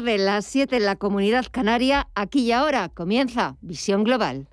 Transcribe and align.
tarde, 0.00 0.18
las 0.18 0.46
7 0.46 0.76
en 0.76 0.84
la 0.86 0.96
comunidad 0.96 1.46
canaria, 1.50 2.08
aquí 2.14 2.40
y 2.40 2.52
ahora 2.52 2.88
comienza 2.88 3.56
Visión 3.60 4.02
Global. 4.02 4.48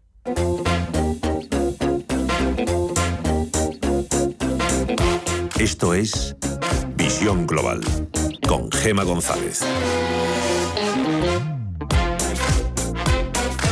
Esto 5.57 5.93
es 5.93 6.35
Visión 6.95 7.47
Global 7.47 7.81
con 8.47 8.69
Gema 8.71 9.03
González. 9.03 9.61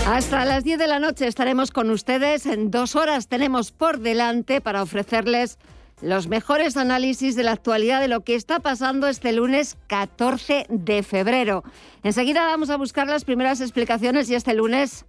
Hasta 0.08 0.46
las 0.46 0.64
10 0.64 0.80
de 0.80 0.88
la 0.88 1.00
noche 1.00 1.28
estaremos 1.28 1.72
con 1.72 1.90
ustedes. 1.90 2.46
En 2.46 2.72
dos 2.72 2.96
horas 2.96 3.28
tenemos 3.28 3.72
por 3.72 4.00
delante 4.00 4.62
para 4.62 4.82
ofrecerles 4.82 5.58
los 6.02 6.28
mejores 6.28 6.78
análisis 6.78 7.36
de 7.36 7.44
la 7.44 7.54
actualidad 7.54 8.02
de 8.02 8.08
lo 8.08 8.22
que 8.22 8.36
está 8.36 8.60
pasando 8.60 9.08
este 9.08 9.32
lunes 9.32 9.78
14 9.88 10.66
de 10.70 11.04
febrero. 11.04 11.64
Enseguida 12.04 12.46
vamos 12.46 12.70
a 12.70 12.78
buscar 12.78 13.08
las 13.08 13.24
primeras 13.24 13.62
explicaciones 13.62 14.30
y 14.30 14.36
este 14.36 14.54
lunes 14.54 15.06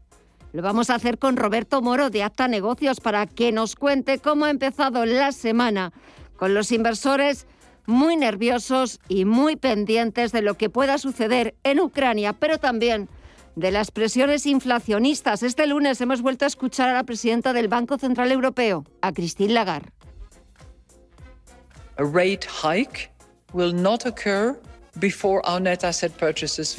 lo 0.53 0.63
vamos 0.63 0.89
a 0.89 0.95
hacer 0.95 1.19
con 1.19 1.37
Roberto 1.37 1.83
Moro 1.83 2.09
de 2.09 2.23
Acta 2.23 2.49
Negocios 2.49 3.01
para 3.01 3.27
que 3.27 3.53
nos 3.53 3.75
cuente 3.75 4.19
cómo 4.21 4.45
ha 4.45 4.51
empezado 4.51 5.05
la 5.05 5.33
semana 5.33 5.93
con 6.37 6.55
los 6.55 6.73
inversores 6.73 7.47
muy 7.87 8.17
nerviosos 8.17 9.01
y 9.09 9.25
muy 9.25 9.57
pendientes 9.57 10.33
de 10.33 10.43
lo 10.43 10.55
que 10.55 10.71
pueda 10.71 10.99
suceder 10.99 11.55
en 11.63 11.81
Ucrania, 11.81 12.33
pero 12.33 12.59
también 12.59 13.09
de 13.55 13.71
las 13.71 13.91
presiones 13.91 14.47
inflacionistas. 14.47 15.43
Este 15.43 15.67
lunes 15.67 16.01
hemos 16.01 16.23
vuelto 16.23 16.45
a 16.45 16.49
escuchar 16.49 16.89
a 16.89 16.95
la 16.95 17.05
presidenta 17.05 17.53
del 17.53 17.69
Banco 17.69 17.99
Central 17.99 18.33
Europeo, 18.33 18.85
a 19.03 19.13
Christine 19.13 19.55
Lagarde. 19.55 19.93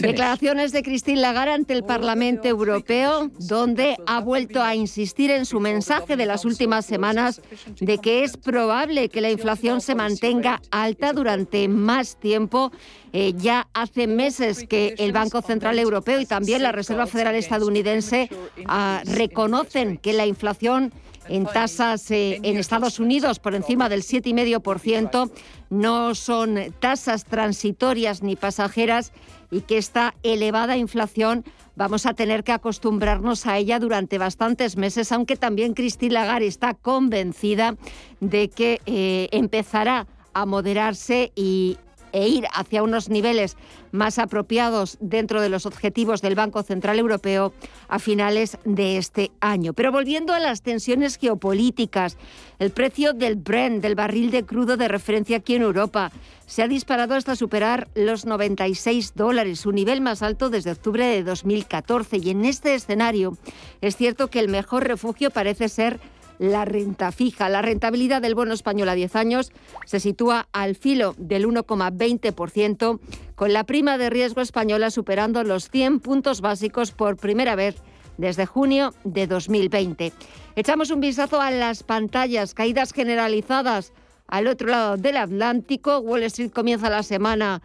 Declaraciones 0.08 0.72
de 0.72 0.84
Christine 0.84 1.22
Lagarde 1.22 1.54
ante 1.54 1.74
el 1.74 1.84
Parlamento 1.84 2.48
Europeo, 2.48 3.30
donde 3.40 3.96
ha 4.08 4.20
vuelto 4.20 4.62
a 4.62 4.76
insistir 4.76 5.32
en 5.32 5.46
su 5.46 5.60
mensaje 5.60 6.18
de 6.18 6.26
las 6.26 6.44
últimas 6.44 6.86
semanas 6.86 7.42
de 7.80 7.98
que 8.00 8.24
es 8.24 8.36
probable 8.36 9.10
que 9.10 9.22
la 9.22 9.30
inflación 9.30 9.82
se 9.82 9.96
mantenga 9.96 10.62
alta 10.72 11.14
durante 11.14 11.68
más 11.68 12.18
tiempo. 12.18 12.72
Eh, 13.14 13.34
ya 13.38 13.68
hace 13.74 14.08
meses 14.08 14.66
que 14.68 14.96
el 14.98 15.12
Banco 15.12 15.42
Central 15.42 15.80
Europeo 15.80 16.20
y 16.20 16.26
también 16.26 16.64
la 16.64 16.72
Reserva 16.72 17.08
Federal 17.08 17.36
estadounidense 17.36 18.30
ah, 18.66 19.02
reconocen 19.06 19.98
que 19.98 20.14
la 20.14 20.26
inflación 20.26 20.92
en 21.30 21.46
tasas 21.46 22.10
eh, 22.12 22.40
en 22.44 22.58
Estados 22.58 23.00
Unidos 23.00 23.40
por 23.40 23.56
encima 23.56 23.90
del 23.90 24.04
7,5%. 24.04 25.32
No 25.70 26.16
son 26.16 26.74
tasas 26.80 27.26
transitorias 27.26 28.24
ni 28.24 28.36
pasajeras 28.36 29.12
y 29.52 29.62
que 29.62 29.78
esta 29.78 30.14
elevada 30.24 30.78
inflación 30.78 31.44
vamos 31.76 32.06
a 32.06 32.14
tener 32.14 32.44
que 32.44 32.52
acostumbrarnos 32.52 33.46
a 33.46 33.58
ella 33.58 33.80
durante 33.80 34.18
bastantes 34.18 34.78
meses, 34.78 35.12
aunque 35.12 35.36
también 35.36 35.74
Christine 35.74 36.14
Lagarde 36.14 36.48
está 36.48 36.74
convencida 36.74 37.76
de 38.20 38.50
que 38.50 38.82
eh, 38.86 39.30
empezará 39.32 40.08
a 40.34 40.46
moderarse 40.46 41.32
y 41.36 41.78
e 42.12 42.28
ir 42.28 42.46
hacia 42.54 42.84
unos 42.84 43.10
niveles 43.10 43.58
más 43.92 44.20
apropiados 44.20 44.98
dentro 45.00 45.42
de 45.42 45.50
los 45.50 45.66
objetivos 45.66 46.22
del 46.22 46.36
Banco 46.36 46.64
Central 46.64 47.00
Europeo 47.00 47.54
a 47.88 48.00
finales 48.00 48.58
de 48.66 48.98
este 48.98 49.32
año. 49.40 49.74
Pero 49.74 49.92
volviendo 49.92 50.34
a 50.34 50.40
las 50.40 50.62
tensiones 50.62 51.18
geopolíticas, 51.18 52.18
el 52.60 52.72
precio 52.72 53.14
del 53.14 53.36
Brent, 53.36 53.82
del 53.82 53.96
barril 53.96 54.32
de 54.32 54.46
crudo 54.46 54.78
de 54.78 54.88
referencia 54.88 55.38
aquí 55.38 55.56
en 55.56 55.62
Europa, 55.62 56.12
se 56.46 56.64
ha 56.64 56.68
disparado 56.68 57.16
hasta 57.16 57.36
superar 57.36 57.90
los 57.94 58.26
96 58.26 59.14
dólares, 59.16 59.60
su 59.60 59.72
nivel 59.72 60.02
más 60.02 60.22
alto 60.22 60.50
desde 60.50 60.72
octubre 60.72 61.06
de 61.06 61.24
2014. 61.24 62.18
Y 62.18 62.30
en 62.30 62.46
este 62.46 62.74
escenario 62.74 63.38
es 63.82 63.96
cierto 63.96 64.30
que 64.30 64.40
el 64.40 64.48
mejor 64.48 64.88
refugio 64.88 65.30
parece 65.30 65.70
ser 65.70 66.00
la 66.40 66.66
renta 66.66 67.12
fija. 67.12 67.50
La 67.50 67.62
rentabilidad 67.62 68.22
del 68.22 68.36
bono 68.36 68.54
español 68.54 68.90
a 68.90 68.96
10 68.96 69.16
años 69.16 69.52
se 69.86 70.00
sitúa 70.00 70.48
al 70.52 70.76
filo 70.76 71.16
del 71.18 71.48
1,20%, 71.48 73.00
con 73.36 73.54
la 73.54 73.64
prima 73.64 73.98
de 73.98 74.10
riesgo 74.10 74.42
española 74.42 74.92
superando 74.92 75.44
los 75.44 75.70
100 75.70 76.00
puntos 76.00 76.42
básicos 76.42 76.92
por 76.92 77.18
primera 77.18 77.56
vez 77.56 77.82
desde 78.18 78.46
junio 78.46 78.94
de 79.04 79.28
2020. 79.28 80.12
Echamos 80.56 80.90
un 80.90 81.00
vistazo 81.00 81.40
a 81.40 81.52
las 81.52 81.84
pantallas, 81.84 82.54
caídas 82.54 82.94
generalizadas 82.94 83.94
al 84.28 84.48
otro 84.48 84.68
lado 84.68 84.98
del 84.98 85.18
Atlántico. 85.18 86.00
Wall 86.00 86.24
Street 86.24 86.52
comienza 86.52 86.90
la 86.90 87.04
semana 87.04 87.62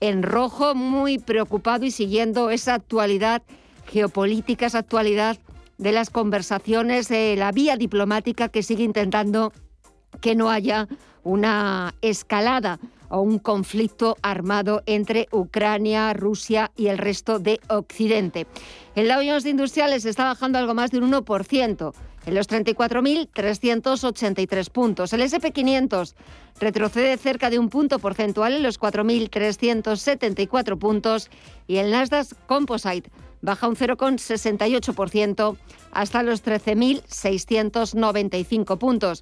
en 0.00 0.22
rojo, 0.22 0.74
muy 0.74 1.18
preocupado 1.18 1.84
y 1.86 1.90
siguiendo 1.90 2.50
esa 2.50 2.74
actualidad 2.74 3.42
geopolítica, 3.86 4.66
esa 4.66 4.78
actualidad 4.78 5.38
de 5.78 5.92
las 5.92 6.10
conversaciones, 6.10 7.08
de 7.08 7.36
la 7.36 7.52
vía 7.52 7.76
diplomática 7.76 8.48
que 8.48 8.62
sigue 8.62 8.84
intentando 8.84 9.52
que 10.20 10.34
no 10.34 10.50
haya 10.50 10.88
una 11.22 11.94
escalada 12.02 12.78
o 13.08 13.20
un 13.20 13.38
conflicto 13.38 14.16
armado 14.22 14.82
entre 14.86 15.28
Ucrania, 15.30 16.12
Rusia 16.12 16.72
y 16.76 16.88
el 16.88 16.98
resto 16.98 17.38
de 17.38 17.60
Occidente. 17.68 18.46
El 18.94 19.08
Dow 19.08 19.18
Jones 19.18 19.46
Industriales 19.46 20.04
está 20.04 20.24
bajando 20.24 20.58
algo 20.58 20.74
más 20.74 20.90
de 20.90 20.98
un 20.98 21.12
1%, 21.12 21.94
en 22.26 22.34
los 22.34 22.48
34.383 22.48 24.70
puntos. 24.70 25.12
El 25.12 25.20
SP500 25.22 26.14
retrocede 26.60 27.16
cerca 27.16 27.50
de 27.50 27.58
un 27.58 27.68
punto 27.68 27.98
porcentual 27.98 28.54
en 28.54 28.62
los 28.62 28.78
4.374 28.80 30.78
puntos 30.78 31.28
y 31.66 31.76
el 31.76 31.90
Nasdaq 31.90 32.28
Composite 32.46 33.10
baja 33.44 33.68
un 33.68 33.76
0,68% 33.76 35.56
hasta 35.92 36.22
los 36.22 36.42
13.695 36.42 38.78
puntos. 38.78 39.20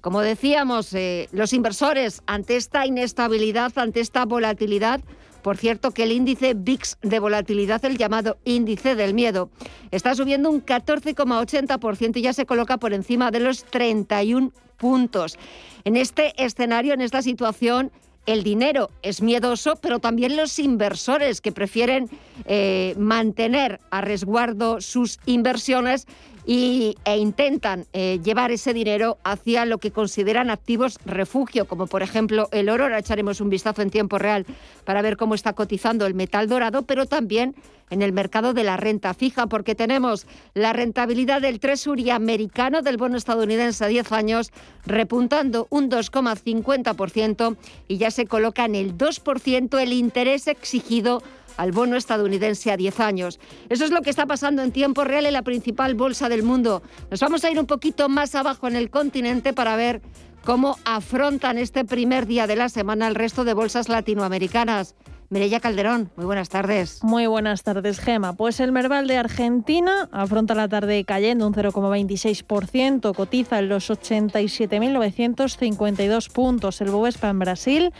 Como 0.00 0.20
decíamos, 0.20 0.94
eh, 0.94 1.28
los 1.32 1.52
inversores 1.52 2.22
ante 2.26 2.54
esta 2.56 2.86
inestabilidad, 2.86 3.76
ante 3.76 3.98
esta 4.00 4.24
volatilidad, 4.26 5.00
por 5.42 5.56
cierto 5.56 5.90
que 5.90 6.04
el 6.04 6.12
índice 6.12 6.54
VIX 6.54 6.98
de 7.02 7.18
volatilidad, 7.18 7.84
el 7.84 7.98
llamado 7.98 8.38
índice 8.44 8.94
del 8.94 9.12
miedo, 9.12 9.50
está 9.90 10.14
subiendo 10.14 10.50
un 10.50 10.64
14,80% 10.64 12.16
y 12.16 12.22
ya 12.22 12.32
se 12.32 12.46
coloca 12.46 12.78
por 12.78 12.94
encima 12.94 13.30
de 13.30 13.40
los 13.40 13.64
31 13.64 14.52
puntos. 14.76 15.36
En 15.84 15.96
este 15.96 16.32
escenario, 16.42 16.94
en 16.94 17.00
esta 17.00 17.22
situación, 17.22 17.90
el 18.26 18.42
dinero 18.42 18.90
es 19.02 19.22
miedoso, 19.22 19.76
pero 19.76 19.98
también 19.98 20.36
los 20.36 20.58
inversores 20.58 21.40
que 21.40 21.52
prefieren 21.52 22.08
eh, 22.46 22.94
mantener 22.98 23.80
a 23.90 24.00
resguardo 24.00 24.80
sus 24.80 25.18
inversiones 25.26 26.06
y, 26.46 26.96
e 27.04 27.16
intentan 27.16 27.86
eh, 27.92 28.20
llevar 28.22 28.50
ese 28.50 28.74
dinero 28.74 29.18
hacia 29.24 29.64
lo 29.64 29.78
que 29.78 29.90
consideran 29.90 30.50
activos 30.50 30.98
refugio, 31.04 31.66
como 31.66 31.86
por 31.86 32.02
ejemplo 32.02 32.48
el 32.52 32.68
oro. 32.68 32.84
Ahora 32.84 32.98
echaremos 32.98 33.40
un 33.40 33.50
vistazo 33.50 33.82
en 33.82 33.90
tiempo 33.90 34.18
real 34.18 34.44
para 34.84 35.02
ver 35.02 35.16
cómo 35.16 35.34
está 35.34 35.54
cotizando 35.54 36.06
el 36.06 36.14
metal 36.14 36.48
dorado, 36.48 36.82
pero 36.82 37.06
también 37.06 37.54
en 37.94 38.02
el 38.02 38.12
mercado 38.12 38.52
de 38.52 38.64
la 38.64 38.76
renta 38.76 39.14
fija, 39.14 39.46
porque 39.46 39.74
tenemos 39.74 40.26
la 40.52 40.72
rentabilidad 40.72 41.40
del 41.40 41.60
Treasury 41.60 42.10
americano 42.10 42.82
del 42.82 42.96
bono 42.96 43.16
estadounidense 43.16 43.84
a 43.84 43.88
10 43.88 44.12
años 44.12 44.52
repuntando 44.84 45.68
un 45.70 45.88
2,50% 45.88 47.56
y 47.88 47.96
ya 47.96 48.10
se 48.10 48.26
coloca 48.26 48.64
en 48.64 48.74
el 48.74 48.98
2% 48.98 49.80
el 49.80 49.92
interés 49.92 50.48
exigido 50.48 51.22
al 51.56 51.70
bono 51.70 51.96
estadounidense 51.96 52.72
a 52.72 52.76
10 52.76 52.98
años. 52.98 53.38
Eso 53.68 53.84
es 53.84 53.92
lo 53.92 54.02
que 54.02 54.10
está 54.10 54.26
pasando 54.26 54.62
en 54.62 54.72
tiempo 54.72 55.04
real 55.04 55.26
en 55.26 55.32
la 55.32 55.42
principal 55.42 55.94
bolsa 55.94 56.28
del 56.28 56.42
mundo. 56.42 56.82
Nos 57.12 57.20
vamos 57.20 57.44
a 57.44 57.50
ir 57.50 57.60
un 57.60 57.66
poquito 57.66 58.08
más 58.08 58.34
abajo 58.34 58.66
en 58.66 58.74
el 58.74 58.90
continente 58.90 59.52
para 59.52 59.76
ver 59.76 60.02
cómo 60.44 60.78
afrontan 60.84 61.58
este 61.58 61.84
primer 61.84 62.26
día 62.26 62.48
de 62.48 62.56
la 62.56 62.68
semana 62.68 63.06
el 63.06 63.14
resto 63.14 63.44
de 63.44 63.54
bolsas 63.54 63.88
latinoamericanas. 63.88 64.96
Mireya 65.30 65.60
Calderón, 65.60 66.10
muy 66.16 66.26
buenas 66.26 66.48
tardes. 66.48 67.02
Muy 67.02 67.26
buenas 67.26 67.62
tardes, 67.62 67.98
Gema. 67.98 68.34
Pues 68.34 68.60
el 68.60 68.72
Merval 68.72 69.08
de 69.08 69.16
Argentina 69.16 70.08
afronta 70.12 70.54
la 70.54 70.68
tarde 70.68 71.04
cayendo 71.04 71.46
un 71.46 71.54
0,26%, 71.54 73.14
cotiza 73.14 73.58
en 73.58 73.68
los 73.68 73.90
87.952 73.90 76.30
puntos. 76.30 76.80
El 76.80 76.90
Bovespa 76.90 77.28
en 77.30 77.38
Brasil 77.38 77.92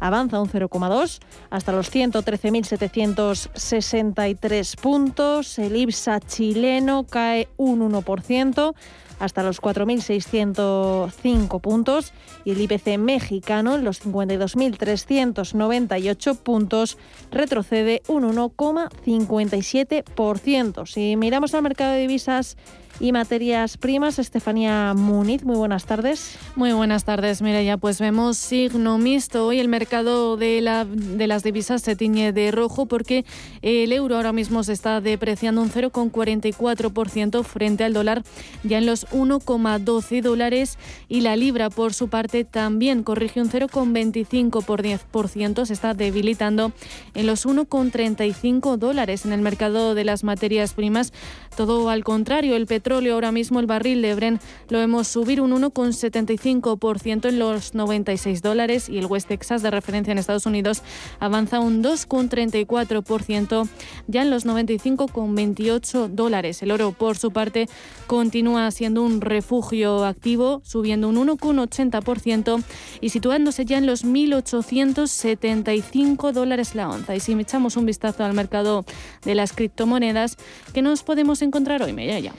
avanza 0.00 0.40
un 0.40 0.48
0,2 0.48 1.20
hasta 1.50 1.72
los 1.72 1.94
113.763 1.94 4.80
puntos. 4.80 5.58
El 5.58 5.76
IPSA 5.76 6.20
chileno 6.20 7.04
cae 7.04 7.48
un 7.56 7.92
1% 7.92 8.74
hasta 9.20 9.44
los 9.44 9.62
4.605 9.62 11.60
puntos 11.60 12.12
y 12.44 12.50
el 12.50 12.60
IPC 12.60 12.98
mexicano 12.98 13.76
en 13.76 13.84
los 13.84 14.04
52.398 14.04 16.36
puntos 16.38 16.98
retrocede 17.30 18.02
un 18.08 18.24
1,57%. 18.24 20.86
Si 20.86 21.14
miramos 21.16 21.54
al 21.54 21.62
mercado 21.62 21.92
de 21.92 22.00
divisas, 22.00 22.56
y 23.00 23.12
materias 23.12 23.78
primas. 23.78 24.18
Estefanía 24.18 24.92
Muniz, 24.94 25.42
muy 25.42 25.56
buenas 25.56 25.86
tardes. 25.86 26.36
Muy 26.54 26.72
buenas 26.72 27.04
tardes, 27.04 27.40
Mireya. 27.40 27.78
Pues 27.78 27.98
vemos 27.98 28.36
signo 28.36 28.98
mixto. 28.98 29.46
Hoy 29.46 29.58
el 29.58 29.68
mercado 29.68 30.36
de, 30.36 30.60
la, 30.60 30.84
de 30.84 31.26
las 31.26 31.42
divisas 31.42 31.80
se 31.80 31.96
tiñe 31.96 32.32
de 32.32 32.50
rojo 32.50 32.84
porque 32.84 33.24
el 33.62 33.92
euro 33.92 34.16
ahora 34.16 34.32
mismo 34.32 34.62
se 34.62 34.74
está 34.74 35.00
depreciando 35.00 35.62
un 35.62 35.70
0,44% 35.70 37.42
frente 37.42 37.84
al 37.84 37.94
dólar 37.94 38.22
ya 38.62 38.78
en 38.78 38.86
los 38.86 39.06
1,12 39.08 40.20
dólares 40.20 40.78
y 41.08 41.22
la 41.22 41.36
libra 41.36 41.70
por 41.70 41.94
su 41.94 42.08
parte 42.08 42.44
también 42.44 43.02
corrige 43.02 43.40
un 43.40 43.48
0,25 43.48 44.62
por 44.62 44.82
10%, 44.82 45.64
se 45.64 45.72
está 45.72 45.94
debilitando 45.94 46.72
en 47.14 47.26
los 47.26 47.46
1,35 47.46 48.76
dólares 48.76 49.24
en 49.24 49.32
el 49.32 49.40
mercado 49.40 49.94
de 49.94 50.04
las 50.04 50.22
materias 50.22 50.74
primas. 50.74 51.12
Todo 51.56 51.88
al 51.88 52.04
contrario, 52.04 52.56
el 52.56 52.66
petróleo 52.66 52.89
ahora 52.90 53.32
mismo, 53.32 53.60
el 53.60 53.66
barril 53.66 54.02
de 54.02 54.14
Bren, 54.14 54.40
lo 54.68 54.78
vemos 54.78 55.08
subir 55.08 55.40
un 55.40 55.52
1,75% 55.52 57.28
en 57.28 57.38
los 57.38 57.74
96 57.74 58.42
dólares 58.42 58.88
y 58.88 58.98
el 58.98 59.06
West 59.06 59.28
Texas 59.28 59.62
de 59.62 59.70
referencia 59.70 60.12
en 60.12 60.18
Estados 60.18 60.46
Unidos 60.46 60.82
avanza 61.20 61.60
un 61.60 61.82
2,34% 61.82 63.68
ya 64.06 64.22
en 64.22 64.30
los 64.30 64.46
95,28 64.46 66.08
dólares. 66.08 66.62
El 66.62 66.72
oro, 66.72 66.92
por 66.92 67.16
su 67.16 67.30
parte, 67.30 67.68
continúa 68.06 68.70
siendo 68.70 69.02
un 69.02 69.20
refugio 69.20 70.04
activo, 70.04 70.62
subiendo 70.64 71.08
un 71.08 71.16
1,80% 71.16 72.62
y 73.00 73.08
situándose 73.10 73.64
ya 73.64 73.78
en 73.78 73.86
los 73.86 74.04
1.875 74.04 76.32
dólares 76.32 76.74
la 76.74 76.88
onza. 76.88 77.14
Y 77.14 77.20
si 77.20 77.32
echamos 77.32 77.76
un 77.76 77.86
vistazo 77.86 78.24
al 78.24 78.34
mercado 78.34 78.84
de 79.24 79.34
las 79.34 79.52
criptomonedas, 79.52 80.36
¿qué 80.74 80.82
nos 80.82 81.02
podemos 81.02 81.42
encontrar 81.42 81.82
hoy, 81.82 81.94
ya. 82.22 82.32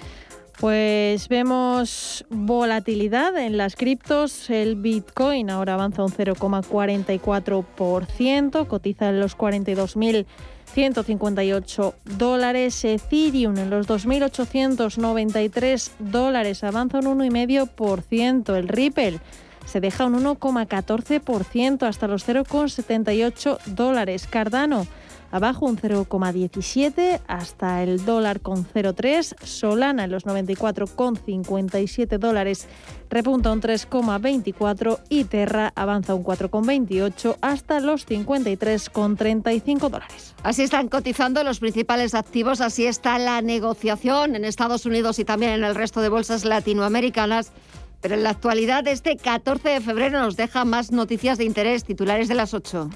Pues 0.62 1.28
vemos 1.28 2.24
volatilidad 2.30 3.36
en 3.36 3.58
las 3.58 3.76
criptos. 3.76 4.50
El 4.52 4.76
Bitcoin 4.76 5.50
ahora 5.50 5.74
avanza 5.74 6.04
un 6.04 6.12
0,44%, 6.12 8.68
cotiza 8.68 9.10
en 9.10 9.20
los 9.20 9.36
42.158 9.36 11.94
dólares. 12.16 12.86
Ethereum 12.86 13.58
en 13.58 13.72
los 13.72 13.88
2.893 13.88 15.94
dólares 15.98 16.64
avanza 16.64 17.00
un 17.00 17.18
1,5%. 17.18 18.56
El 18.56 18.68
Ripple 18.68 19.20
se 19.66 19.80
deja 19.80 20.06
un 20.06 20.24
1,14% 20.24 21.88
hasta 21.88 22.08
los 22.08 22.28
0,78 22.28 23.58
dólares. 23.66 24.28
Cardano 24.30 24.86
abajo 25.32 25.66
un 25.66 25.78
0,17 25.78 27.22
hasta 27.28 27.82
el 27.84 28.06
dólar 28.06 28.42
con 28.42 28.66
0,3. 28.66 29.36
Solana 29.44 30.04
en 30.04 30.12
los 30.12 30.26
94,57 30.26 32.18
dólares 32.18 32.68
repunta 33.10 33.52
un 33.52 33.62
3,24 33.62 35.00
y 35.10 35.24
Terra 35.26 35.74
avanza 35.76 36.16
un 36.16 36.24
4,28 36.24 37.38
hasta 37.42 37.80
los 37.80 38.08
53,35 38.08 39.90
dólares. 39.90 40.36
Así 40.44 40.64
están 40.64 40.88
cotizando 40.88 41.44
los 41.44 41.60
principales 41.60 42.16
activos, 42.16 42.62
así 42.62 42.86
está 42.86 43.20
la 43.20 43.42
negociación 43.42 44.36
en 44.36 44.46
Estados 44.46 44.86
Unidos 44.86 45.20
y 45.20 45.26
también 45.26 45.52
en 45.54 45.64
el 45.64 45.76
resto 45.76 46.02
de 46.02 46.10
bolsas 46.10 46.46
latinoamericanas. 46.46 47.52
Pero 48.02 48.16
en 48.16 48.24
la 48.24 48.32
actualidad, 48.32 48.88
este 48.88 49.16
14 49.16 49.70
de 49.70 49.82
febrero 49.82 50.20
nos 50.20 50.36
deja 50.36 50.66
más 50.66 50.92
noticias 50.92 51.38
de 51.38 51.46
interés, 51.46 51.84
titulares 51.84 52.28
de 52.28 52.36
las 52.36 52.54
8. 52.56 52.90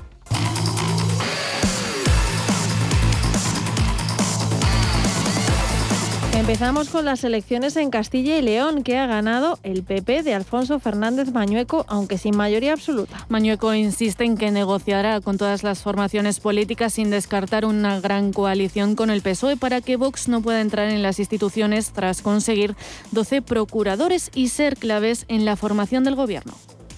Empezamos 6.36 6.90
con 6.90 7.06
las 7.06 7.24
elecciones 7.24 7.78
en 7.78 7.90
Castilla 7.90 8.38
y 8.38 8.42
León, 8.42 8.84
que 8.84 8.98
ha 8.98 9.08
ganado 9.08 9.58
el 9.64 9.84
PP 9.84 10.22
de 10.22 10.34
Alfonso 10.34 10.80
Fernández 10.80 11.32
Mañueco, 11.32 11.86
aunque 11.88 12.18
sin 12.18 12.36
mayoría 12.36 12.74
absoluta. 12.74 13.26
Mañueco 13.30 13.74
insiste 13.74 14.26
en 14.26 14.38
que 14.38 14.52
negociará 14.52 15.22
con 15.22 15.38
todas 15.38 15.64
las 15.64 15.82
formaciones 15.82 16.42
políticas 16.42 16.94
sin 16.94 17.10
descartar 17.10 17.64
una 17.64 18.02
gran 18.02 18.34
coalición 18.34 18.96
con 18.96 19.10
el 19.10 19.22
PSOE 19.22 19.56
para 19.56 19.80
que 19.80 19.96
Vox 19.96 20.28
no 20.28 20.42
pueda 20.42 20.60
entrar 20.60 20.90
en 20.90 21.02
las 21.02 21.20
instituciones 21.20 21.94
tras 21.94 22.22
conseguir 22.22 22.76
12 23.12 23.42
procuradores 23.42 24.30
y 24.36 24.50
ser 24.50 24.76
claves 24.76 25.24
en 25.30 25.46
la 25.46 25.56
formación 25.56 26.04
del 26.04 26.16
gobierno. 26.16 26.54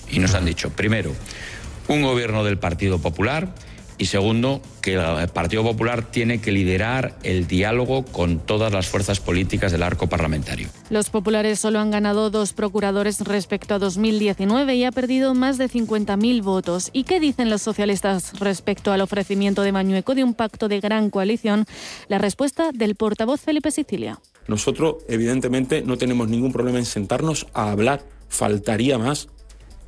Y 0.09 0.17
nos 0.17 0.33
han 0.33 0.45
dicho, 0.45 0.71
primero, 0.71 1.13
un 1.87 2.01
gobierno 2.01 2.43
del 2.43 2.57
Partido 2.57 2.97
Popular 2.99 3.53
y 3.97 4.05
segundo, 4.05 4.61
que 4.81 4.95
el 4.95 5.27
Partido 5.29 5.63
Popular 5.63 6.03
tiene 6.09 6.39
que 6.39 6.51
liderar 6.51 7.17
el 7.23 7.47
diálogo 7.47 8.05
con 8.05 8.39
todas 8.39 8.71
las 8.71 8.87
fuerzas 8.87 9.19
políticas 9.19 9.71
del 9.71 9.83
arco 9.83 10.07
parlamentario. 10.07 10.69
Los 10.89 11.09
populares 11.09 11.59
solo 11.59 11.79
han 11.79 11.91
ganado 11.91 12.29
dos 12.29 12.53
procuradores 12.53 13.21
respecto 13.21 13.75
a 13.75 13.79
2019 13.79 14.75
y 14.75 14.83
ha 14.83 14.91
perdido 14.91 15.33
más 15.33 15.57
de 15.57 15.69
50.000 15.69 16.43
votos. 16.43 16.89
¿Y 16.93 17.03
qué 17.03 17.19
dicen 17.19 17.49
los 17.49 17.61
socialistas 17.61 18.39
respecto 18.39 18.91
al 18.91 19.01
ofrecimiento 19.01 19.61
de 19.61 19.71
Mañueco 19.71 20.15
de 20.15 20.23
un 20.23 20.33
pacto 20.33 20.67
de 20.67 20.79
gran 20.79 21.09
coalición? 21.09 21.65
La 22.07 22.17
respuesta 22.17 22.71
del 22.73 22.95
portavoz 22.95 23.41
Felipe 23.41 23.71
Sicilia. 23.71 24.19
Nosotros, 24.47 24.97
evidentemente, 25.09 25.81
no 25.81 25.97
tenemos 25.97 26.29
ningún 26.29 26.53
problema 26.53 26.77
en 26.79 26.85
sentarnos 26.85 27.47
a 27.53 27.71
hablar. 27.71 28.05
Faltaría 28.29 28.97
más 28.97 29.29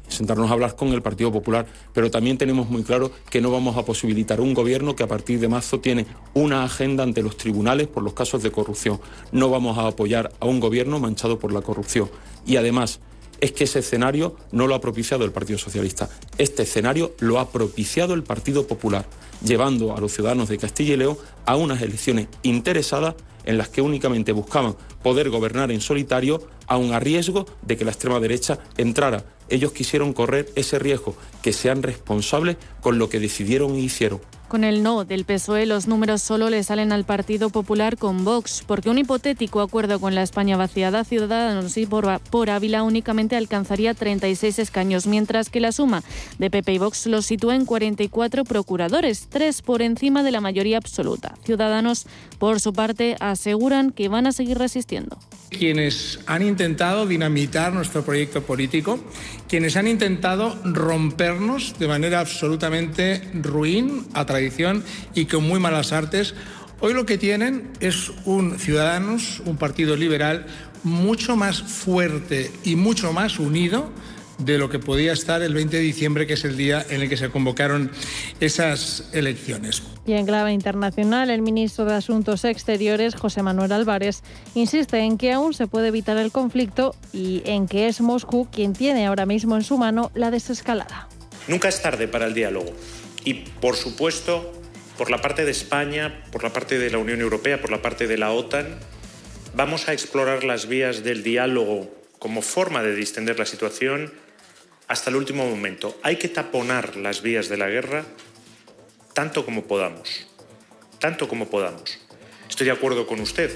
sentarnos 0.10 0.50
a 0.50 0.54
hablar 0.54 0.76
con 0.76 0.90
el 0.90 1.02
Partido 1.02 1.32
Popular, 1.32 1.66
pero 1.94 2.12
también 2.12 2.38
tenemos 2.38 2.70
muy 2.70 2.84
claro 2.84 3.12
que 3.30 3.42
no 3.42 3.52
vamos 3.52 3.78
a 3.78 3.86
posibilitar 3.86 4.42
un 4.42 4.54
gobierno 4.54 4.96
que 4.96 5.04
a 5.04 5.08
partir 5.08 5.40
de 5.40 5.48
marzo 5.48 5.80
tiene 5.80 6.06
una 6.34 6.64
agenda 6.64 7.04
ante 7.04 7.24
los 7.24 7.38
tribunales 7.38 7.88
por 7.88 8.04
los 8.04 8.14
casos 8.14 8.44
de 8.44 8.52
corrupción. 8.52 9.00
No 9.32 9.50
vamos 9.50 9.78
a 9.78 9.88
apoyar 9.88 10.32
a 10.40 10.46
un 10.46 10.60
gobierno 10.60 11.00
manchado 11.00 11.40
por 11.40 11.54
la 11.54 11.62
corrupción. 11.62 12.10
Y 12.46 12.58
además, 12.58 13.00
es 13.42 13.52
que 13.52 13.64
ese 13.64 13.80
escenario 13.80 14.36
no 14.52 14.68
lo 14.68 14.76
ha 14.76 14.82
propiciado 14.82 15.24
el 15.24 15.32
Partido 15.32 15.58
Socialista. 15.58 16.10
Este 16.38 16.64
escenario 16.64 17.14
lo 17.20 17.40
ha 17.40 17.50
propiciado 17.50 18.14
el 18.14 18.24
Partido 18.24 18.68
Popular, 18.68 19.06
llevando 19.44 19.96
a 19.96 20.02
los 20.02 20.14
ciudadanos 20.14 20.50
de 20.50 20.58
Castilla 20.58 20.94
y 20.94 20.98
León 20.98 21.18
a 21.46 21.56
unas 21.56 21.82
elecciones 21.82 22.28
interesadas 22.44 23.16
en 23.46 23.58
las 23.58 23.70
que 23.70 23.82
únicamente 23.82 24.32
buscaban 24.32 24.76
poder 25.04 25.30
gobernar 25.30 25.72
en 25.72 25.82
solitario, 25.82 26.48
aun 26.68 26.94
a 26.94 27.00
riesgo 27.00 27.46
de 27.62 27.78
que 27.78 27.86
la 27.86 27.92
extrema 27.92 28.20
derecha 28.20 28.60
entrara 28.78 29.24
ellos 29.50 29.72
quisieron 29.72 30.14
correr 30.14 30.50
ese 30.56 30.80
riesgo, 30.80 31.16
que 31.42 31.54
sean 31.54 31.84
responsables 31.84 32.58
con 32.82 33.00
lo 33.00 33.10
que 33.10 33.20
decidieron 33.20 33.76
e 33.76 33.80
hicieron. 33.80 34.22
Con 34.48 34.64
el 34.64 34.82
no 34.82 35.06
del 35.06 35.26
PSOE, 35.26 35.68
los 35.68 35.88
números 35.88 36.24
solo 36.24 36.50
le 36.50 36.64
salen 36.64 36.92
al 36.92 37.04
Partido 37.04 37.52
Popular 37.52 37.98
con 37.98 38.26
Vox, 38.26 38.64
porque 38.66 38.90
un 38.90 38.98
hipotético 38.98 39.62
acuerdo 39.62 40.00
con 40.00 40.16
la 40.16 40.24
España 40.24 40.58
vaciada, 40.58 41.04
Ciudadanos 41.04 41.78
y 41.78 41.86
por, 41.86 42.20
por 42.32 42.50
Ávila 42.50 42.82
únicamente 42.82 43.36
alcanzaría 43.36 43.94
36 43.94 44.58
escaños, 44.58 45.06
mientras 45.06 45.52
que 45.52 45.60
la 45.60 45.72
suma 45.72 46.02
de 46.40 46.50
PP 46.50 46.74
y 46.74 46.78
Vox 46.80 47.06
los 47.06 47.28
sitúa 47.28 47.54
en 47.54 47.66
44 47.66 48.44
procuradores, 48.44 49.28
tres 49.30 49.62
por 49.62 49.84
encima 49.84 50.24
de 50.24 50.32
la 50.32 50.42
mayoría 50.42 50.78
absoluta. 50.78 51.36
Ciudadanos, 51.44 52.08
por 52.40 52.60
su 52.60 52.74
parte, 52.74 53.16
aseguran 53.20 53.92
que 53.92 54.10
van 54.10 54.26
a 54.26 54.32
seguir 54.32 54.58
resistiendo. 54.58 55.20
Quienes 55.50 56.20
han 56.26 56.42
intentado 56.42 57.06
dinamitar 57.06 57.74
nuestro 57.74 58.04
proyecto 58.04 58.44
político, 58.44 59.00
quienes 59.48 59.76
han 59.76 59.88
intentado 59.88 60.58
rompernos 60.64 61.76
de 61.78 61.88
manera 61.88 62.20
absolutamente 62.20 63.22
ruin 63.34 64.06
a 64.14 64.26
través 64.26 64.40
y 65.14 65.26
con 65.26 65.44
muy 65.44 65.60
malas 65.60 65.92
artes. 65.92 66.34
Hoy 66.80 66.94
lo 66.94 67.06
que 67.06 67.18
tienen 67.18 67.72
es 67.82 68.12
un 68.26 68.58
Ciudadanos, 68.58 69.42
un 69.46 69.58
partido 69.58 69.96
liberal, 69.96 70.46
mucho 70.84 71.36
más 71.36 71.62
fuerte 71.62 72.52
y 72.64 72.76
mucho 72.76 73.12
más 73.12 73.38
unido 73.38 73.92
de 74.40 74.58
lo 74.58 74.70
que 74.70 74.80
podía 74.80 75.14
estar 75.14 75.42
el 75.42 75.54
20 75.54 75.78
de 75.78 75.84
diciembre, 75.84 76.26
que 76.26 76.34
es 76.34 76.46
el 76.46 76.58
día 76.58 76.86
en 76.90 77.02
el 77.02 77.10
que 77.10 77.18
se 77.18 77.30
convocaron 77.30 77.92
esas 78.40 79.10
elecciones. 79.14 79.84
Y 80.08 80.14
en 80.14 80.26
clave 80.26 80.54
internacional, 80.54 81.30
el 81.30 81.42
ministro 81.42 81.86
de 81.86 81.94
Asuntos 81.94 82.46
Exteriores, 82.46 83.16
José 83.16 83.44
Manuel 83.44 83.72
Álvarez, 83.72 84.24
insiste 84.56 84.98
en 85.00 85.18
que 85.18 85.34
aún 85.34 85.54
se 85.54 85.68
puede 85.68 85.90
evitar 85.90 86.18
el 86.18 86.32
conflicto 86.32 86.96
y 87.14 87.44
en 87.46 87.68
que 87.68 87.88
es 87.88 88.02
Moscú 88.02 88.48
quien 88.52 88.74
tiene 88.74 89.06
ahora 89.06 89.26
mismo 89.26 89.56
en 89.56 89.64
su 89.64 89.78
mano 89.78 90.12
la 90.16 90.32
desescalada. 90.32 91.08
Nunca 91.48 91.68
es 91.68 91.82
tarde 91.82 92.08
para 92.08 92.28
el 92.28 92.34
diálogo. 92.34 92.72
Y, 93.26 93.34
por 93.34 93.76
supuesto, 93.76 94.54
por 94.98 95.12
la 95.12 95.22
parte 95.22 95.46
de 95.46 95.52
España, 95.52 96.24
por 96.32 96.44
la 96.44 96.54
parte 96.54 96.80
de 96.80 96.90
la 96.90 96.98
Unión 96.98 97.22
Europea, 97.22 97.62
por 97.62 97.72
la 97.72 97.82
parte 97.82 98.08
de 98.08 98.18
la 98.18 98.32
OTAN, 98.32 98.80
vamos 99.56 99.90
a 99.90 99.94
explorar 99.94 100.44
las 100.44 100.68
vías 100.68 101.04
del 101.04 101.24
diálogo 101.24 101.90
como 102.20 102.42
forma 102.42 102.84
de 102.84 102.96
distender 102.96 103.40
la 103.40 103.46
situación 103.46 104.12
hasta 104.90 105.12
el 105.12 105.16
último 105.16 105.48
momento. 105.48 105.98
Hay 106.04 106.18
que 106.18 106.28
taponar 106.28 106.98
las 106.98 107.22
vías 107.22 107.48
de 107.48 107.58
la 107.58 107.70
guerra 107.70 108.06
tanto 109.14 109.46
como 109.46 109.66
podamos, 109.66 110.28
tanto 110.98 111.30
como 111.30 111.48
podamos. 111.50 112.00
Estoy 112.50 112.66
de 112.66 112.74
acuerdo 112.74 113.08
con 113.08 113.22
usted. 113.22 113.56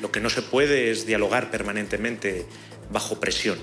Lo 0.00 0.12
que 0.12 0.20
no 0.20 0.28
se 0.28 0.42
puede 0.42 0.90
es 0.90 1.06
dialogar 1.06 1.50
permanentemente 1.50 2.44
bajo 2.90 3.18
presión. 3.18 3.58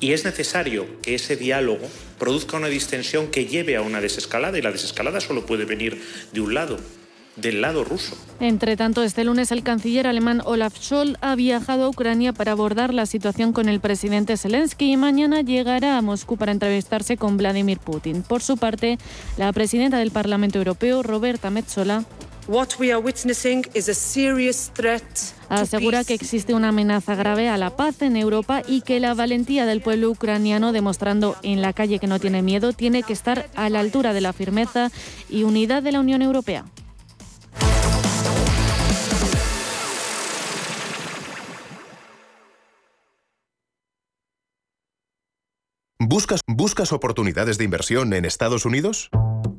Y 0.00 0.12
es 0.12 0.26
necesario 0.26 1.00
que 1.00 1.14
ese 1.14 1.34
diálogo 1.34 1.88
produzca 2.18 2.58
una 2.58 2.68
distensión 2.68 3.30
que 3.30 3.46
lleve 3.46 3.76
a 3.76 3.80
una 3.80 4.02
desescalada 4.02 4.58
y 4.58 4.62
la 4.62 4.70
desescalada 4.70 5.22
solo 5.22 5.46
puede 5.46 5.64
venir 5.64 6.02
de 6.32 6.40
un 6.42 6.52
lado. 6.52 6.78
Del 7.36 7.60
lado 7.60 7.84
ruso. 7.84 8.16
Entre 8.40 8.76
tanto, 8.76 9.02
este 9.02 9.24
lunes 9.24 9.52
el 9.52 9.62
canciller 9.62 10.06
alemán 10.06 10.42
Olaf 10.44 10.78
Scholz 10.78 11.16
ha 11.20 11.34
viajado 11.34 11.84
a 11.84 11.88
Ucrania 11.88 12.32
para 12.32 12.52
abordar 12.52 12.92
la 12.92 13.06
situación 13.06 13.52
con 13.52 13.68
el 13.68 13.80
presidente 13.80 14.36
Zelensky 14.36 14.92
y 14.92 14.96
mañana 14.96 15.40
llegará 15.40 15.96
a 15.98 16.02
Moscú 16.02 16.36
para 16.36 16.52
entrevistarse 16.52 17.16
con 17.16 17.36
Vladimir 17.36 17.78
Putin. 17.78 18.22
Por 18.22 18.42
su 18.42 18.56
parte, 18.56 18.98
la 19.36 19.52
presidenta 19.52 19.98
del 19.98 20.10
Parlamento 20.10 20.58
Europeo, 20.58 21.02
Roberta 21.02 21.50
Metsola, 21.50 22.04
Asegura 25.48 26.04
que 26.04 26.14
existe 26.14 26.52
una 26.52 26.68
amenaza 26.68 27.14
grave 27.14 27.48
a 27.48 27.56
la 27.56 27.74
paz 27.74 28.02
en 28.02 28.16
Europa 28.16 28.62
y 28.66 28.82
que 28.82 29.00
la 29.00 29.14
valentía 29.14 29.64
del 29.64 29.80
pueblo 29.80 30.10
ucraniano, 30.10 30.72
demostrando 30.72 31.36
en 31.42 31.62
la 31.62 31.72
calle 31.72 31.98
que 31.98 32.06
no 32.06 32.18
tiene 32.18 32.42
miedo, 32.42 32.72
tiene 32.72 33.02
que 33.02 33.14
estar 33.14 33.48
a 33.54 33.70
la 33.70 33.80
altura 33.80 34.12
de 34.12 34.20
la 34.20 34.34
firmeza 34.34 34.90
y 35.30 35.44
unidad 35.44 35.82
de 35.82 35.92
la 35.92 36.00
Unión 36.00 36.20
Europea. 36.20 36.66
¿Buscas, 46.06 46.40
¿Buscas 46.46 46.92
oportunidades 46.92 47.58
de 47.58 47.64
inversión 47.64 48.12
en 48.12 48.24
Estados 48.24 48.66
Unidos? 48.66 49.10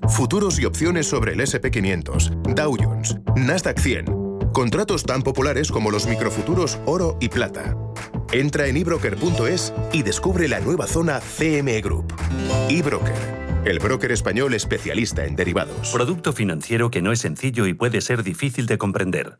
Futuros 0.07 0.59
y 0.59 0.65
opciones 0.65 1.07
sobre 1.07 1.33
el 1.33 1.39
SP500, 1.41 2.53
Dow 2.53 2.77
Jones, 2.79 3.17
Nasdaq 3.35 3.79
100. 3.79 4.51
Contratos 4.53 5.03
tan 5.03 5.21
populares 5.21 5.71
como 5.71 5.91
los 5.91 6.07
microfuturos 6.07 6.79
oro 6.85 7.17
y 7.19 7.29
plata. 7.29 7.75
Entra 8.31 8.67
en 8.67 8.77
ebroker.es 8.77 9.73
y 9.91 10.03
descubre 10.03 10.47
la 10.47 10.59
nueva 10.59 10.87
zona 10.87 11.19
CME 11.19 11.81
Group. 11.81 12.13
eBroker, 12.69 13.15
el 13.65 13.79
broker 13.79 14.11
español 14.11 14.53
especialista 14.53 15.25
en 15.25 15.35
derivados. 15.35 15.91
Producto 15.91 16.33
financiero 16.33 16.91
que 16.91 17.01
no 17.01 17.11
es 17.11 17.19
sencillo 17.19 17.65
y 17.65 17.73
puede 17.73 18.01
ser 18.01 18.23
difícil 18.23 18.67
de 18.67 18.77
comprender. 18.77 19.39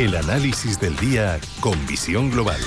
El 0.00 0.16
análisis 0.16 0.80
del 0.80 0.96
día 0.96 1.38
con 1.60 1.74
visión 1.86 2.30
global. 2.30 2.58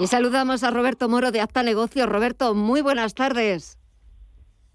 Y 0.00 0.08
saludamos 0.08 0.64
a 0.64 0.72
Roberto 0.72 1.08
Moro 1.08 1.30
de 1.30 1.40
Acta 1.40 1.62
Negocios. 1.62 2.08
Roberto, 2.08 2.56
muy 2.56 2.80
buenas 2.80 3.14
tardes. 3.14 3.78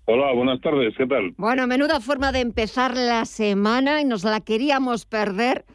Hola, 0.06 0.32
buenas 0.34 0.62
tardes, 0.62 0.94
¿qué 0.98 1.06
tal? 1.06 1.34
Bueno, 1.36 1.68
menuda 1.68 2.00
forma 2.00 2.32
de 2.32 2.40
empezar 2.40 2.96
la 2.96 3.26
semana 3.26 4.00
y 4.00 4.06
nos 4.06 4.24
la 4.24 4.40
queríamos 4.40 5.06
perder 5.06 5.66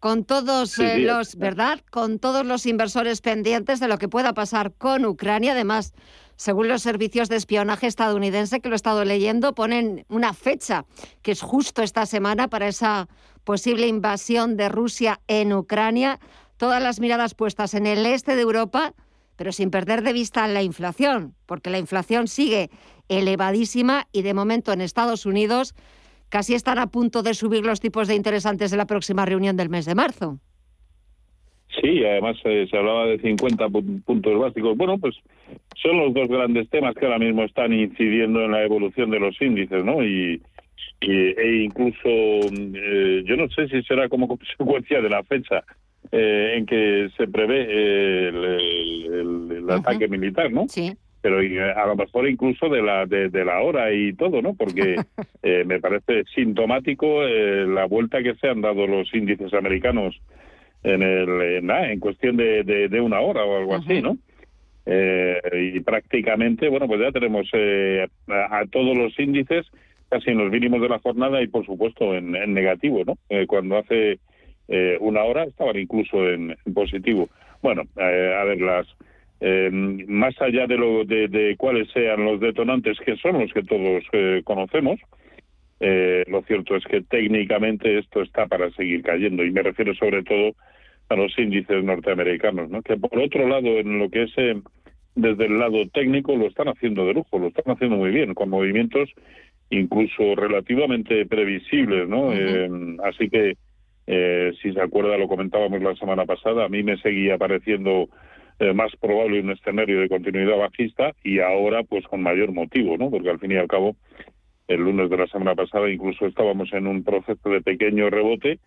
con 0.00 0.26
todos 0.26 0.78
eh, 0.78 0.98
los, 0.98 1.36
¿verdad? 1.36 1.80
Con 1.90 2.18
todos 2.18 2.44
los 2.44 2.66
inversores 2.66 3.22
pendientes 3.22 3.80
de 3.80 3.88
lo 3.88 3.96
que 3.96 4.06
pueda 4.06 4.34
pasar 4.34 4.74
con 4.74 5.06
Ucrania. 5.06 5.52
Además, 5.52 5.94
según 6.36 6.68
los 6.68 6.82
servicios 6.82 7.28
de 7.28 7.36
espionaje 7.36 7.86
estadounidense 7.86 8.60
que 8.60 8.68
lo 8.68 8.74
he 8.74 8.76
estado 8.76 9.04
leyendo, 9.04 9.54
ponen 9.54 10.04
una 10.08 10.34
fecha, 10.34 10.84
que 11.22 11.32
es 11.32 11.42
justo 11.42 11.82
esta 11.82 12.06
semana, 12.06 12.48
para 12.48 12.68
esa 12.68 13.08
posible 13.44 13.86
invasión 13.86 14.56
de 14.56 14.68
Rusia 14.68 15.20
en 15.28 15.52
Ucrania. 15.52 16.18
Todas 16.56 16.82
las 16.82 17.00
miradas 17.00 17.34
puestas 17.34 17.74
en 17.74 17.86
el 17.86 18.06
este 18.06 18.36
de 18.36 18.42
Europa, 18.42 18.94
pero 19.36 19.52
sin 19.52 19.70
perder 19.70 20.02
de 20.02 20.12
vista 20.12 20.46
la 20.48 20.62
inflación, 20.62 21.34
porque 21.46 21.70
la 21.70 21.78
inflación 21.78 22.28
sigue 22.28 22.70
elevadísima 23.08 24.08
y 24.12 24.22
de 24.22 24.34
momento 24.34 24.72
en 24.72 24.80
Estados 24.80 25.26
Unidos 25.26 25.74
casi 26.28 26.54
están 26.54 26.78
a 26.78 26.88
punto 26.88 27.22
de 27.22 27.34
subir 27.34 27.64
los 27.64 27.80
tipos 27.80 28.08
de 28.08 28.14
interés 28.14 28.46
antes 28.46 28.70
de 28.70 28.76
la 28.76 28.86
próxima 28.86 29.24
reunión 29.24 29.56
del 29.56 29.68
mes 29.68 29.84
de 29.84 29.94
marzo. 29.94 30.40
Sí, 31.80 32.04
además 32.04 32.36
eh, 32.44 32.66
se 32.70 32.76
hablaba 32.76 33.06
de 33.06 33.18
50 33.18 33.68
puntos 33.68 34.38
básicos. 34.38 34.76
Bueno, 34.76 34.98
pues 34.98 35.16
son 35.82 35.98
los 35.98 36.14
dos 36.14 36.28
grandes 36.28 36.68
temas 36.70 36.94
que 36.94 37.06
ahora 37.06 37.18
mismo 37.18 37.42
están 37.42 37.72
incidiendo 37.72 38.42
en 38.42 38.52
la 38.52 38.62
evolución 38.62 39.10
de 39.10 39.18
los 39.18 39.40
índices, 39.40 39.84
¿no? 39.84 40.04
Y, 40.04 40.40
e 41.00 41.62
incluso, 41.64 42.08
eh, 42.08 43.22
yo 43.26 43.36
no 43.36 43.48
sé 43.48 43.68
si 43.68 43.82
será 43.82 44.08
como 44.08 44.28
consecuencia 44.36 45.00
de 45.00 45.10
la 45.10 45.22
fecha 45.24 45.64
eh, 46.12 46.54
en 46.56 46.66
que 46.66 47.08
se 47.16 47.26
prevé 47.26 48.28
el, 48.28 49.66
ataque 49.70 50.06
militar, 50.08 50.52
¿no? 50.52 50.66
Sí. 50.68 50.94
Pero 51.20 51.38
a 51.38 51.86
lo 51.86 51.96
mejor 51.96 52.28
incluso 52.28 52.68
de 52.68 52.82
la 52.82 53.06
de, 53.06 53.44
la 53.44 53.62
hora 53.62 53.90
y 53.92 54.12
todo, 54.12 54.42
¿no? 54.42 54.54
Porque 54.54 54.96
me 55.64 55.80
parece 55.80 56.24
sintomático 56.34 57.22
la 57.22 57.86
vuelta 57.86 58.22
que 58.22 58.34
se 58.34 58.48
han 58.48 58.60
dado 58.60 58.86
los 58.86 59.12
índices 59.14 59.54
americanos 59.54 60.20
en, 60.84 61.02
el, 61.02 61.68
en, 61.68 61.98
cuestión 62.00 62.36
de, 62.36 62.62
de, 62.62 63.00
una 63.00 63.20
hora 63.20 63.44
o 63.44 63.56
algo 63.56 63.74
así, 63.74 64.00
¿no? 64.02 64.18
Eh, 64.86 65.40
y 65.74 65.80
prácticamente, 65.80 66.68
bueno, 66.68 66.86
pues 66.86 67.00
ya 67.00 67.10
tenemos 67.10 67.48
eh, 67.54 68.06
a, 68.28 68.64
todos 68.70 68.96
los 68.96 69.18
índices 69.18 69.66
casi 70.10 70.30
en 70.30 70.38
los 70.38 70.50
mínimos 70.52 70.82
de 70.82 70.90
la 70.90 70.98
jornada 70.98 71.42
y, 71.42 71.46
por 71.46 71.64
supuesto, 71.64 72.14
en, 72.14 72.32
negativo, 72.52 73.02
¿no? 73.04 73.16
Eh, 73.30 73.46
cuando 73.46 73.78
hace 73.78 74.18
una 75.00 75.22
hora 75.24 75.44
estaban 75.44 75.78
incluso 75.78 76.26
en, 76.26 76.56
positivo. 76.72 77.28
Bueno, 77.62 77.82
a 77.96 78.44
ver, 78.44 78.60
las 78.60 78.86
más 80.06 80.40
allá 80.40 80.66
de, 80.66 80.78
lo, 80.78 81.04
de, 81.04 81.28
de, 81.28 81.54
cuáles 81.58 81.90
sean 81.92 82.24
los 82.24 82.40
detonantes, 82.40 82.98
que 83.00 83.16
son 83.16 83.40
los 83.40 83.52
que 83.52 83.62
todos 83.62 84.04
conocemos, 84.44 85.00
lo 86.26 86.42
cierto 86.42 86.76
es 86.76 86.84
que 86.84 87.02
técnicamente 87.02 87.98
esto 87.98 88.22
está 88.22 88.46
para 88.46 88.70
seguir 88.70 89.02
cayendo 89.02 89.44
y 89.44 89.50
me 89.50 89.62
refiero 89.62 89.94
sobre 89.94 90.22
todo 90.22 90.54
a 91.08 91.16
los 91.16 91.38
índices 91.38 91.84
norteamericanos, 91.84 92.70
¿no? 92.70 92.82
que 92.82 92.96
por 92.96 93.18
otro 93.18 93.46
lado, 93.46 93.78
en 93.78 93.98
lo 93.98 94.08
que 94.08 94.24
es 94.24 94.32
eh, 94.36 94.60
desde 95.14 95.46
el 95.46 95.58
lado 95.58 95.86
técnico, 95.92 96.34
lo 96.34 96.46
están 96.46 96.68
haciendo 96.68 97.06
de 97.06 97.14
lujo, 97.14 97.38
lo 97.38 97.48
están 97.48 97.74
haciendo 97.74 97.96
muy 97.96 98.10
bien, 98.10 98.34
con 98.34 98.50
movimientos 98.50 99.10
incluso 99.70 100.34
relativamente 100.36 101.26
previsibles, 101.26 102.08
¿no? 102.08 102.32
Eh, 102.32 102.68
así 103.02 103.28
que, 103.28 103.56
eh, 104.06 104.52
si 104.62 104.72
se 104.72 104.80
acuerda, 104.80 105.16
lo 105.16 105.26
comentábamos 105.26 105.82
la 105.82 105.96
semana 105.96 106.26
pasada, 106.26 106.64
a 106.64 106.68
mí 106.68 106.82
me 106.82 106.96
seguía 106.98 107.38
pareciendo 107.38 108.08
más 108.72 108.94
probable 109.00 109.40
un 109.40 109.50
escenario 109.50 110.00
de 110.00 110.08
continuidad 110.08 110.56
bajista 110.56 111.12
y 111.24 111.40
ahora, 111.40 111.82
pues, 111.82 112.04
con 112.06 112.22
mayor 112.22 112.52
motivo, 112.52 112.96
¿no? 112.96 113.10
Porque 113.10 113.30
al 113.30 113.40
fin 113.40 113.50
y 113.50 113.56
al 113.56 113.66
cabo, 113.66 113.96
el 114.68 114.80
lunes 114.80 115.10
de 115.10 115.16
la 115.16 115.26
semana 115.26 115.54
pasada 115.54 115.90
incluso 115.90 116.26
estábamos 116.26 116.72
en 116.72 116.86
un 116.86 117.04
proceso 117.04 117.48
de 117.50 117.60
pequeño 117.60 118.08
rebote 118.10 118.58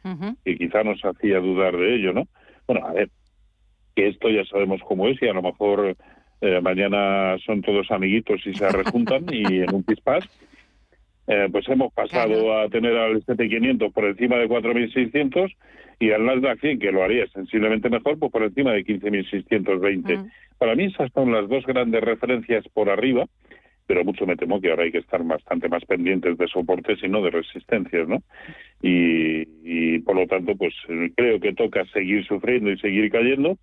y 0.46 0.58
quizá 0.58 0.84
nos 0.84 1.02
hacía 1.04 1.40
dudar 1.40 1.76
de 1.76 1.96
ello, 1.96 2.14
¿no? 2.14 2.28
Bueno, 2.68 2.86
a 2.86 2.94
ver, 2.94 3.10
que 3.96 4.08
esto 4.08 4.30
ya 4.30 4.46
sabemos 4.46 4.82
cómo 4.88 5.08
es 5.08 5.22
y 5.22 5.28
a 5.28 5.34
lo 5.34 5.42
mejor 5.42 5.96
eh, 6.42 6.62
mañana 6.62 7.36
son 7.46 7.62
todos 7.62 7.90
amiguitos 7.90 8.46
y 8.46 8.54
se 8.54 8.70
rejuntan 8.72 9.26
y 9.32 9.62
en 9.62 9.74
un 9.74 9.84
pispás, 9.84 10.24
eh, 11.28 11.48
pues 11.52 11.68
hemos 11.68 11.92
pasado 11.94 12.58
a 12.60 12.70
tener 12.70 12.96
al 12.96 13.24
SP500 13.24 13.92
por 13.92 14.06
encima 14.06 14.38
de 14.38 14.48
4.600 14.48 15.56
y 16.00 16.12
al 16.12 16.26
Nasdaq 16.26 16.60
100, 16.60 16.80
que 16.80 16.92
lo 16.92 17.04
haría 17.04 17.26
sensiblemente 17.28 17.90
mejor, 17.90 18.20
pues 18.20 18.32
por 18.32 18.44
encima 18.44 18.72
de 18.72 18.86
15.620. 18.86 20.32
Para 20.60 20.76
mí 20.76 20.86
esas 20.86 21.12
son 21.12 21.32
las 21.32 21.50
dos 21.50 21.66
grandes 21.66 22.02
referencias 22.02 22.64
por 22.70 22.90
arriba 22.90 23.26
pero 23.88 24.04
mucho 24.04 24.28
me 24.28 24.36
temo 24.36 24.60
que 24.60 24.70
ahora 24.70 24.84
hay 24.84 24.92
que 24.92 25.00
estar 25.00 25.24
bastante 25.24 25.70
más 25.70 25.84
pendientes 25.86 26.38
de 26.38 26.48
soportes 26.48 27.00
y 27.02 27.08
no 27.08 27.22
de 27.22 27.32
resistencias, 27.32 28.08
¿no? 28.08 28.22
Y, 28.82 30.00
por 30.00 30.16
lo 30.16 30.28
tanto, 30.28 30.56
pues 30.56 30.74
creo 31.16 31.40
que 31.40 31.54
toca 31.54 31.86
seguir 31.86 32.26
sufriendo 32.26 32.70
y 32.70 32.78
seguir 32.78 33.10
cayendo. 33.10 33.58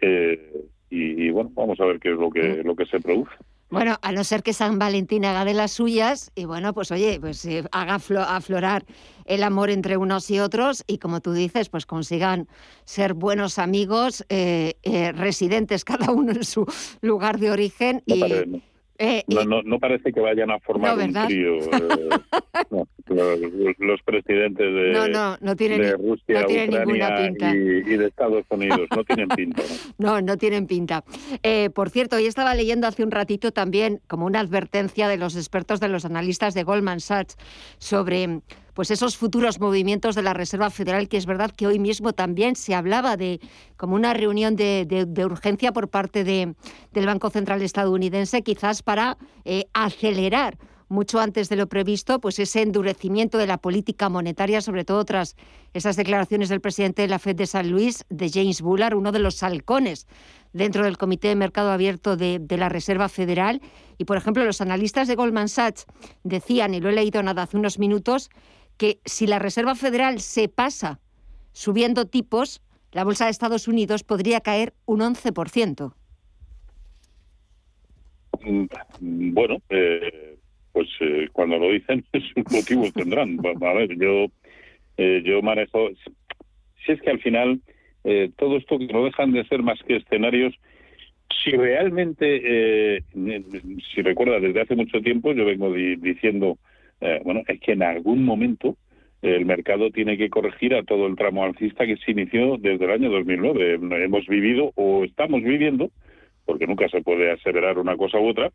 Eh, 0.00 0.52
y, 0.90 1.30
bueno, 1.30 1.50
vamos 1.54 1.80
a 1.80 1.86
ver 1.86 2.00
qué 2.00 2.12
es 2.12 2.18
lo 2.18 2.30
que, 2.30 2.62
lo 2.62 2.76
que 2.76 2.84
se 2.86 3.00
produce. 3.00 3.32
Bueno, 3.70 3.96
a 4.02 4.10
no 4.10 4.24
ser 4.24 4.42
que 4.42 4.52
San 4.52 4.80
Valentín 4.80 5.24
haga 5.24 5.44
de 5.44 5.54
las 5.54 5.70
suyas 5.70 6.32
y 6.34 6.44
bueno, 6.44 6.74
pues 6.74 6.90
oye, 6.90 7.18
pues 7.20 7.44
eh, 7.44 7.62
haga 7.70 7.94
aflorar 7.94 8.84
el 9.26 9.44
amor 9.44 9.70
entre 9.70 9.96
unos 9.96 10.28
y 10.30 10.40
otros 10.40 10.82
y 10.88 10.98
como 10.98 11.20
tú 11.20 11.32
dices, 11.32 11.68
pues 11.68 11.86
consigan 11.86 12.48
ser 12.84 13.14
buenos 13.14 13.60
amigos, 13.60 14.26
eh, 14.28 14.74
residentes 15.14 15.84
cada 15.84 16.10
uno 16.10 16.32
en 16.32 16.42
su 16.42 16.66
lugar 17.00 17.38
de 17.38 17.52
origen 17.52 18.02
y, 18.06 18.60
eh, 19.02 19.24
no, 19.28 19.62
no, 19.62 19.78
parece 19.78 20.12
que 20.12 20.20
vayan 20.20 20.50
a 20.50 20.58
formar 20.60 20.98
un 20.98 21.10
trío. 21.10 21.56
Eh, 21.56 22.10
los, 23.78 24.02
presidentes 24.02 24.58
de, 24.58 24.92
Rusia, 25.96 26.44
Ucrania 26.44 27.54
y, 27.54 27.96
de 27.96 28.06
Estados 28.06 28.44
Unidos. 28.50 28.86
No 28.94 29.02
tienen 29.04 29.28
pinta. 29.30 29.62
No, 29.96 30.20
no, 30.20 30.36
tienen 30.36 30.66
pinta. 30.66 31.02
Eh, 31.42 31.70
por 31.70 31.88
cierto, 31.88 32.16
hoy 32.16 32.26
estaba 32.26 32.54
leyendo 32.54 32.86
hace 32.86 33.02
un 33.02 33.10
ratito 33.10 33.52
también 33.52 34.02
como 34.06 34.26
una 34.26 34.40
advertencia 34.40 35.08
de 35.08 35.16
los 35.16 35.34
expertos 35.34 35.80
de 35.80 35.88
los 35.88 36.04
analistas 36.04 36.52
de 36.52 36.62
Goldman 36.62 37.00
Sachs 37.00 37.38
sobre 37.78 38.42
pues 38.74 38.90
esos 38.90 39.16
futuros 39.16 39.60
movimientos 39.60 40.14
de 40.14 40.22
la 40.22 40.34
Reserva 40.34 40.70
Federal, 40.70 41.08
que 41.08 41.16
es 41.16 41.26
verdad 41.26 41.50
que 41.50 41.66
hoy 41.66 41.78
mismo 41.78 42.12
también 42.12 42.56
se 42.56 42.74
hablaba 42.74 43.16
de 43.16 43.40
como 43.76 43.94
una 43.94 44.14
reunión 44.14 44.56
de, 44.56 45.06
urgencia 45.24 45.72
por 45.72 45.88
parte 45.88 46.24
de, 46.24 46.54
del 46.92 47.06
Banco 47.06 47.30
Central 47.30 47.62
estadounidense, 47.62 48.42
quizás 48.42 48.82
para 48.82 49.18
eh, 49.44 49.66
acelerar 49.72 50.58
mucho 50.90 51.20
antes 51.20 51.48
de 51.48 51.56
lo 51.56 51.68
previsto, 51.68 52.20
pues 52.20 52.38
ese 52.40 52.62
endurecimiento 52.62 53.38
de 53.38 53.46
la 53.46 53.58
política 53.58 54.08
monetaria, 54.08 54.60
sobre 54.60 54.84
todo 54.84 55.04
tras 55.04 55.36
esas 55.72 55.96
declaraciones 55.96 56.48
del 56.48 56.60
presidente 56.60 57.02
de 57.02 57.08
la 57.08 57.20
Fed 57.20 57.36
de 57.36 57.46
San 57.46 57.70
Luis, 57.70 58.04
de 58.10 58.28
James 58.28 58.60
Bullard, 58.60 58.96
uno 58.96 59.12
de 59.12 59.20
los 59.20 59.42
halcones 59.44 60.08
dentro 60.52 60.82
del 60.82 60.98
Comité 60.98 61.28
de 61.28 61.36
Mercado 61.36 61.70
Abierto 61.70 62.16
de, 62.16 62.40
de, 62.40 62.56
la 62.56 62.68
Reserva 62.68 63.08
Federal. 63.08 63.62
Y, 63.98 64.04
por 64.04 64.16
ejemplo, 64.16 64.44
los 64.44 64.60
analistas 64.60 65.06
de 65.06 65.14
Goldman 65.14 65.48
Sachs 65.48 65.86
decían, 66.24 66.74
y 66.74 66.80
lo 66.80 66.88
he 66.88 66.92
leído 66.92 67.22
nada 67.22 67.44
hace 67.44 67.56
unos 67.56 67.78
minutos, 67.78 68.28
que 68.76 68.98
si 69.04 69.26
la 69.26 69.38
Reserva 69.38 69.74
Federal 69.74 70.20
se 70.20 70.48
pasa 70.48 71.00
subiendo 71.52 72.06
tipos, 72.06 72.62
la 72.92 73.04
bolsa 73.04 73.26
de 73.26 73.30
Estados 73.30 73.68
Unidos 73.68 74.02
podría 74.02 74.40
caer 74.40 74.72
un 74.86 75.00
11%. 75.00 75.94
Mm, 78.42 78.66
bueno, 79.32 79.58
eh, 79.68 80.36
pues 80.72 80.88
eh, 81.00 81.28
cuando 81.32 81.58
lo 81.58 81.70
dicen, 81.70 82.04
sus 82.12 82.52
motivos 82.52 82.92
tendrán. 82.92 83.38
A 83.44 83.72
ver, 83.74 83.96
yo, 83.98 84.26
eh, 84.96 85.22
yo 85.24 85.42
manejo. 85.42 85.90
Si 86.84 86.92
es 86.92 87.00
que 87.02 87.10
al 87.10 87.20
final 87.20 87.60
todo 88.38 88.56
esto 88.56 88.78
que 88.78 88.86
no 88.86 89.04
dejan 89.04 89.32
de 89.32 89.44
ser 89.44 89.62
más 89.62 89.78
que 89.82 89.96
escenarios, 89.96 90.54
si 91.44 91.50
realmente, 91.50 93.04
si 93.12 94.00
recuerda, 94.00 94.40
desde 94.40 94.62
hace 94.62 94.74
mucho 94.74 95.02
tiempo 95.02 95.34
yo 95.34 95.44
vengo 95.44 95.70
diciendo, 95.74 96.56
bueno, 97.24 97.42
es 97.48 97.60
que 97.60 97.72
en 97.72 97.82
algún 97.82 98.24
momento 98.24 98.76
el 99.22 99.44
mercado 99.44 99.90
tiene 99.90 100.16
que 100.16 100.30
corregir 100.30 100.74
a 100.74 100.82
todo 100.82 101.06
el 101.06 101.16
tramo 101.16 101.44
alcista 101.44 101.86
que 101.86 101.96
se 101.96 102.10
inició 102.10 102.56
desde 102.58 102.84
el 102.84 102.90
año 102.90 103.10
2009. 103.10 103.74
Hemos 104.04 104.26
vivido 104.26 104.72
o 104.76 105.04
estamos 105.04 105.42
viviendo, 105.42 105.90
porque 106.44 106.66
nunca 106.66 106.88
se 106.88 107.02
puede 107.02 107.30
aseverar 107.30 107.78
una 107.78 107.96
cosa 107.96 108.18
u 108.18 108.28
otra, 108.28 108.50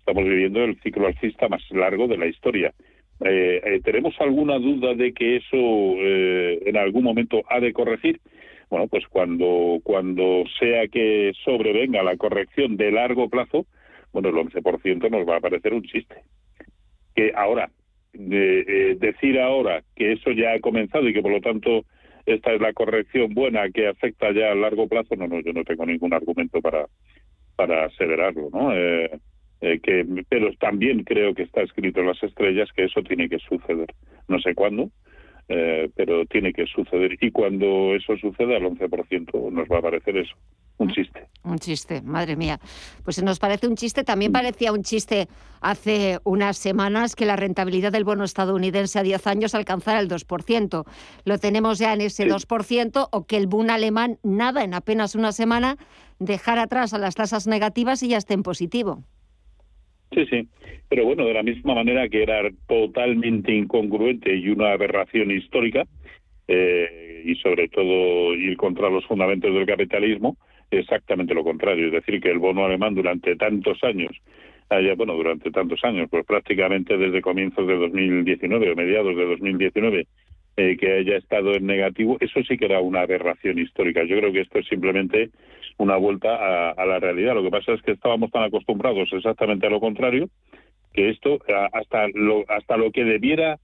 Estamos 0.00 0.24
viviendo 0.24 0.64
el 0.64 0.80
ciclo 0.80 1.06
alcista 1.06 1.48
más 1.48 1.62
largo 1.70 2.08
de 2.08 2.16
la 2.16 2.26
historia. 2.26 2.72
Eh, 3.20 3.60
eh, 3.62 3.80
¿Tenemos 3.84 4.14
alguna 4.18 4.58
duda 4.58 4.94
de 4.94 5.12
que 5.12 5.36
eso 5.36 5.56
eh, 5.56 6.58
en 6.64 6.76
algún 6.76 7.04
momento 7.04 7.42
ha 7.48 7.60
de 7.60 7.72
corregir? 7.72 8.18
Bueno, 8.70 8.88
pues 8.88 9.06
cuando, 9.08 9.78
cuando 9.84 10.44
sea 10.58 10.88
que 10.88 11.32
sobrevenga 11.44 12.02
la 12.02 12.16
corrección 12.16 12.76
de 12.76 12.90
largo 12.90 13.28
plazo, 13.28 13.66
bueno, 14.12 14.30
el 14.30 14.36
11% 14.36 15.10
nos 15.10 15.28
va 15.28 15.36
a 15.36 15.40
parecer 15.40 15.74
un 15.74 15.82
chiste. 15.82 16.16
Que 17.14 17.32
ahora, 17.36 17.70
decir 18.12 19.38
ahora 19.38 19.82
que 19.94 20.12
eso 20.12 20.30
ya 20.32 20.52
ha 20.52 20.60
comenzado 20.60 21.08
y 21.08 21.12
que 21.12 21.22
por 21.22 21.32
lo 21.32 21.40
tanto 21.40 21.84
esta 22.26 22.52
es 22.52 22.60
la 22.60 22.72
corrección 22.72 23.34
buena 23.34 23.70
que 23.70 23.88
afecta 23.88 24.32
ya 24.32 24.52
a 24.52 24.54
largo 24.54 24.88
plazo, 24.88 25.16
no, 25.16 25.26
no, 25.26 25.40
yo 25.40 25.52
no 25.52 25.64
tengo 25.64 25.86
ningún 25.86 26.12
argumento 26.12 26.60
para, 26.60 26.86
para 27.56 27.86
aseverarlo, 27.86 28.50
¿no? 28.52 28.74
Eh, 28.74 29.10
que, 29.60 30.06
pero 30.28 30.52
también 30.54 31.04
creo 31.04 31.34
que 31.34 31.42
está 31.42 31.62
escrito 31.62 32.00
en 32.00 32.06
las 32.06 32.22
estrellas 32.22 32.70
que 32.74 32.84
eso 32.84 33.02
tiene 33.02 33.28
que 33.28 33.38
suceder. 33.38 33.88
No 34.28 34.40
sé 34.40 34.54
cuándo, 34.54 34.90
eh, 35.48 35.90
pero 35.94 36.24
tiene 36.26 36.52
que 36.52 36.66
suceder. 36.66 37.18
Y 37.20 37.30
cuando 37.30 37.94
eso 37.94 38.16
suceda, 38.16 38.56
al 38.56 38.62
11% 38.62 39.52
nos 39.52 39.68
va 39.68 39.78
a 39.78 39.82
parecer 39.82 40.16
eso. 40.16 40.34
Un 40.80 40.88
chiste. 40.88 41.26
Un 41.44 41.58
chiste, 41.58 42.00
madre 42.00 42.36
mía. 42.36 42.58
Pues 43.04 43.16
se 43.16 43.22
nos 43.22 43.38
parece 43.38 43.68
un 43.68 43.76
chiste. 43.76 44.02
También 44.02 44.32
parecía 44.32 44.72
un 44.72 44.82
chiste 44.82 45.28
hace 45.60 46.18
unas 46.24 46.56
semanas 46.56 47.14
que 47.14 47.26
la 47.26 47.36
rentabilidad 47.36 47.92
del 47.92 48.04
bono 48.04 48.24
estadounidense 48.24 48.98
a 48.98 49.02
10 49.02 49.26
años 49.26 49.54
alcanzara 49.54 50.00
el 50.00 50.08
2%. 50.08 50.84
Lo 51.26 51.38
tenemos 51.38 51.78
ya 51.78 51.92
en 51.92 52.00
ese 52.00 52.26
2% 52.26 53.08
o 53.12 53.26
que 53.26 53.36
el 53.36 53.46
boom 53.46 53.68
alemán, 53.68 54.16
nada, 54.22 54.64
en 54.64 54.72
apenas 54.72 55.14
una 55.14 55.32
semana, 55.32 55.76
dejar 56.18 56.58
atrás 56.58 56.94
a 56.94 56.98
las 56.98 57.14
tasas 57.14 57.46
negativas 57.46 58.02
y 58.02 58.08
ya 58.08 58.16
esté 58.16 58.32
en 58.32 58.42
positivo. 58.42 59.04
Sí, 60.12 60.24
sí. 60.30 60.48
Pero 60.88 61.04
bueno, 61.04 61.26
de 61.26 61.34
la 61.34 61.42
misma 61.42 61.74
manera 61.74 62.08
que 62.08 62.22
era 62.22 62.40
totalmente 62.66 63.52
incongruente 63.52 64.34
y 64.34 64.48
una 64.48 64.72
aberración 64.72 65.30
histórica, 65.30 65.84
eh, 66.48 67.22
y 67.26 67.34
sobre 67.36 67.68
todo 67.68 68.34
ir 68.34 68.56
contra 68.56 68.88
los 68.88 69.04
fundamentos 69.04 69.52
del 69.52 69.66
capitalismo, 69.66 70.38
exactamente 70.70 71.34
lo 71.34 71.44
contrario. 71.44 71.86
Es 71.86 71.92
decir, 71.92 72.20
que 72.20 72.30
el 72.30 72.38
bono 72.38 72.64
alemán 72.64 72.94
durante 72.94 73.36
tantos 73.36 73.82
años, 73.82 74.10
haya, 74.68 74.94
bueno, 74.94 75.14
durante 75.14 75.50
tantos 75.50 75.84
años, 75.84 76.08
pues 76.10 76.24
prácticamente 76.24 76.96
desde 76.96 77.20
comienzos 77.20 77.66
de 77.66 77.76
2019 77.76 78.72
o 78.72 78.76
mediados 78.76 79.16
de 79.16 79.26
2019, 79.26 80.06
eh, 80.56 80.76
que 80.76 80.92
haya 80.92 81.16
estado 81.16 81.54
en 81.54 81.66
negativo, 81.66 82.16
eso 82.20 82.42
sí 82.42 82.56
que 82.56 82.66
era 82.66 82.80
una 82.80 83.00
aberración 83.00 83.58
histórica. 83.58 84.04
Yo 84.04 84.18
creo 84.18 84.32
que 84.32 84.40
esto 84.40 84.58
es 84.58 84.66
simplemente 84.66 85.30
una 85.78 85.96
vuelta 85.96 86.70
a, 86.70 86.86
la 86.86 86.98
realidad. 86.98 87.34
Lo 87.34 87.42
que 87.42 87.50
pasa 87.50 87.72
es 87.72 87.82
que 87.82 87.92
estábamos 87.92 88.30
tan 88.30 88.42
acostumbrados 88.42 89.08
exactamente 89.12 89.66
a 89.66 89.70
lo 89.70 89.80
contrario 89.80 90.28
que 90.92 91.08
esto 91.08 91.38
hasta 91.72 92.08
lo 92.14 92.44
hasta 92.48 92.76
lo 92.76 92.90
que 92.90 93.04
debiera 93.04 93.58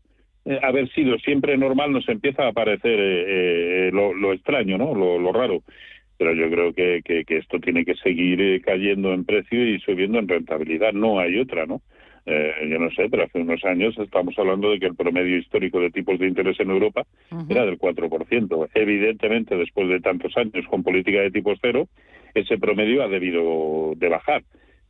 eh, 0.45 0.61
haber 0.63 0.89
sido 0.93 1.19
siempre 1.19 1.59
normal 1.59 1.91
nos 1.91 2.09
empieza 2.09 2.47
a 2.47 2.53
parecer 2.53 2.99
eh, 3.01 3.91
lo, 3.93 4.33
extraño, 4.33 4.79
¿no? 4.79 4.95
Lo, 4.95 5.33
raro. 5.33 5.63
Pero 6.19 6.33
yo 6.33 6.51
creo 6.51 6.73
que, 6.73 7.03
que 7.05 7.37
esto 7.37 7.59
tiene 7.61 7.85
que 7.85 7.95
seguir 7.97 8.63
cayendo 8.63 9.13
en 9.13 9.25
precio 9.25 9.67
y 9.67 9.79
subiendo 9.81 10.19
en 10.19 10.29
rentabilidad. 10.29 10.93
No 10.93 11.19
hay 11.19 11.39
otra, 11.39 11.67
¿no? 11.67 11.83
Eh, 12.29 12.53
yo 12.69 12.81
no 12.81 12.91
sé, 12.91 13.09
pero 13.09 13.23
hace 13.23 13.39
unos 13.39 13.65
años 13.65 13.97
estamos 13.99 14.37
hablando 14.37 14.73
de 14.73 14.81
que 14.81 14.87
el 14.87 14.97
promedio 14.97 15.39
histórico 15.39 15.79
de 15.79 15.91
tipos 15.91 16.19
de 16.19 16.27
interés 16.27 16.59
en 16.59 16.71
Europa 16.71 17.07
era 17.49 17.65
del 17.65 17.79
4%. 17.79 18.69
Evidentemente, 18.75 19.57
después 19.57 19.89
de 19.89 20.01
tantos 20.01 20.37
años 20.37 20.67
con 20.69 20.83
política 20.83 21.21
de 21.21 21.31
tipos 21.31 21.57
cero, 21.63 21.87
ese 22.35 22.59
promedio 22.59 23.05
ha 23.05 23.09
debido 23.09 23.93
de 23.97 24.09
bajar. 24.09 24.43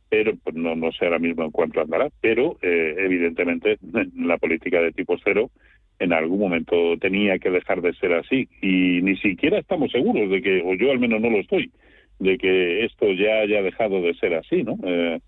Pero 0.09 0.33
pues, 0.43 0.55
no, 0.55 0.75
no 0.75 0.91
sé 0.91 1.05
ahora 1.05 1.19
mismo 1.19 1.43
en 1.43 1.51
cuánto 1.51 1.79
andará, 1.79 2.09
pero 2.21 2.57
eh, 2.63 2.95
evidentemente 2.97 3.77
la 4.15 4.39
política 4.39 4.81
de 4.81 4.91
tipos 4.91 5.21
cero 5.23 5.51
en 5.99 6.13
algún 6.13 6.39
momento 6.39 6.97
tenía 6.99 7.39
que 7.39 7.49
dejar 7.49 7.81
de 7.81 7.93
ser 7.95 8.13
así. 8.13 8.47
Y 8.61 9.01
ni 9.01 9.17
siquiera 9.17 9.59
estamos 9.59 9.91
seguros 9.91 10.29
de 10.29 10.41
que, 10.41 10.61
o 10.63 10.75
yo 10.75 10.91
al 10.91 10.99
menos 10.99 11.21
no 11.21 11.29
lo 11.29 11.39
estoy, 11.39 11.71
de 12.19 12.37
que 12.37 12.85
esto 12.85 13.11
ya 13.13 13.39
haya 13.41 13.61
dejado 13.61 14.01
de 14.01 14.13
ser 14.15 14.33
así, 14.35 14.63
¿no? 14.63 14.77
Eh, 14.83 15.19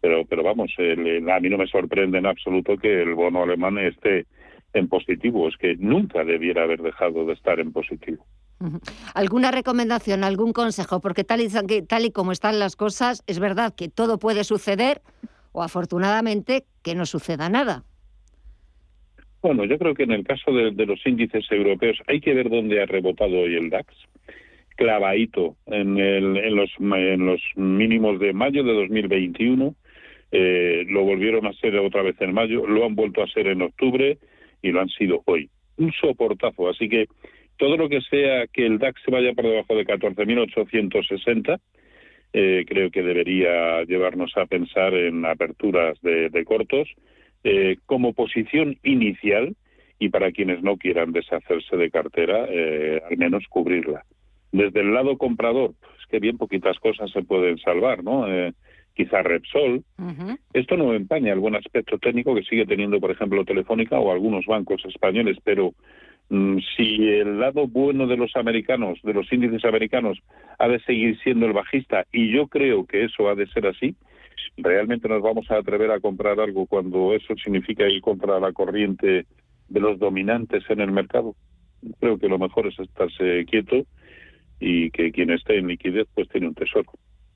pero 0.00 0.24
pero 0.24 0.42
vamos 0.42 0.72
a 0.78 1.40
mí 1.40 1.48
no 1.50 1.58
me 1.58 1.66
sorprende 1.66 2.18
en 2.18 2.26
absoluto 2.26 2.76
que 2.78 3.02
el 3.02 3.14
bono 3.14 3.42
alemán 3.42 3.76
esté 3.78 4.24
en 4.72 4.88
positivo 4.88 5.48
es 5.48 5.56
que 5.56 5.76
nunca 5.76 6.24
debiera 6.24 6.62
haber 6.62 6.80
dejado 6.80 7.26
de 7.26 7.34
estar 7.34 7.60
en 7.60 7.72
positivo 7.72 8.24
¿Alguna 9.14 9.50
recomendación, 9.50 10.22
algún 10.22 10.52
consejo? 10.52 11.00
Porque 11.00 11.24
tal 11.24 11.40
y, 11.40 11.48
tal 11.48 12.04
y 12.04 12.10
como 12.10 12.30
están 12.30 12.58
las 12.58 12.76
cosas, 12.76 13.22
es 13.26 13.38
verdad 13.38 13.74
que 13.74 13.88
todo 13.88 14.18
puede 14.18 14.44
suceder 14.44 15.00
o 15.52 15.62
afortunadamente 15.62 16.66
que 16.82 16.94
no 16.94 17.06
suceda 17.06 17.48
nada. 17.48 17.84
Bueno, 19.42 19.64
yo 19.64 19.78
creo 19.78 19.94
que 19.94 20.02
en 20.02 20.12
el 20.12 20.24
caso 20.24 20.52
de, 20.52 20.86
los 20.86 21.06
índices 21.06 21.50
europeos 21.50 21.98
hay 22.06 22.20
que 22.20 22.34
ver 22.34 22.50
dónde 22.50 22.82
ha 22.82 22.86
rebotado 22.86 23.40
hoy 23.40 23.54
el 23.54 23.70
DAX 23.70 23.94
clavadito 24.76 25.56
en, 25.66 25.98
el, 25.98 26.36
en, 26.38 26.56
los, 26.56 26.70
en 26.78 27.26
los 27.26 27.42
mínimos 27.56 28.18
de 28.18 28.32
mayo 28.32 28.64
de 28.64 28.72
2021 28.72 29.74
eh, 30.32 30.84
lo 30.88 31.02
volvieron 31.02 31.46
a 31.46 31.50
hacer 31.50 31.76
otra 31.76 32.02
vez 32.02 32.16
en 32.20 32.32
mayo, 32.32 32.66
lo 32.66 32.84
han 32.84 32.94
vuelto 32.94 33.20
a 33.20 33.24
hacer 33.24 33.48
en 33.48 33.62
octubre 33.62 34.18
y 34.62 34.70
lo 34.70 34.80
han 34.80 34.88
sido 34.88 35.22
hoy. 35.26 35.50
Un 35.76 35.92
soportazo, 35.92 36.68
así 36.68 36.88
que 36.88 37.06
todo 37.56 37.76
lo 37.76 37.88
que 37.88 38.00
sea 38.02 38.46
que 38.46 38.64
el 38.64 38.78
DAX 38.78 39.00
se 39.04 39.10
vaya 39.10 39.32
por 39.32 39.44
debajo 39.44 39.74
de 39.74 39.84
14.860, 39.84 41.58
eh, 42.32 42.64
creo 42.66 42.90
que 42.90 43.02
debería 43.02 43.82
llevarnos 43.84 44.36
a 44.36 44.46
pensar 44.46 44.94
en 44.94 45.24
aperturas 45.24 46.00
de, 46.00 46.44
cortos 46.44 46.88
eh, 47.44 47.76
como 47.86 48.12
posición 48.12 48.76
inicial 48.82 49.56
y 49.98 50.08
para 50.08 50.32
quienes 50.32 50.62
no 50.62 50.76
quieran 50.76 51.12
deshacerse 51.12 51.76
de 51.76 51.90
cartera, 51.90 52.46
eh, 52.48 53.02
al 53.08 53.16
menos 53.18 53.44
cubrirla. 53.48 54.04
Desde 54.52 54.80
el 54.80 54.94
lado 54.94 55.16
comprador, 55.18 55.74
pues 55.80 56.06
que 56.08 56.18
bien 56.18 56.38
poquitas 56.38 56.78
cosas 56.78 57.10
se 57.12 57.22
pueden 57.22 57.58
salvar, 57.58 58.02
¿no? 58.02 58.26
quizá 58.94 59.22
Repsol. 59.22 59.82
Esto 60.52 60.76
no 60.76 60.92
empaña 60.92 61.32
el 61.32 61.38
buen 61.38 61.54
aspecto 61.54 61.98
técnico 61.98 62.34
que 62.34 62.42
sigue 62.42 62.66
teniendo, 62.66 63.00
por 63.00 63.10
ejemplo, 63.10 63.44
Telefónica 63.44 63.98
o 63.98 64.12
algunos 64.12 64.44
bancos 64.46 64.84
españoles, 64.84 65.38
pero 65.42 65.72
mm, 66.28 66.58
si 66.76 67.08
el 67.08 67.40
lado 67.40 67.66
bueno 67.66 68.06
de 68.06 68.16
los 68.16 68.36
americanos, 68.36 68.98
de 69.02 69.14
los 69.14 69.32
índices 69.32 69.64
americanos, 69.64 70.18
ha 70.58 70.68
de 70.68 70.80
seguir 70.80 71.18
siendo 71.20 71.46
el 71.46 71.52
bajista, 71.52 72.06
y 72.12 72.30
yo 72.30 72.48
creo 72.48 72.86
que 72.86 73.04
eso 73.04 73.28
ha 73.28 73.34
de 73.34 73.46
ser 73.48 73.66
así, 73.66 73.94
realmente 74.56 75.08
nos 75.08 75.22
vamos 75.22 75.50
a 75.50 75.56
atrever 75.56 75.90
a 75.90 76.00
comprar 76.00 76.40
algo 76.40 76.66
cuando 76.66 77.14
eso 77.14 77.34
significa 77.42 77.88
ir 77.88 78.00
contra 78.00 78.40
la 78.40 78.52
corriente 78.52 79.26
de 79.68 79.80
los 79.80 79.98
dominantes 79.98 80.64
en 80.68 80.80
el 80.80 80.92
mercado. 80.92 81.34
Creo 81.98 82.18
que 82.18 82.28
lo 82.28 82.38
mejor 82.38 82.66
es 82.66 82.78
estarse 82.78 83.44
quieto 83.46 83.86
y 84.58 84.90
que 84.90 85.10
quien 85.12 85.30
esté 85.30 85.58
en 85.58 85.68
liquidez 85.68 86.06
pues 86.14 86.28
tiene 86.28 86.48
un 86.48 86.54
tesoro. 86.54 86.90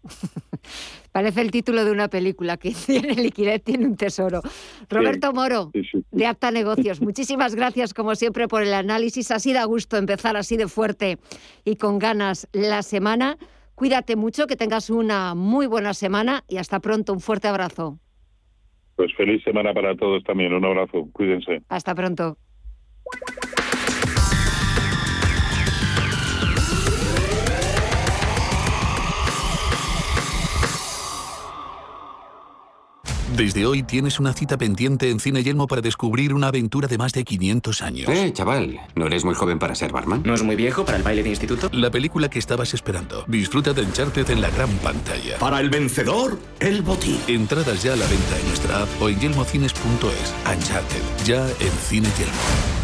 Parece 1.12 1.40
el 1.40 1.50
título 1.50 1.84
de 1.84 1.92
una 1.92 2.08
película, 2.08 2.56
que 2.56 2.72
tiene 2.86 3.14
liquidez, 3.14 3.62
tiene 3.62 3.86
un 3.86 3.96
tesoro. 3.96 4.42
Roberto 4.88 5.32
Moro, 5.32 5.70
de 6.10 6.26
Apta 6.26 6.50
Negocios, 6.50 7.00
muchísimas 7.00 7.54
gracias 7.54 7.94
como 7.94 8.14
siempre 8.14 8.48
por 8.48 8.62
el 8.62 8.74
análisis. 8.74 9.30
Ha 9.30 9.38
sido 9.38 9.60
a 9.60 9.64
gusto 9.64 9.96
empezar 9.96 10.36
así 10.36 10.56
de 10.56 10.68
fuerte 10.68 11.18
y 11.64 11.76
con 11.76 11.98
ganas 11.98 12.48
la 12.52 12.82
semana. 12.82 13.38
Cuídate 13.74 14.16
mucho, 14.16 14.46
que 14.46 14.56
tengas 14.56 14.90
una 14.90 15.34
muy 15.34 15.66
buena 15.66 15.94
semana 15.94 16.44
y 16.48 16.58
hasta 16.58 16.80
pronto. 16.80 17.12
Un 17.12 17.20
fuerte 17.20 17.48
abrazo. 17.48 17.98
Pues 18.96 19.12
feliz 19.16 19.42
semana 19.42 19.74
para 19.74 19.96
todos 19.96 20.22
también. 20.22 20.52
Un 20.52 20.64
abrazo. 20.64 21.08
Cuídense. 21.12 21.62
Hasta 21.68 21.94
pronto. 21.94 22.38
Desde 33.36 33.66
hoy 33.66 33.82
tienes 33.82 34.20
una 34.20 34.32
cita 34.32 34.56
pendiente 34.56 35.10
en 35.10 35.18
Cine 35.18 35.42
Yelmo 35.42 35.66
para 35.66 35.82
descubrir 35.82 36.32
una 36.34 36.46
aventura 36.46 36.86
de 36.86 36.98
más 36.98 37.12
de 37.12 37.24
500 37.24 37.82
años. 37.82 38.08
Eh, 38.08 38.32
chaval, 38.32 38.78
¿no 38.94 39.06
eres 39.06 39.24
muy 39.24 39.34
joven 39.34 39.58
para 39.58 39.74
ser 39.74 39.90
barman? 39.90 40.22
¿No 40.24 40.34
es 40.34 40.44
muy 40.44 40.54
viejo 40.54 40.84
para 40.84 40.98
el 40.98 41.02
baile 41.02 41.24
de 41.24 41.30
instituto? 41.30 41.68
La 41.72 41.90
película 41.90 42.30
que 42.30 42.38
estabas 42.38 42.74
esperando. 42.74 43.24
Disfruta 43.26 43.72
de 43.72 43.82
Uncharted 43.82 44.30
en 44.30 44.40
la 44.40 44.50
gran 44.50 44.70
pantalla. 44.78 45.36
Para 45.40 45.58
el 45.58 45.68
vencedor, 45.68 46.38
el 46.60 46.82
botín. 46.82 47.18
Entradas 47.26 47.82
ya 47.82 47.94
a 47.94 47.96
la 47.96 48.06
venta 48.06 48.38
en 48.38 48.46
nuestra 48.46 48.82
app 48.82 49.02
o 49.02 49.08
en 49.08 49.18
yelmocines.es. 49.18 50.34
Uncharted, 50.56 51.02
ya 51.24 51.44
en 51.44 51.72
Cine 51.88 52.08
Yelmo. 52.16 52.83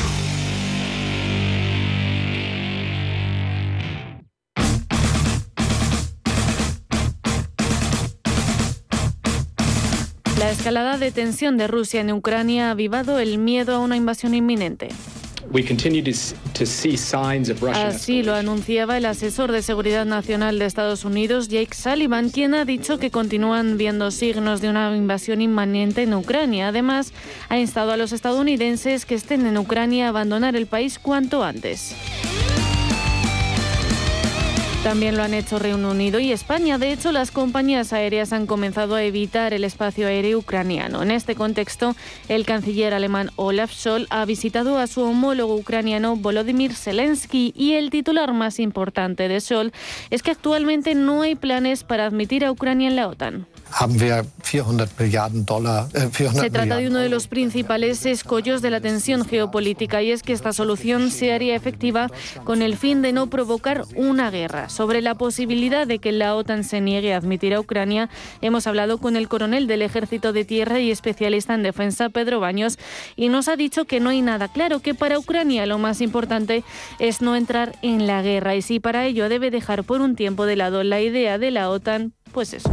La 10.41 10.49
escalada 10.49 10.97
de 10.97 11.11
tensión 11.11 11.55
de 11.55 11.67
Rusia 11.67 12.01
en 12.01 12.11
Ucrania 12.11 12.69
ha 12.69 12.71
avivado 12.71 13.19
el 13.19 13.37
miedo 13.37 13.75
a 13.75 13.79
una 13.79 13.95
invasión 13.95 14.33
inminente. 14.33 14.89
Así 17.75 18.23
lo 18.23 18.33
anunciaba 18.33 18.97
el 18.97 19.05
asesor 19.05 19.51
de 19.51 19.61
Seguridad 19.61 20.03
Nacional 20.03 20.57
de 20.57 20.65
Estados 20.65 21.05
Unidos, 21.05 21.47
Jake 21.47 21.75
Sullivan, 21.75 22.31
quien 22.31 22.55
ha 22.55 22.65
dicho 22.65 22.97
que 22.97 23.11
continúan 23.11 23.77
viendo 23.77 24.09
signos 24.09 24.61
de 24.61 24.69
una 24.69 24.97
invasión 24.97 25.41
inminente 25.41 26.01
en 26.01 26.15
Ucrania. 26.15 26.69
Además, 26.69 27.13
ha 27.47 27.59
instado 27.59 27.91
a 27.91 27.97
los 27.97 28.11
estadounidenses 28.11 29.05
que 29.05 29.13
estén 29.13 29.45
en 29.45 29.59
Ucrania 29.59 30.07
a 30.07 30.09
abandonar 30.09 30.55
el 30.55 30.65
país 30.65 30.97
cuanto 30.97 31.43
antes. 31.43 31.95
También 34.83 35.15
lo 35.15 35.21
han 35.21 35.35
hecho 35.35 35.59
Reino 35.59 35.91
Unido 35.91 36.19
y 36.19 36.31
España. 36.31 36.79
De 36.79 36.91
hecho, 36.91 37.11
las 37.11 37.29
compañías 37.29 37.93
aéreas 37.93 38.33
han 38.33 38.47
comenzado 38.47 38.95
a 38.95 39.03
evitar 39.03 39.53
el 39.53 39.63
espacio 39.63 40.07
aéreo 40.07 40.39
ucraniano. 40.39 41.03
En 41.03 41.11
este 41.11 41.35
contexto, 41.35 41.95
el 42.27 42.47
canciller 42.47 42.95
alemán 42.95 43.29
Olaf 43.35 43.71
Scholz 43.71 44.07
ha 44.09 44.25
visitado 44.25 44.79
a 44.79 44.87
su 44.87 45.03
homólogo 45.03 45.55
ucraniano 45.55 46.15
Volodymyr 46.15 46.73
Zelensky 46.73 47.53
y 47.55 47.73
el 47.73 47.91
titular 47.91 48.33
más 48.33 48.57
importante 48.59 49.27
de 49.27 49.39
Scholz 49.39 49.71
es 50.09 50.23
que 50.23 50.31
actualmente 50.31 50.95
no 50.95 51.21
hay 51.21 51.35
planes 51.35 51.83
para 51.83 52.07
admitir 52.07 52.43
a 52.43 52.51
Ucrania 52.51 52.87
en 52.87 52.95
la 52.95 53.07
OTAN. 53.07 53.45
Äh, 55.93 56.09
Se 56.33 56.49
trata 56.49 56.77
de 56.77 56.87
uno 56.87 56.99
de 56.99 57.09
los 57.09 57.27
principales 57.27 58.05
escollos 58.05 58.61
de 58.61 58.69
la 58.69 58.81
tensión 58.81 59.25
geopolítica 59.25 60.01
y 60.01 60.11
es 60.11 60.23
que 60.23 60.33
esta 60.33 60.53
solución 60.53 61.09
se 61.11 61.33
haría 61.33 61.55
efectiva 61.55 62.09
con 62.43 62.61
el 62.61 62.75
fin 62.75 63.01
de 63.01 63.13
no 63.13 63.27
provocar 63.27 63.85
una 63.95 64.29
guerra. 64.29 64.69
Sobre 64.69 65.01
la 65.01 65.15
posibilidad 65.15 65.87
de 65.87 65.99
que 65.99 66.11
la 66.11 66.35
OTAN 66.35 66.63
se 66.63 66.81
niegue 66.81 67.13
a 67.13 67.17
admitir 67.17 67.53
a 67.53 67.59
Ucrania, 67.59 68.09
hemos 68.41 68.67
hablado 68.67 68.97
con 68.97 69.15
el 69.15 69.27
coronel 69.27 69.67
del 69.67 69.81
Ejército 69.81 70.33
de 70.33 70.45
Tierra 70.45 70.79
y 70.79 70.91
especialista 70.91 71.53
en 71.53 71.63
defensa, 71.63 72.09
Pedro 72.09 72.39
Baños, 72.39 72.77
y 73.15 73.29
nos 73.29 73.47
ha 73.47 73.55
dicho 73.55 73.85
que 73.85 73.99
no 73.99 74.09
hay 74.09 74.21
nada 74.21 74.47
claro, 74.47 74.79
que 74.79 74.93
para 74.93 75.17
Ucrania 75.17 75.65
lo 75.65 75.77
más 75.77 76.01
importante 76.01 76.63
es 76.99 77.21
no 77.21 77.35
entrar 77.35 77.75
en 77.81 78.07
la 78.07 78.21
guerra 78.21 78.55
y 78.55 78.61
si 78.61 78.79
para 78.79 79.05
ello 79.05 79.29
debe 79.29 79.51
dejar 79.51 79.83
por 79.83 80.01
un 80.01 80.15
tiempo 80.15 80.45
de 80.45 80.55
lado 80.55 80.83
la 80.83 81.01
idea 81.01 81.37
de 81.37 81.51
la 81.51 81.69
OTAN, 81.69 82.13
pues 82.31 82.53
eso. 82.53 82.71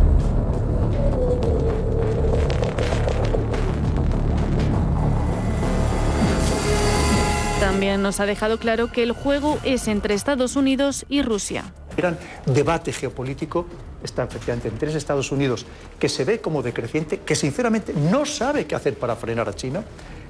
También 7.60 8.02
nos 8.02 8.18
ha 8.18 8.26
dejado 8.26 8.58
claro 8.58 8.90
que 8.90 9.02
el 9.02 9.12
juego 9.12 9.58
es 9.62 9.88
entre 9.88 10.14
Estados 10.14 10.56
Unidos 10.56 11.06
y 11.08 11.22
Rusia. 11.22 11.72
Gran 11.96 12.18
debate 12.46 12.92
geopolítico 12.92 13.66
está 14.02 14.24
efectivamente 14.24 14.68
entre 14.68 14.96
Estados 14.96 15.30
Unidos, 15.32 15.66
que 15.98 16.08
se 16.08 16.24
ve 16.24 16.40
como 16.40 16.62
decreciente, 16.62 17.20
que 17.20 17.36
sinceramente 17.36 17.92
no 17.92 18.24
sabe 18.24 18.66
qué 18.66 18.74
hacer 18.74 18.98
para 18.98 19.16
frenar 19.16 19.48
a 19.48 19.54
China. 19.54 19.84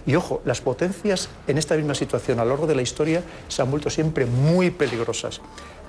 Y 0.07 0.15
ojo, 0.15 0.43
las 0.45 0.61
potencias 0.61 1.29
en 1.47 1.59
esta 1.59 1.77
misma 1.77 1.95
situación 1.95 2.41
a 2.41 2.45
lo 2.45 2.51
largo 2.51 2.67
de 2.67 2.75
la 2.75 2.83
historia 2.83 3.23
se 3.49 3.63
han 3.63 3.71
vuelto 3.71 3.89
siempre 3.89 4.27
muy 4.27 4.71
peligrosas 4.71 5.41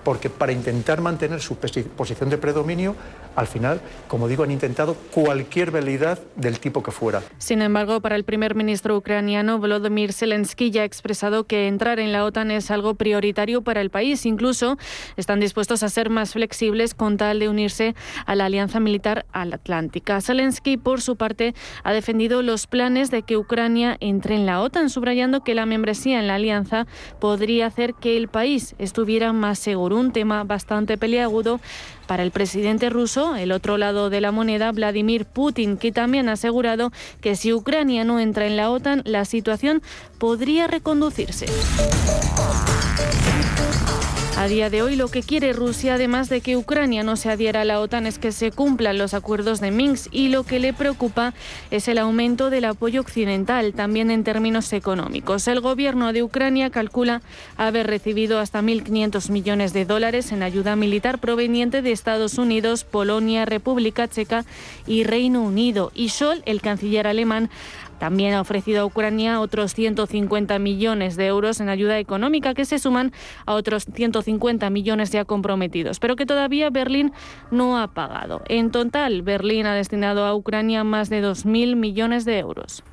porque 0.04 0.30
para 0.30 0.52
intentar 0.52 1.02
mantener 1.02 1.42
su 1.42 1.58
posición 1.58 2.30
de 2.30 2.38
predominio, 2.38 2.96
al 3.36 3.48
final, 3.48 3.80
como 4.08 4.28
digo, 4.28 4.44
han 4.44 4.52
intentado 4.52 4.96
cualquier 5.14 5.72
veleidad 5.72 6.20
del 6.36 6.60
tipo 6.60 6.84
que 6.84 6.92
fuera. 6.92 7.22
Sin 7.38 7.62
embargo, 7.62 8.02
para 8.02 8.16
el 8.16 8.24
primer 8.24 8.56
ministro 8.56 8.98
ucraniano, 8.98 9.60
Volodymyr 9.60 10.14
Zelensky 10.14 10.72
ya 10.72 10.82
ha 10.82 10.86
expresado 10.86 11.46
que 11.46 11.68
entrar 11.68 12.00
en 12.00 12.12
la 12.12 12.26
OTAN 12.26 12.52
es 12.52 12.72
algo 12.72 12.96
prioritario 12.96 13.62
para 13.62 13.82
el 13.82 13.90
país. 13.90 14.26
Incluso 14.26 14.78
están 15.16 15.40
dispuestos 15.40 15.84
a 15.84 15.90
ser 15.90 16.10
más 16.10 16.34
flexibles 16.34 16.94
con 16.94 17.18
tal 17.18 17.40
de 17.40 17.50
unirse 17.50 17.96
a 18.26 18.36
la 18.36 18.46
alianza 18.46 18.80
militar 18.80 19.26
atlántica. 19.32 20.22
Zelensky, 20.22 20.78
por 20.78 21.02
su 21.02 21.16
parte, 21.16 21.54
ha 21.84 21.94
defendido 21.94 22.42
los 22.42 22.68
planes 22.68 23.12
de 23.12 23.24
que 23.24 23.38
Ucrania 23.38 23.98
entre 24.00 24.36
en 24.36 24.46
la 24.46 24.62
OTAN, 24.62 24.90
subrayando 24.90 25.44
que 25.44 25.56
la 25.56 25.66
membresía 25.66 26.20
en 26.20 26.28
la 26.28 26.36
alianza 26.36 26.88
podría 27.20 27.68
hacer 27.68 27.94
que 27.94 28.18
el 28.18 28.28
país 28.28 28.76
estuviera 28.80 29.34
más 29.34 29.60
seguro 29.60 29.88
un 29.93 30.12
tema 30.12 30.43
bastante 30.43 30.97
peliagudo 30.97 31.60
para 32.08 32.23
el 32.23 32.32
presidente 32.32 32.89
ruso, 32.89 33.36
el 33.36 33.52
otro 33.52 33.78
lado 33.78 34.10
de 34.10 34.21
la 34.21 34.32
moneda, 34.32 34.71
Vladimir 34.71 35.25
Putin, 35.25 35.78
que 35.78 35.91
también 35.91 36.30
ha 36.30 36.34
asegurado 36.34 36.91
que 37.21 37.36
si 37.36 37.54
Ucrania 37.54 38.04
no 38.04 38.19
entra 38.19 38.47
en 38.47 38.58
la 38.58 38.71
OTAN, 38.71 39.02
la 39.06 39.25
situación 39.25 39.82
podría 40.17 40.67
reconducirse. 40.67 41.45
A 44.39 44.47
día 44.47 44.69
de 44.69 44.82
hoy 44.82 44.95
lo 44.95 45.10
que 45.10 45.21
quiere 45.21 45.52
Rusia, 45.52 45.95
además 45.95 46.30
de 46.30 46.39
que 46.39 46.56
Ucrania 46.56 47.04
no 47.04 47.17
se 47.17 47.30
adhiera 47.30 47.60
a 47.60 47.65
la 47.65 47.82
OTAN, 47.82 48.08
es 48.08 48.19
que 48.19 48.32
se 48.32 48.54
cumplan 48.54 48.97
los 48.97 49.13
acuerdos 49.13 49.60
de 49.60 49.69
Minsk 49.69 50.08
y 50.13 50.30
lo 50.30 50.45
que 50.45 50.60
le 50.60 50.71
preocupa 50.71 51.34
es 51.71 51.89
el 51.89 51.97
aumento 51.97 52.49
del 52.49 52.63
apoyo 52.63 53.02
occidental, 53.02 53.73
también 53.73 54.10
en 54.10 54.23
términos 54.23 54.71
económicos. 54.71 55.45
El 55.49 55.60
gobierno 55.60 56.13
de 56.13 56.23
Ucrania 56.23 56.69
calcula 56.69 57.21
haber 57.58 57.88
recibido 57.88 58.39
hasta 58.39 58.62
1.500 58.62 59.30
millones 59.30 59.73
de 59.73 59.84
dólares 59.84 60.32
en 60.32 60.41
ayuda 60.41 60.78
militar 60.78 61.19
proveniente 61.19 61.82
de 61.82 61.91
Estados 61.91 62.38
Unidos, 62.38 62.86
Polonia, 62.86 63.43
República 63.43 64.08
Checa 64.08 64.45
y 64.88 65.04
Reino 65.04 65.43
Unido. 65.43 65.91
Y 65.93 66.08
Scholz, 66.08 66.43
el 66.45 66.62
canciller 66.62 67.08
alemán, 67.08 67.49
también 68.00 68.34
ha 68.34 68.42
ofrecido 68.42 68.82
a 68.82 68.86
Ucrania 68.86 69.40
otros 69.40 69.74
150 69.74 70.58
millones 70.60 71.16
de 71.16 71.28
euros 71.28 71.60
en 71.60 71.70
ayuda 71.70 72.00
económica 72.00 72.54
que 72.54 72.66
se 72.66 72.80
suman 72.80 73.12
a 73.46 73.54
otros 73.54 73.86
150 73.94 74.70
millones 74.70 75.12
ya 75.12 75.26
comprometidos, 75.26 76.00
pero 76.00 76.16
que 76.16 76.26
todavía 76.26 76.70
Berlín 76.70 77.12
no 77.52 77.78
ha 77.78 77.88
pagado. 77.88 78.42
En 78.48 78.72
total, 78.72 79.22
Berlín 79.22 79.66
ha 79.66 79.74
destinado 79.74 80.26
a 80.26 80.34
Ucrania 80.34 80.84
más 80.84 81.10
de 81.10 81.24
2.000 81.24 81.76
millones 81.76 82.26
de 82.26 82.40
euros. 82.40 82.84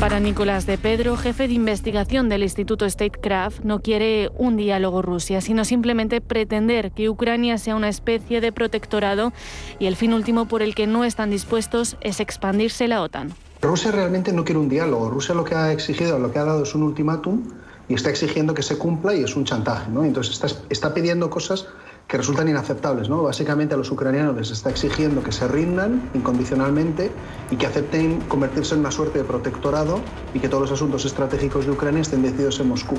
Para 0.00 0.20
Nicolás 0.20 0.64
de 0.64 0.78
Pedro, 0.78 1.16
jefe 1.16 1.48
de 1.48 1.54
investigación 1.54 2.28
del 2.28 2.44
Instituto 2.44 2.88
Statecraft, 2.88 3.64
no 3.64 3.80
quiere 3.80 4.30
un 4.38 4.56
diálogo 4.56 5.02
Rusia, 5.02 5.40
sino 5.40 5.64
simplemente 5.64 6.20
pretender 6.20 6.92
que 6.92 7.10
Ucrania 7.10 7.58
sea 7.58 7.74
una 7.74 7.88
especie 7.88 8.40
de 8.40 8.52
protectorado 8.52 9.32
y 9.80 9.86
el 9.86 9.96
fin 9.96 10.12
último 10.12 10.46
por 10.46 10.62
el 10.62 10.76
que 10.76 10.86
no 10.86 11.02
están 11.02 11.30
dispuestos 11.30 11.96
es 12.00 12.20
expandirse 12.20 12.86
la 12.86 13.02
OTAN. 13.02 13.34
Rusia 13.60 13.90
realmente 13.90 14.32
no 14.32 14.44
quiere 14.44 14.60
un 14.60 14.68
diálogo. 14.68 15.10
Rusia 15.10 15.34
lo 15.34 15.42
que 15.42 15.56
ha 15.56 15.72
exigido, 15.72 16.20
lo 16.20 16.30
que 16.30 16.38
ha 16.38 16.44
dado 16.44 16.62
es 16.62 16.76
un 16.76 16.84
ultimátum 16.84 17.42
y 17.88 17.94
está 17.94 18.08
exigiendo 18.08 18.54
que 18.54 18.62
se 18.62 18.78
cumpla 18.78 19.16
y 19.16 19.24
es 19.24 19.34
un 19.34 19.44
chantaje. 19.44 19.90
¿no? 19.90 20.04
Entonces 20.04 20.34
está, 20.34 20.46
está 20.70 20.94
pidiendo 20.94 21.28
cosas 21.28 21.66
que 22.08 22.16
resultan 22.16 22.48
inaceptables. 22.48 23.08
¿no? 23.10 23.22
Básicamente 23.22 23.74
a 23.74 23.76
los 23.76 23.90
ucranianos 23.90 24.34
les 24.34 24.50
está 24.50 24.70
exigiendo 24.70 25.22
que 25.22 25.30
se 25.30 25.46
rindan 25.46 26.10
incondicionalmente 26.14 27.12
y 27.50 27.56
que 27.56 27.66
acepten 27.66 28.22
convertirse 28.22 28.74
en 28.74 28.80
una 28.80 28.90
suerte 28.90 29.18
de 29.18 29.24
protectorado 29.24 30.00
y 30.32 30.40
que 30.40 30.48
todos 30.48 30.62
los 30.62 30.72
asuntos 30.72 31.04
estratégicos 31.04 31.66
de 31.66 31.72
Ucrania 31.72 32.00
estén 32.00 32.22
decididos 32.22 32.58
en 32.60 32.68
Moscú. 32.68 32.96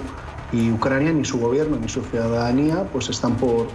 Y 0.51 0.71
Ucrania, 0.71 1.11
ni 1.11 1.25
su 1.25 1.39
gobierno, 1.39 1.77
ni 1.77 1.89
su 1.89 2.01
ciudadanía, 2.03 2.87
pues 2.93 3.09
están 3.09 3.35
por, 3.35 3.67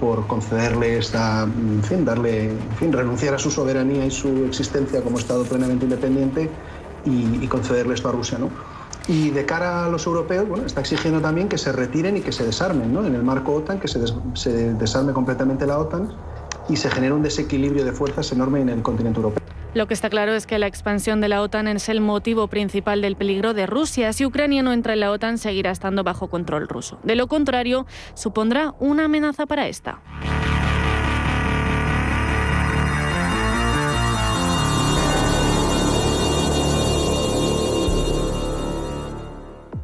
por 0.00 0.26
concederle 0.26 0.96
esta, 0.96 1.42
en 1.42 1.82
fin, 1.84 2.06
darle, 2.06 2.56
fin, 2.78 2.90
renunciar 2.90 3.34
a 3.34 3.38
su 3.38 3.50
soberanía 3.50 4.06
y 4.06 4.10
su 4.10 4.46
existencia 4.46 5.02
como 5.02 5.18
Estado 5.18 5.44
plenamente 5.44 5.84
independiente 5.84 6.50
y, 7.04 7.44
y 7.44 7.48
concederle 7.48 7.94
esto 7.94 8.08
a 8.08 8.12
Rusia. 8.12 8.38
¿no? 8.38 8.48
Y 9.10 9.30
de 9.30 9.44
cara 9.44 9.86
a 9.86 9.88
los 9.88 10.06
europeos, 10.06 10.46
bueno, 10.48 10.64
está 10.66 10.82
exigiendo 10.82 11.20
también 11.20 11.48
que 11.48 11.58
se 11.58 11.72
retiren 11.72 12.16
y 12.16 12.20
que 12.20 12.30
se 12.30 12.44
desarmen, 12.44 12.94
¿no? 12.94 13.04
En 13.04 13.16
el 13.16 13.24
marco 13.24 13.52
OTAN, 13.54 13.80
que 13.80 13.88
se, 13.88 13.98
des 13.98 14.14
se 14.34 14.72
desarme 14.74 15.12
completamente 15.12 15.66
la 15.66 15.80
OTAN 15.80 16.12
y 16.68 16.76
se 16.76 16.88
genera 16.88 17.16
un 17.16 17.22
desequilibrio 17.24 17.84
de 17.84 17.90
fuerzas 17.90 18.30
enorme 18.30 18.60
en 18.60 18.68
el 18.68 18.82
continente 18.82 19.18
europeo. 19.18 19.42
Lo 19.74 19.88
que 19.88 19.94
está 19.94 20.10
claro 20.10 20.32
es 20.34 20.46
que 20.46 20.60
la 20.60 20.68
expansión 20.68 21.20
de 21.20 21.26
la 21.26 21.42
OTAN 21.42 21.66
es 21.66 21.88
el 21.88 22.00
motivo 22.00 22.46
principal 22.46 23.02
del 23.02 23.16
peligro 23.16 23.52
de 23.52 23.66
Rusia. 23.66 24.12
Si 24.12 24.24
Ucrania 24.24 24.62
no 24.62 24.72
entra 24.72 24.92
en 24.92 25.00
la 25.00 25.10
OTAN, 25.10 25.38
seguirá 25.38 25.72
estando 25.72 26.04
bajo 26.04 26.28
control 26.28 26.68
ruso. 26.68 27.00
De 27.02 27.16
lo 27.16 27.26
contrario, 27.26 27.86
supondrá 28.14 28.74
una 28.78 29.06
amenaza 29.06 29.46
para 29.46 29.66
esta. 29.66 29.98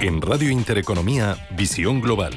En 0.00 0.22
Radio 0.22 0.48
Intereconomía, 0.50 1.36
Visión 1.56 2.00
Global. 2.00 2.32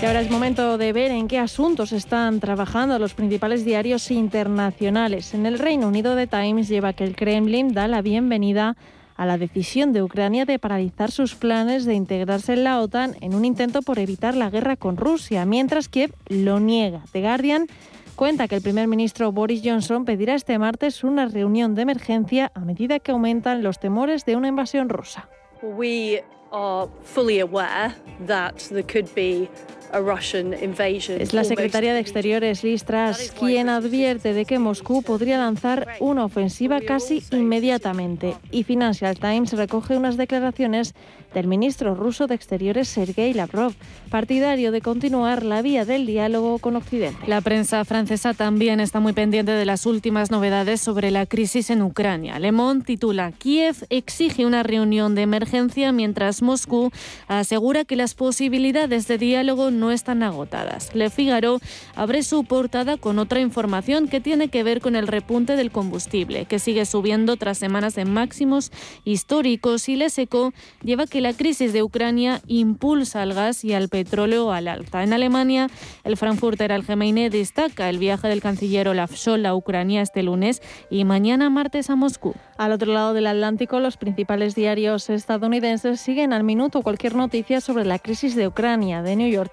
Y 0.00 0.06
ahora 0.06 0.22
es 0.22 0.30
momento 0.30 0.78
de 0.78 0.94
ver 0.94 1.10
en 1.10 1.28
qué 1.28 1.38
asuntos 1.38 1.92
están 1.92 2.40
trabajando 2.40 2.98
los 2.98 3.12
principales 3.12 3.66
diarios 3.66 4.10
internacionales. 4.10 5.34
En 5.34 5.44
el 5.44 5.58
Reino 5.58 5.88
Unido, 5.88 6.16
The 6.16 6.26
Times 6.26 6.68
lleva 6.68 6.94
que 6.94 7.04
el 7.04 7.14
Kremlin 7.14 7.74
da 7.74 7.86
la 7.86 8.00
bienvenida 8.00 8.76
a 9.14 9.26
la 9.26 9.36
decisión 9.36 9.92
de 9.92 10.02
Ucrania 10.02 10.46
de 10.46 10.58
paralizar 10.58 11.10
sus 11.10 11.34
planes 11.34 11.84
de 11.84 11.92
integrarse 11.92 12.54
en 12.54 12.64
la 12.64 12.80
OTAN 12.80 13.14
en 13.20 13.34
un 13.34 13.44
intento 13.44 13.82
por 13.82 13.98
evitar 13.98 14.34
la 14.34 14.48
guerra 14.48 14.76
con 14.76 14.96
Rusia, 14.96 15.44
mientras 15.44 15.88
Kiev 15.88 16.14
lo 16.28 16.60
niega. 16.60 17.02
The 17.12 17.20
Guardian 17.20 17.66
cuenta 18.16 18.48
que 18.48 18.56
el 18.56 18.62
primer 18.62 18.88
ministro 18.88 19.32
Boris 19.32 19.62
Johnson 19.64 20.04
pedirá 20.04 20.34
este 20.34 20.58
martes 20.58 21.04
una 21.04 21.26
reunión 21.26 21.74
de 21.74 21.82
emergencia 21.82 22.52
a 22.54 22.60
medida 22.60 22.98
que 22.98 23.12
aumentan 23.12 23.62
los 23.62 23.78
temores 23.78 24.24
de 24.24 24.36
una 24.36 24.48
invasión 24.48 24.88
rusa. 24.88 25.28
We 25.62 26.22
are 26.50 26.88
fully 27.02 27.40
aware 27.40 27.94
that 28.26 28.54
there 28.68 28.84
could 28.84 29.08
be. 29.14 29.48
Es 29.92 31.34
la 31.34 31.44
secretaria 31.44 31.92
de 31.92 32.00
Exteriores 32.00 32.64
Liz 32.64 32.84
Truss 32.84 33.32
quien 33.38 33.68
advierte 33.68 34.32
de 34.32 34.46
que 34.46 34.58
Moscú 34.58 35.02
podría 35.02 35.36
lanzar 35.36 35.86
una 36.00 36.24
ofensiva 36.24 36.80
casi 36.80 37.22
inmediatamente. 37.30 38.34
Y 38.50 38.64
Financial 38.64 39.18
Times 39.18 39.52
recoge 39.52 39.98
unas 39.98 40.16
declaraciones 40.16 40.94
del 41.34 41.46
ministro 41.46 41.94
ruso 41.94 42.26
de 42.26 42.34
Exteriores 42.34 42.88
Sergei 42.88 43.34
Lavrov, 43.34 43.74
partidario 44.10 44.72
de 44.72 44.80
continuar 44.80 45.44
la 45.44 45.62
vía 45.62 45.84
del 45.84 46.06
diálogo 46.06 46.58
con 46.58 46.76
Occidente. 46.76 47.26
La 47.26 47.40
prensa 47.40 47.84
francesa 47.84 48.34
también 48.34 48.80
está 48.80 49.00
muy 49.00 49.12
pendiente 49.12 49.52
de 49.52 49.64
las 49.64 49.86
últimas 49.86 50.30
novedades 50.30 50.80
sobre 50.80 51.10
la 51.10 51.26
crisis 51.26 51.70
en 51.70 51.82
Ucrania. 51.82 52.38
Le 52.38 52.52
Monde 52.52 52.84
titula 52.84 53.32
Kiev 53.32 53.76
exige 53.90 54.46
una 54.46 54.62
reunión 54.62 55.14
de 55.14 55.22
emergencia 55.22 55.92
mientras 55.92 56.42
Moscú 56.42 56.90
asegura 57.28 57.84
que 57.84 57.96
las 57.96 58.14
posibilidades 58.14 59.08
de 59.08 59.18
diálogo 59.18 59.70
no 59.70 59.81
están 59.90 60.22
agotadas. 60.22 60.94
Le 60.94 61.10
Figaro 61.10 61.58
abre 61.94 62.22
su 62.22 62.44
portada 62.44 62.96
con 62.96 63.18
otra 63.18 63.40
información 63.40 64.08
que 64.08 64.20
tiene 64.20 64.48
que 64.48 64.62
ver 64.62 64.80
con 64.80 64.96
el 64.96 65.06
repunte 65.06 65.56
del 65.56 65.70
combustible, 65.70 66.44
que 66.44 66.58
sigue 66.58 66.84
subiendo 66.84 67.36
tras 67.36 67.58
semanas 67.58 67.94
de 67.94 68.04
máximos 68.04 68.70
históricos 69.04 69.88
y 69.88 69.96
Le 69.96 70.10
Seco 70.10 70.52
lleva 70.82 71.06
que 71.06 71.20
la 71.20 71.32
crisis 71.32 71.72
de 71.72 71.82
Ucrania 71.82 72.40
impulsa 72.46 73.22
al 73.22 73.34
gas 73.34 73.64
y 73.64 73.72
al 73.72 73.88
petróleo 73.88 74.52
al 74.52 74.68
alta. 74.68 75.02
En 75.02 75.12
Alemania, 75.12 75.68
el 76.04 76.16
Frankfurter 76.16 76.72
Allgemeine 76.72 77.30
destaca 77.30 77.88
el 77.88 77.98
viaje 77.98 78.28
del 78.28 78.40
canciller 78.40 78.88
Olaf 78.88 79.14
Scholz 79.14 79.46
a 79.46 79.54
Ucrania 79.54 80.02
este 80.02 80.22
lunes 80.22 80.62
y 80.90 81.04
mañana 81.04 81.50
martes 81.50 81.90
a 81.90 81.96
Moscú. 81.96 82.34
Al 82.58 82.72
otro 82.72 82.92
lado 82.92 83.14
del 83.14 83.26
Atlántico, 83.26 83.80
los 83.80 83.96
principales 83.96 84.54
diarios 84.54 85.10
estadounidenses 85.10 86.00
siguen 86.00 86.32
al 86.32 86.44
minuto 86.44 86.82
cualquier 86.82 87.14
noticia 87.14 87.60
sobre 87.60 87.84
la 87.84 87.98
crisis 87.98 88.36
de 88.36 88.46
Ucrania. 88.46 89.02
The 89.02 89.16
New 89.16 89.30
York 89.30 89.50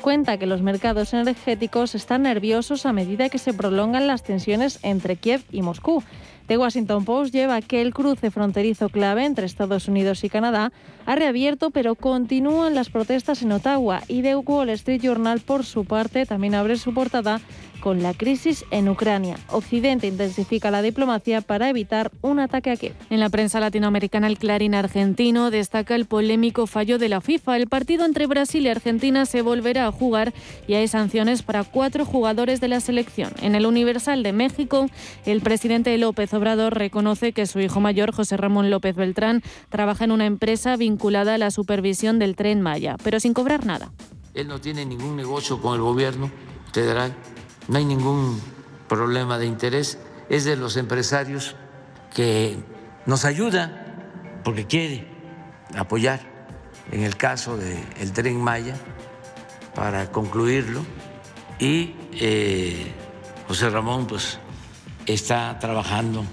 Cuenta 0.00 0.38
que 0.38 0.46
los 0.46 0.62
mercados 0.62 1.12
energéticos 1.12 1.94
están 1.94 2.22
nerviosos 2.22 2.86
a 2.86 2.92
medida 2.92 3.28
que 3.28 3.38
se 3.38 3.52
prolongan 3.52 4.06
las 4.06 4.22
tensiones 4.22 4.78
entre 4.82 5.16
Kiev 5.16 5.42
y 5.50 5.62
Moscú. 5.62 6.02
The 6.46 6.58
Washington 6.58 7.04
Post 7.04 7.32
lleva 7.32 7.60
que 7.60 7.80
el 7.80 7.94
cruce 7.94 8.30
fronterizo 8.30 8.88
clave 8.88 9.24
entre 9.24 9.46
Estados 9.46 9.86
Unidos 9.86 10.24
y 10.24 10.28
Canadá 10.28 10.72
ha 11.06 11.14
reabierto, 11.14 11.70
pero 11.70 11.94
continúan 11.94 12.74
las 12.74 12.90
protestas 12.90 13.42
en 13.42 13.52
Ottawa. 13.52 14.02
Y 14.08 14.22
The 14.22 14.36
Wall 14.36 14.70
Street 14.70 15.00
Journal, 15.00 15.40
por 15.40 15.64
su 15.64 15.84
parte, 15.84 16.26
también 16.26 16.54
abre 16.54 16.76
su 16.76 16.92
portada 16.92 17.40
con 17.80 18.02
la 18.02 18.14
crisis 18.14 18.64
en 18.70 18.88
Ucrania. 18.88 19.36
Occidente 19.48 20.06
intensifica 20.06 20.70
la 20.70 20.82
diplomacia 20.82 21.40
para 21.40 21.68
evitar 21.68 22.12
un 22.22 22.38
ataque 22.38 22.70
a 22.70 22.76
Kiev. 22.76 22.94
En 23.10 23.20
la 23.20 23.28
prensa 23.28 23.58
latinoamericana, 23.60 24.26
el 24.26 24.38
Clarín 24.38 24.74
argentino 24.74 25.50
destaca 25.50 25.94
el 25.94 26.04
polémico 26.04 26.66
fallo 26.66 26.98
de 26.98 27.08
la 27.08 27.20
FIFA. 27.20 27.56
El 27.56 27.66
partido 27.68 28.04
entre 28.04 28.26
Brasil 28.26 28.64
y 28.64 28.68
Argentina 28.68 29.26
se 29.26 29.42
volverá 29.42 29.86
a 29.86 29.92
jugar 29.92 30.32
y 30.68 30.74
hay 30.74 30.86
sanciones 30.88 31.42
para 31.42 31.64
cuatro 31.64 32.04
jugadores 32.04 32.60
de 32.60 32.68
la 32.68 32.80
selección. 32.80 33.32
En 33.42 33.54
el 33.54 33.66
Universal 33.66 34.22
de 34.22 34.32
México, 34.32 34.86
el 35.24 35.40
presidente 35.40 35.96
López 35.98 36.32
Obrador 36.34 36.74
reconoce 36.74 37.32
que 37.32 37.46
su 37.46 37.60
hijo 37.60 37.80
mayor, 37.80 38.12
José 38.12 38.36
Ramón 38.36 38.70
López 38.70 38.94
Beltrán, 38.94 39.42
trabaja 39.68 40.04
en 40.04 40.12
una 40.12 40.26
empresa 40.26 40.76
vinculada 40.76 41.34
a 41.34 41.38
la 41.38 41.50
supervisión 41.50 42.18
del 42.18 42.36
tren 42.36 42.60
Maya, 42.60 42.96
pero 43.02 43.20
sin 43.20 43.34
cobrar 43.34 43.66
nada. 43.66 43.92
Él 44.34 44.48
no 44.48 44.60
tiene 44.60 44.84
ningún 44.84 45.16
negocio 45.16 45.60
con 45.60 45.74
el 45.74 45.80
gobierno 45.80 46.30
federal 46.72 47.14
no 47.70 47.78
hay 47.78 47.84
ningún 47.84 48.42
problema 48.88 49.38
de 49.38 49.46
interés, 49.46 49.98
es 50.28 50.44
de 50.44 50.56
los 50.56 50.76
empresarios 50.76 51.54
que 52.12 52.58
nos 53.06 53.24
ayuda 53.24 53.86
porque 54.42 54.66
quiere 54.66 55.06
apoyar 55.76 56.20
en 56.90 57.04
el 57.04 57.16
caso 57.16 57.56
del 57.56 58.12
tren 58.12 58.42
Maya 58.42 58.74
para 59.76 60.10
concluirlo. 60.10 60.80
Y 61.60 61.94
eh, 62.14 62.92
José 63.46 63.70
Ramón 63.70 64.08
pues 64.08 64.40
está 65.06 65.56
trabajando 65.60 66.24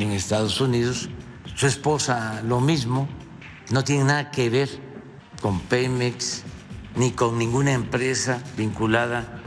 en 0.00 0.10
Estados 0.10 0.60
Unidos, 0.60 1.08
su 1.54 1.68
esposa 1.68 2.42
lo 2.42 2.60
mismo, 2.60 3.08
no 3.70 3.84
tiene 3.84 4.02
nada 4.02 4.30
que 4.32 4.50
ver 4.50 4.68
con 5.40 5.60
Pemex 5.60 6.42
ni 6.96 7.12
con 7.12 7.38
ninguna 7.38 7.72
empresa 7.72 8.42
vinculada 8.56 9.42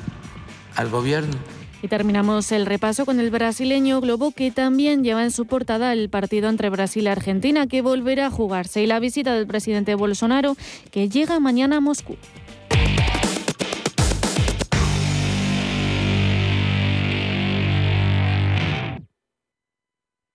al 0.79 0.89
gobierno. 0.89 1.35
Y 1.81 1.87
terminamos 1.87 2.51
el 2.51 2.65
repaso 2.65 3.05
con 3.05 3.19
el 3.19 3.29
brasileño 3.31 4.01
Globo, 4.01 4.31
que 4.31 4.51
también 4.51 5.03
lleva 5.03 5.23
en 5.23 5.31
su 5.31 5.45
portada 5.45 5.93
el 5.93 6.09
partido 6.09 6.49
entre 6.49 6.69
Brasil 6.69 7.03
y 7.03 7.07
Argentina, 7.07 7.67
que 7.67 7.81
volverá 7.81 8.27
a 8.27 8.31
jugarse, 8.31 8.81
y 8.81 8.87
la 8.87 8.99
visita 8.99 9.33
del 9.33 9.47
presidente 9.47 9.95
Bolsonaro, 9.95 10.55
que 10.91 11.09
llega 11.09 11.39
mañana 11.39 11.77
a 11.77 11.81
Moscú. 11.81 12.15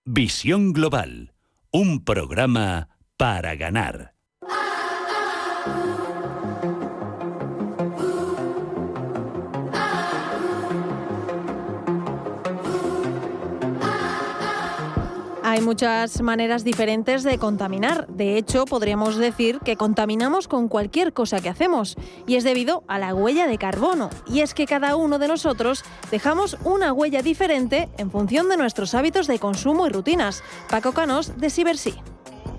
Visión 0.06 0.72
Global 0.72 1.32
Un 1.70 2.04
programa 2.04 2.88
para 3.16 3.54
ganar. 3.56 4.13
Hay 15.54 15.60
muchas 15.60 16.20
maneras 16.20 16.64
diferentes 16.64 17.22
de 17.22 17.38
contaminar. 17.38 18.08
De 18.08 18.36
hecho, 18.36 18.64
podríamos 18.64 19.14
decir 19.14 19.60
que 19.60 19.76
contaminamos 19.76 20.48
con 20.48 20.66
cualquier 20.66 21.12
cosa 21.12 21.40
que 21.40 21.48
hacemos. 21.48 21.94
Y 22.26 22.34
es 22.34 22.42
debido 22.42 22.82
a 22.88 22.98
la 22.98 23.14
huella 23.14 23.46
de 23.46 23.56
carbono. 23.56 24.10
Y 24.26 24.40
es 24.40 24.52
que 24.52 24.66
cada 24.66 24.96
uno 24.96 25.20
de 25.20 25.28
nosotros 25.28 25.84
dejamos 26.10 26.56
una 26.64 26.92
huella 26.92 27.22
diferente 27.22 27.88
en 27.98 28.10
función 28.10 28.48
de 28.48 28.56
nuestros 28.56 28.96
hábitos 28.96 29.28
de 29.28 29.38
consumo 29.38 29.86
y 29.86 29.90
rutinas. 29.90 30.42
Paco 30.68 30.90
Canos, 30.90 31.38
de 31.38 31.50
Cibersí. 31.50 31.94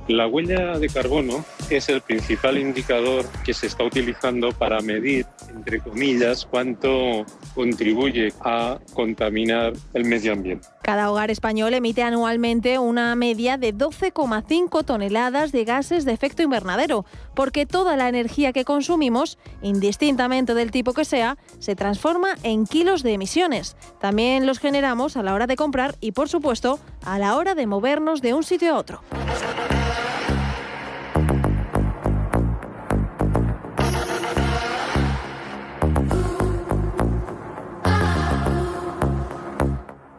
La 0.08 0.28
huella 0.28 0.78
de 0.78 0.88
carbono 0.88 1.44
es 1.72 1.90
el 1.90 2.00
principal 2.00 2.60
indicador 2.60 3.26
que 3.44 3.56
se 3.56 3.66
está 3.66 3.84
utilizando 3.84 4.52
para 4.52 4.80
medir, 4.82 5.26
entre 5.50 5.80
comillas, 5.80 6.46
cuánto 6.46 7.26
contribuye 7.56 8.32
a 8.42 8.78
contaminar 8.94 9.74
el 9.96 10.06
medio 10.06 10.34
ambiente. 10.34 10.68
Cada 10.84 11.12
hogar 11.12 11.32
español 11.32 11.74
emite 11.74 12.04
anualmente 12.04 12.78
una 12.78 13.16
media 13.16 13.58
de 13.58 13.74
12,5 13.74 14.86
toneladas 14.86 15.52
de 15.52 15.66
gases 15.66 16.06
de 16.06 16.12
efecto 16.12 16.44
invernadero, 16.44 17.04
porque 17.34 17.66
toda 17.66 17.98
la 17.98 18.08
energía 18.08 18.54
que 18.54 18.64
consumimos, 18.64 19.40
indistintamente 19.64 20.54
del 20.54 20.70
tipo 20.70 20.94
que 20.94 21.06
sea, 21.06 21.40
se 21.58 21.76
transforma 21.76 22.36
en 22.44 22.68
kilos 22.68 23.02
de 23.02 23.14
emisiones. 23.14 23.76
También 24.00 24.46
los 24.46 24.60
generamos 24.60 25.18
a 25.18 25.24
la 25.24 25.34
hora 25.34 25.48
de 25.48 25.56
comprar 25.56 25.96
y, 26.00 26.12
por 26.12 26.30
supuesto, 26.30 26.80
a 27.04 27.18
la 27.18 27.36
hora 27.38 27.56
de 27.56 27.66
movernos 27.66 28.22
de 28.22 28.36
un 28.36 28.44
sitio 28.44 28.76
a 28.76 28.78
otro. 28.78 29.02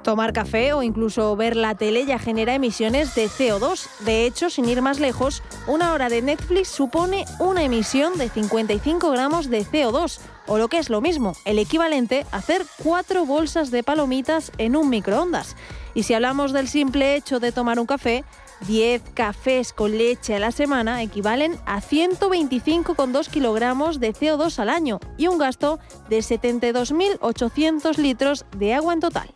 Tomar 0.06 0.32
café 0.32 0.72
o 0.72 0.84
incluso 0.84 1.34
ver 1.34 1.56
la 1.56 1.74
tele 1.74 2.06
ya 2.06 2.20
genera 2.20 2.54
emisiones 2.54 3.16
de 3.16 3.26
CO2. 3.26 3.88
De 4.04 4.24
hecho, 4.24 4.50
sin 4.50 4.68
ir 4.68 4.80
más 4.80 5.00
lejos, 5.00 5.42
una 5.66 5.92
hora 5.92 6.08
de 6.08 6.22
Netflix 6.22 6.68
supone 6.68 7.24
una 7.40 7.64
emisión 7.64 8.16
de 8.16 8.28
55 8.28 9.10
gramos 9.10 9.50
de 9.50 9.66
CO2, 9.66 10.20
o 10.46 10.58
lo 10.58 10.68
que 10.68 10.78
es 10.78 10.90
lo 10.90 11.00
mismo, 11.00 11.32
el 11.44 11.58
equivalente 11.58 12.24
a 12.30 12.36
hacer 12.36 12.64
cuatro 12.84 13.26
bolsas 13.26 13.72
de 13.72 13.82
palomitas 13.82 14.52
en 14.58 14.76
un 14.76 14.90
microondas. 14.90 15.56
Y 15.92 16.04
si 16.04 16.14
hablamos 16.14 16.52
del 16.52 16.68
simple 16.68 17.16
hecho 17.16 17.40
de 17.40 17.50
tomar 17.50 17.80
un 17.80 17.86
café, 17.86 18.24
10 18.60 19.02
cafés 19.14 19.72
con 19.72 19.96
leche 19.96 20.34
a 20.34 20.38
la 20.38 20.52
semana 20.52 21.02
equivalen 21.02 21.58
a 21.66 21.80
125,2 21.80 23.28
kilogramos 23.28 24.00
de 24.00 24.12
CO2 24.12 24.58
al 24.58 24.68
año 24.68 25.00
y 25.16 25.26
un 25.26 25.38
gasto 25.38 25.78
de 26.08 26.18
72.800 26.18 27.96
litros 27.98 28.46
de 28.56 28.74
agua 28.74 28.92
en 28.92 29.00
total. 29.00 29.34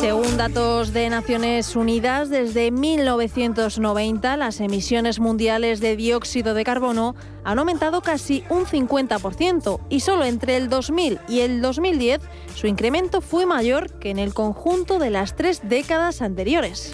Según 0.00 0.38
datos 0.38 0.94
de 0.94 1.10
Naciones 1.10 1.76
Unidas, 1.76 2.30
desde 2.30 2.70
1990 2.70 4.38
las 4.38 4.60
emisiones 4.60 5.20
mundiales 5.20 5.80
de 5.80 5.94
dióxido 5.94 6.54
de 6.54 6.64
carbono 6.64 7.14
han 7.44 7.58
aumentado 7.58 8.00
casi 8.00 8.42
un 8.48 8.64
50% 8.64 9.78
y 9.90 10.00
solo 10.00 10.24
entre 10.24 10.56
el 10.56 10.70
2000 10.70 11.18
y 11.28 11.40
el 11.40 11.60
2010 11.60 12.22
su 12.54 12.66
incremento 12.66 13.20
fue 13.20 13.44
mayor 13.44 13.92
que 13.98 14.08
en 14.08 14.18
el 14.18 14.32
conjunto 14.32 14.98
de 14.98 15.10
las 15.10 15.36
tres 15.36 15.60
décadas 15.64 16.22
anteriores. 16.22 16.92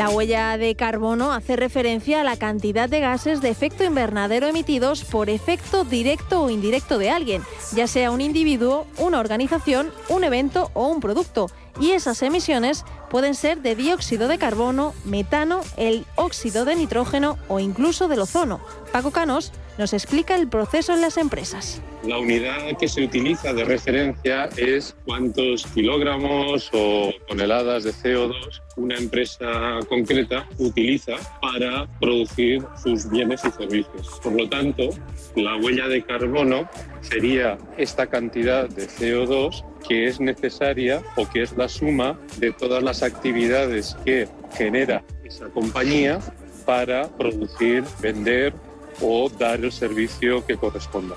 La 0.00 0.08
huella 0.08 0.56
de 0.56 0.74
carbono 0.76 1.30
hace 1.30 1.56
referencia 1.56 2.22
a 2.22 2.24
la 2.24 2.38
cantidad 2.38 2.88
de 2.88 3.00
gases 3.00 3.42
de 3.42 3.50
efecto 3.50 3.84
invernadero 3.84 4.46
emitidos 4.46 5.04
por 5.04 5.28
efecto 5.28 5.84
directo 5.84 6.40
o 6.40 6.48
indirecto 6.48 6.96
de 6.96 7.10
alguien, 7.10 7.42
ya 7.74 7.86
sea 7.86 8.10
un 8.10 8.22
individuo, 8.22 8.86
una 8.96 9.20
organización, 9.20 9.92
un 10.08 10.24
evento 10.24 10.70
o 10.72 10.86
un 10.86 11.00
producto. 11.00 11.50
Y 11.80 11.90
esas 11.90 12.22
emisiones 12.22 12.86
pueden 13.10 13.34
ser 13.34 13.60
de 13.60 13.74
dióxido 13.74 14.28
de 14.28 14.38
carbono, 14.38 14.94
metano, 15.04 15.60
el 15.76 16.06
óxido 16.14 16.64
de 16.64 16.76
nitrógeno 16.76 17.36
o 17.48 17.60
incluso 17.60 18.08
del 18.08 18.20
ozono. 18.20 18.60
Paco 18.92 19.10
Canos 19.10 19.52
nos 19.76 19.92
explica 19.92 20.36
el 20.36 20.48
proceso 20.48 20.94
en 20.94 21.00
las 21.00 21.16
empresas. 21.16 21.82
La 22.04 22.18
unidad 22.18 22.76
que 22.78 22.88
se 22.88 23.04
utiliza 23.04 23.52
de 23.52 23.64
referencia 23.64 24.48
es 24.56 24.96
cuántos 25.04 25.66
kilogramos 25.66 26.70
o 26.72 27.10
toneladas 27.28 27.84
de 27.84 27.92
CO2 27.92 28.62
una 28.76 28.96
empresa 28.96 29.80
concreta 29.88 30.48
utiliza 30.58 31.12
para 31.40 31.86
producir 32.00 32.64
sus 32.82 33.08
bienes 33.10 33.44
y 33.44 33.50
servicios. 33.50 34.20
Por 34.22 34.32
lo 34.32 34.48
tanto, 34.48 34.88
la 35.36 35.56
huella 35.56 35.86
de 35.88 36.02
carbono 36.02 36.68
sería 37.02 37.58
esta 37.76 38.06
cantidad 38.06 38.68
de 38.68 38.86
CO2 38.86 39.64
que 39.86 40.06
es 40.06 40.20
necesaria 40.20 41.02
o 41.16 41.28
que 41.28 41.42
es 41.42 41.56
la 41.56 41.68
suma 41.68 42.18
de 42.38 42.52
todas 42.52 42.82
las 42.82 42.99
actividades 43.02 43.96
que 44.04 44.28
genera 44.52 45.02
esa 45.24 45.46
compañía 45.46 46.18
para 46.64 47.08
producir, 47.08 47.84
vender 48.00 48.52
o 49.00 49.28
dar 49.28 49.64
el 49.64 49.72
servicio 49.72 50.44
que 50.44 50.56
corresponda. 50.56 51.16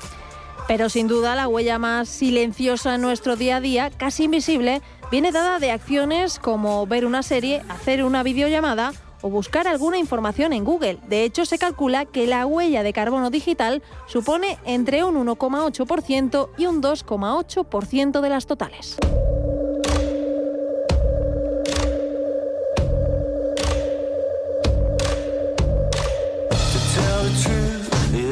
Pero 0.67 0.89
sin 0.89 1.07
duda 1.07 1.35
la 1.35 1.47
huella 1.47 1.77
más 1.77 2.07
silenciosa 2.07 2.95
en 2.95 3.01
nuestro 3.01 3.35
día 3.35 3.57
a 3.57 3.61
día, 3.61 3.89
casi 3.89 4.23
invisible, 4.23 4.81
viene 5.11 5.31
dada 5.31 5.59
de 5.59 5.71
acciones 5.71 6.39
como 6.39 6.87
ver 6.87 7.05
una 7.05 7.21
serie, 7.21 7.61
hacer 7.67 8.03
una 8.03 8.23
videollamada 8.23 8.93
o 9.21 9.29
buscar 9.29 9.67
alguna 9.67 9.97
información 9.97 10.53
en 10.53 10.63
Google. 10.63 10.99
De 11.07 11.23
hecho, 11.23 11.45
se 11.45 11.57
calcula 11.57 12.05
que 12.05 12.27
la 12.27 12.45
huella 12.45 12.83
de 12.83 12.93
carbono 12.93 13.29
digital 13.29 13.81
supone 14.05 14.57
entre 14.65 15.03
un 15.03 15.15
1,8% 15.15 16.49
y 16.57 16.65
un 16.65 16.81
2,8% 16.81 18.21
de 18.21 18.29
las 18.29 18.45
totales. 18.45 18.97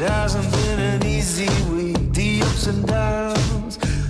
It 0.01 0.09
hasn't 0.09 0.51
been 0.51 0.79
an 0.79 1.05
easy 1.05 1.45
week, 1.71 2.11
the 2.11 2.41
ups 2.41 2.65
and 2.65 2.87
downs. 2.87 3.40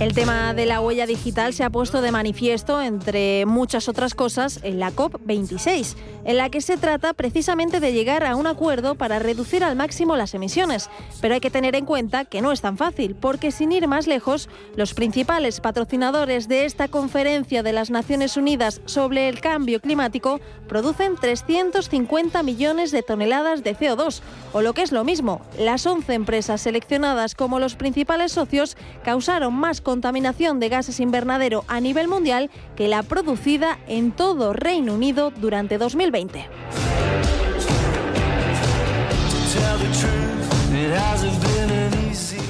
El 0.02 0.14
tema 0.14 0.52
de 0.52 0.66
la 0.66 0.80
huella 0.80 1.06
digital 1.06 1.54
se 1.54 1.62
ha 1.62 1.70
puesto 1.70 2.02
de 2.02 2.10
manifiesto, 2.10 2.82
entre 2.82 3.46
muchas 3.46 3.88
otras 3.88 4.16
cosas, 4.16 4.58
en 4.64 4.80
la 4.80 4.90
COP26, 4.90 5.94
en 6.24 6.36
la 6.38 6.50
que 6.50 6.60
se 6.60 6.76
trata 6.76 7.14
precisamente 7.14 7.78
de 7.78 7.92
llegar 7.92 8.24
a 8.24 8.34
un 8.34 8.48
acuerdo 8.48 8.96
para 8.96 9.20
reducir 9.20 9.62
al 9.62 9.76
máximo 9.76 10.16
las 10.16 10.34
emisiones. 10.34 10.90
Pero 11.20 11.34
hay 11.34 11.40
que 11.40 11.52
tener 11.52 11.76
en 11.76 11.86
cuenta 11.86 12.24
que 12.24 12.42
no 12.42 12.50
es 12.50 12.60
tan 12.60 12.78
fácil, 12.78 13.14
porque 13.14 13.52
sin 13.52 13.70
ir 13.70 13.86
más 13.86 14.08
lejos, 14.08 14.48
los 14.74 14.92
principales 14.92 15.60
patrocinadores 15.60 16.48
de 16.48 16.64
esta 16.64 16.88
conferencia 16.88 17.62
de 17.62 17.72
las 17.72 17.90
Naciones 17.90 18.36
Unidas 18.36 18.80
sobre 18.86 19.28
el 19.28 19.40
cambio 19.40 19.80
climático 19.80 20.40
producen 20.66 21.14
350 21.14 22.42
millones 22.42 22.90
de 22.90 23.04
toneladas 23.04 23.62
de 23.62 23.76
CO2, 23.76 24.20
o 24.52 24.62
lo 24.62 24.72
que 24.72 24.82
es 24.82 24.90
lo 24.90 25.04
mismo, 25.04 25.42
las 25.60 25.86
11 25.86 26.12
empresas 26.12 26.60
seleccionadas 26.60 27.36
como 27.36 27.60
los 27.60 27.76
principales 27.76 28.32
socios 28.32 28.76
causaron 29.04 29.54
más 29.54 29.80
de 30.00 30.68
gases 30.68 31.00
invernadero 31.00 31.64
a 31.68 31.80
nivel 31.80 32.08
mundial 32.08 32.50
que 32.76 32.88
la 32.88 33.02
producida 33.02 33.78
en 33.86 34.12
todo 34.12 34.52
Reino 34.52 34.94
Unido 34.94 35.30
durante 35.30 35.78
2020. 35.78 36.48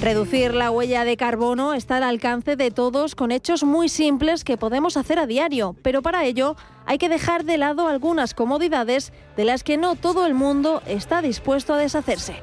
Reducir 0.01 0.55
la 0.55 0.71
huella 0.71 1.05
de 1.05 1.17
carbono 1.17 1.75
está 1.75 1.99
al 1.99 2.03
alcance 2.03 2.57
de 2.57 2.71
todos 2.71 3.15
con 3.15 3.31
hechos 3.31 3.63
muy 3.63 3.89
simples 3.89 4.43
que 4.43 4.57
podemos 4.57 4.97
hacer 4.97 5.19
a 5.19 5.27
diario, 5.27 5.77
pero 5.83 6.03
para 6.03 6.25
ello 6.25 6.57
hay 6.87 6.99
que 6.99 7.09
dejar 7.09 7.45
de 7.45 7.59
lado 7.59 7.87
algunas 7.87 8.35
comodidades 8.35 9.13
de 9.37 9.45
las 9.45 9.63
que 9.63 9.77
no 9.77 9.95
todo 9.95 10.27
el 10.27 10.35
mundo 10.35 10.83
está 10.87 11.23
dispuesto 11.23 11.75
a 11.75 11.79
deshacerse. 11.79 12.43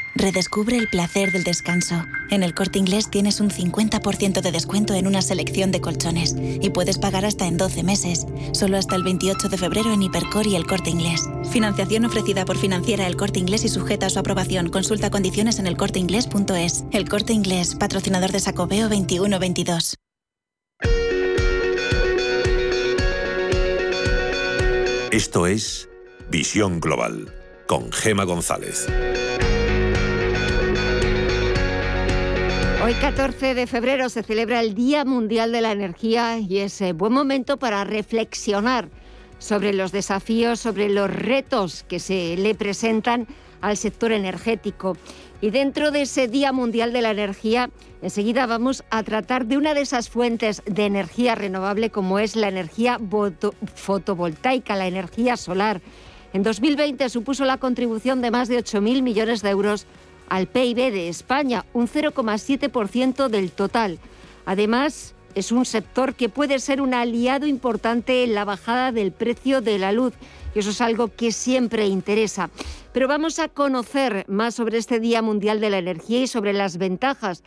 Redescubre 0.15 0.77
el 0.77 0.89
placer 0.89 1.31
del 1.31 1.43
descanso. 1.43 2.05
En 2.29 2.43
el 2.43 2.53
corte 2.53 2.79
inglés 2.79 3.09
tienes 3.09 3.39
un 3.39 3.49
50% 3.49 4.41
de 4.41 4.51
descuento 4.51 4.93
en 4.93 5.07
una 5.07 5.21
selección 5.21 5.71
de 5.71 5.79
colchones 5.79 6.35
y 6.37 6.69
puedes 6.69 6.97
pagar 6.97 7.25
hasta 7.25 7.47
en 7.47 7.57
12 7.57 7.83
meses, 7.83 8.25
solo 8.51 8.77
hasta 8.77 8.95
el 8.95 9.03
28 9.03 9.47
de 9.47 9.57
febrero 9.57 9.93
en 9.93 10.03
Hipercor 10.03 10.47
y 10.47 10.55
el 10.55 10.67
corte 10.67 10.89
inglés. 10.89 11.29
Financiación 11.51 12.05
ofrecida 12.05 12.45
por 12.45 12.57
financiera 12.57 13.07
el 13.07 13.15
corte 13.15 13.39
inglés 13.39 13.63
y 13.63 13.69
sujeta 13.69 14.07
a 14.07 14.09
su 14.09 14.19
aprobación. 14.19 14.69
Consulta 14.69 15.09
condiciones 15.09 15.59
en 15.59 15.67
elcorteinglés.es. 15.67 16.83
El 16.91 17.07
corte 17.07 17.33
inglés, 17.33 17.75
patrocinador 17.75 18.31
de 18.31 18.39
Sacobeo 18.41 18.89
2122. 18.89 19.95
Esto 25.11 25.45
es 25.45 25.89
Visión 26.29 26.79
Global 26.79 27.33
con 27.67 27.91
Gema 27.91 28.23
González. 28.23 28.87
Hoy 32.91 32.97
14 32.97 33.55
de 33.55 33.67
febrero 33.67 34.09
se 34.09 34.21
celebra 34.21 34.59
el 34.59 34.75
Día 34.75 35.05
Mundial 35.05 35.53
de 35.53 35.61
la 35.61 35.71
Energía 35.71 36.39
y 36.39 36.57
es 36.57 36.81
eh, 36.81 36.91
buen 36.91 37.13
momento 37.13 37.55
para 37.55 37.85
reflexionar 37.85 38.89
sobre 39.39 39.71
los 39.71 39.93
desafíos, 39.93 40.59
sobre 40.59 40.89
los 40.89 41.09
retos 41.09 41.85
que 41.87 41.99
se 41.99 42.35
le 42.35 42.53
presentan 42.53 43.27
al 43.61 43.77
sector 43.77 44.11
energético. 44.11 44.97
Y 45.39 45.51
dentro 45.51 45.91
de 45.91 46.01
ese 46.01 46.27
Día 46.27 46.51
Mundial 46.51 46.91
de 46.91 47.01
la 47.01 47.11
Energía, 47.11 47.69
enseguida 48.01 48.45
vamos 48.45 48.83
a 48.89 49.03
tratar 49.03 49.45
de 49.45 49.55
una 49.55 49.73
de 49.73 49.83
esas 49.83 50.09
fuentes 50.09 50.61
de 50.65 50.85
energía 50.85 51.35
renovable 51.35 51.91
como 51.91 52.19
es 52.19 52.35
la 52.35 52.49
energía 52.49 52.99
fotovoltaica, 53.73 54.75
la 54.75 54.87
energía 54.87 55.37
solar. 55.37 55.79
En 56.33 56.43
2020 56.43 57.07
supuso 57.07 57.45
la 57.45 57.57
contribución 57.57 58.21
de 58.21 58.31
más 58.31 58.49
de 58.49 58.57
8.000 58.57 59.01
millones 59.01 59.41
de 59.41 59.49
euros 59.49 59.87
al 60.31 60.47
PIB 60.47 60.93
de 60.93 61.09
España, 61.09 61.65
un 61.73 61.89
0,7% 61.89 63.27
del 63.27 63.51
total. 63.51 63.99
Además, 64.45 65.13
es 65.35 65.51
un 65.51 65.65
sector 65.65 66.15
que 66.15 66.29
puede 66.29 66.59
ser 66.59 66.79
un 66.79 66.93
aliado 66.93 67.47
importante 67.47 68.23
en 68.23 68.33
la 68.33 68.45
bajada 68.45 68.93
del 68.93 69.11
precio 69.11 69.59
de 69.59 69.77
la 69.77 69.91
luz. 69.91 70.13
Y 70.55 70.59
eso 70.59 70.69
es 70.69 70.79
algo 70.79 71.09
que 71.09 71.33
siempre 71.33 71.85
interesa. 71.87 72.49
Pero 72.93 73.09
vamos 73.09 73.39
a 73.39 73.49
conocer 73.49 74.23
más 74.29 74.55
sobre 74.55 74.77
este 74.77 75.01
Día 75.01 75.21
Mundial 75.21 75.59
de 75.59 75.69
la 75.69 75.79
Energía 75.79 76.21
y 76.21 76.27
sobre 76.27 76.53
las 76.53 76.77
ventajas 76.77 77.43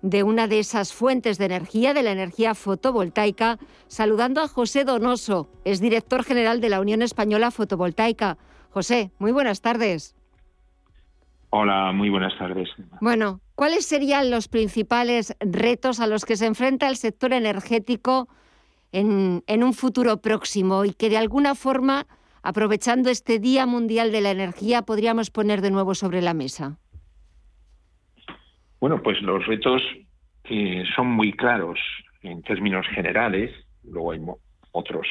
de 0.00 0.22
una 0.22 0.48
de 0.48 0.58
esas 0.58 0.94
fuentes 0.94 1.36
de 1.36 1.44
energía, 1.44 1.92
de 1.92 2.02
la 2.02 2.12
energía 2.12 2.54
fotovoltaica, 2.54 3.58
saludando 3.88 4.40
a 4.40 4.48
José 4.48 4.84
Donoso, 4.84 5.50
es 5.66 5.80
director 5.80 6.24
general 6.24 6.62
de 6.62 6.70
la 6.70 6.80
Unión 6.80 7.02
Española 7.02 7.50
Fotovoltaica. 7.50 8.38
José, 8.70 9.10
muy 9.18 9.32
buenas 9.32 9.60
tardes. 9.60 10.14
Hola, 11.54 11.92
muy 11.92 12.08
buenas 12.08 12.36
tardes. 12.38 12.70
Bueno, 13.02 13.42
¿cuáles 13.54 13.84
serían 13.84 14.30
los 14.30 14.48
principales 14.48 15.36
retos 15.38 16.00
a 16.00 16.06
los 16.06 16.24
que 16.24 16.36
se 16.36 16.46
enfrenta 16.46 16.88
el 16.88 16.96
sector 16.96 17.34
energético 17.34 18.26
en, 18.90 19.42
un 19.62 19.74
futuro 19.74 20.22
próximo 20.22 20.86
y 20.86 20.94
que 20.94 21.10
de 21.10 21.18
alguna 21.18 21.54
forma, 21.54 22.06
aprovechando 22.42 23.10
este 23.10 23.38
Día 23.38 23.66
Mundial 23.66 24.12
de 24.12 24.22
la 24.22 24.30
Energía, 24.30 24.80
podríamos 24.80 25.30
poner 25.30 25.60
de 25.60 25.70
nuevo 25.70 25.94
sobre 25.94 26.22
la 26.22 26.32
mesa? 26.32 26.78
Bueno, 28.80 29.02
pues 29.02 29.20
los 29.20 29.44
retos 29.46 29.82
eh, 30.44 30.84
son 30.96 31.08
muy 31.08 31.32
claros 31.32 31.78
en 32.22 32.40
términos 32.44 32.86
generales, 32.94 33.50
luego 33.84 34.12
hay 34.12 34.20
otros 34.72 35.06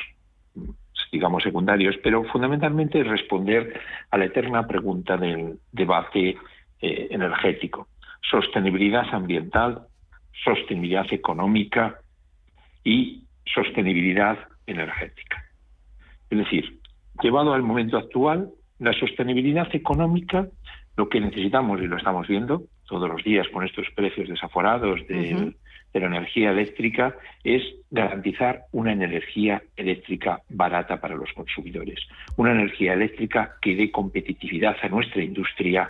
digamos, 1.12 1.43
secundarios, 1.43 1.95
pero 2.01 2.24
fundamentalmente 2.26 3.03
responder 3.03 3.80
a 4.09 4.18
la 4.18 4.26
eterna 4.26 4.66
pregunta 4.66 5.18
del 5.18 5.59
debate 5.72 6.38
eh, 6.82 7.07
energético. 7.12 7.88
Sostenibilidad 8.22 9.05
ambiental, 9.14 9.88
sostenibilidad 10.43 11.12
económica 11.12 11.99
y 12.84 13.26
sostenibilidad 13.45 14.38
energética. 14.66 15.43
Es 16.30 16.38
decir, 16.38 16.80
llevado 17.22 17.53
al 17.53 17.62
momento 17.62 17.97
actual, 17.97 18.51
la 18.80 18.93
sostenibilidad 18.93 19.68
económica, 19.76 20.47
lo 20.95 21.09
que 21.09 21.20
necesitamos, 21.20 21.82
y 21.82 21.88
lo 21.88 21.97
estamos 21.97 22.28
viendo 22.28 22.64
todos 22.88 23.09
los 23.09 23.24
días 23.24 23.47
con 23.49 23.66
estos 23.66 23.88
precios 23.95 24.28
desaforados 24.28 25.05
del, 25.07 25.55
de 25.93 25.99
la 25.99 26.07
energía 26.07 26.51
eléctrica 26.51 27.15
es 27.43 27.61
garantizar 27.89 28.63
una 28.71 28.93
energía 28.93 29.61
eléctrica 29.75 30.41
barata 30.49 31.01
para 31.01 31.15
los 31.15 31.31
consumidores, 31.33 31.99
una 32.37 32.51
energía 32.51 32.93
eléctrica 32.93 33.55
que 33.61 33.75
dé 33.75 33.91
competitividad 33.91 34.77
a 34.81 34.89
nuestra 34.89 35.23
industria 35.23 35.89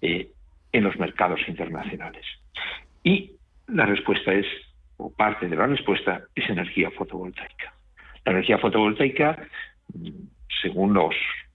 eh, 0.00 0.28
en 0.72 0.84
los 0.84 0.98
mercados 0.98 1.40
internacionales. 1.46 2.24
Y 3.02 3.32
la 3.68 3.86
respuesta 3.86 4.32
es, 4.32 4.46
o 4.96 5.10
parte 5.12 5.48
de 5.48 5.56
la 5.56 5.66
respuesta, 5.66 6.22
es 6.34 6.48
energía 6.48 6.90
fotovoltaica. 6.90 7.74
La 8.24 8.32
energía 8.32 8.58
fotovoltaica, 8.58 9.38
según 10.62 10.94
los 10.94 11.14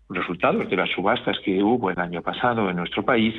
resultados 0.09 0.69
de 0.69 0.75
las 0.75 0.89
subastas 0.89 1.37
que 1.43 1.61
hubo 1.61 1.91
el 1.91 1.99
año 1.99 2.21
pasado 2.21 2.69
en 2.69 2.77
nuestro 2.77 3.03
país, 3.03 3.35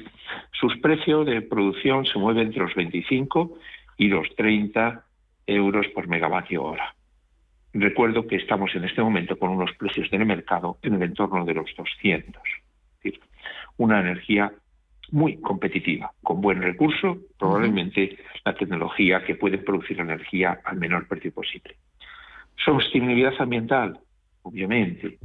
sus 0.52 0.76
precios 0.78 1.26
de 1.26 1.42
producción 1.42 2.06
se 2.06 2.18
mueven 2.18 2.48
entre 2.48 2.62
los 2.62 2.74
25 2.74 3.58
y 4.00 4.08
los 4.08 4.34
30 4.34 5.04
euros 5.46 5.86
por 5.88 6.08
megavatio 6.08 6.64
hora. 6.64 6.94
Recuerdo 7.74 8.26
que 8.26 8.36
estamos 8.36 8.74
en 8.74 8.84
este 8.84 9.02
momento 9.02 9.38
con 9.38 9.50
unos 9.50 9.72
precios 9.76 10.10
del 10.10 10.24
mercado 10.24 10.78
en 10.80 10.94
el 10.94 11.02
entorno 11.02 11.44
de 11.44 11.52
los 11.52 11.68
200. 11.76 12.42
Es 12.42 13.02
decir, 13.02 13.20
una 13.76 14.00
energía 14.00 14.52
muy 15.10 15.36
competitiva, 15.36 16.12
con 16.22 16.40
buen 16.40 16.62
recurso, 16.62 17.18
probablemente 17.38 18.16
la 18.42 18.54
tecnología 18.54 19.22
que 19.22 19.34
puede 19.34 19.58
producir 19.58 20.00
energía 20.00 20.60
al 20.64 20.78
menor 20.78 21.06
precio 21.06 21.30
posible. 21.30 21.76
Sostenibilidad 22.56 23.34
ambiental, 23.38 23.98
obviamente. 24.44 25.18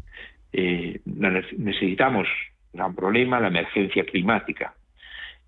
Eh, 0.51 0.99
necesitamos, 1.05 2.27
gran 2.73 2.93
problema, 2.93 3.39
la 3.39 3.47
emergencia 3.47 4.03
climática. 4.03 4.73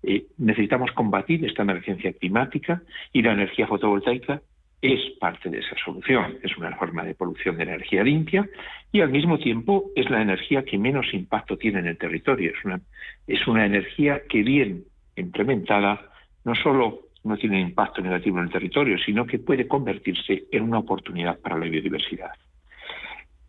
Eh, 0.02 0.26
necesitamos 0.38 0.92
combatir 0.92 1.44
esta 1.44 1.62
emergencia 1.62 2.12
climática 2.12 2.82
y 3.12 3.22
la 3.22 3.32
energía 3.32 3.66
fotovoltaica 3.66 4.42
es 4.80 5.00
parte 5.18 5.50
de 5.50 5.58
esa 5.58 5.76
solución. 5.84 6.38
Es 6.42 6.56
una 6.56 6.74
forma 6.76 7.02
de 7.04 7.14
producción 7.14 7.56
de 7.56 7.64
energía 7.64 8.04
limpia 8.04 8.48
y 8.92 9.00
al 9.00 9.10
mismo 9.10 9.38
tiempo 9.38 9.90
es 9.96 10.08
la 10.08 10.22
energía 10.22 10.64
que 10.64 10.78
menos 10.78 11.12
impacto 11.12 11.56
tiene 11.56 11.80
en 11.80 11.88
el 11.88 11.98
territorio. 11.98 12.52
Es 12.56 12.64
una, 12.64 12.80
es 13.26 13.46
una 13.48 13.66
energía 13.66 14.22
que 14.28 14.42
bien 14.42 14.84
implementada 15.16 16.10
no 16.44 16.54
solo 16.54 17.08
no 17.24 17.36
tiene 17.36 17.60
impacto 17.60 18.00
negativo 18.00 18.38
en 18.38 18.44
el 18.44 18.52
territorio, 18.52 18.96
sino 18.98 19.26
que 19.26 19.40
puede 19.40 19.66
convertirse 19.66 20.44
en 20.52 20.62
una 20.62 20.78
oportunidad 20.78 21.38
para 21.40 21.58
la 21.58 21.66
biodiversidad. 21.66 22.30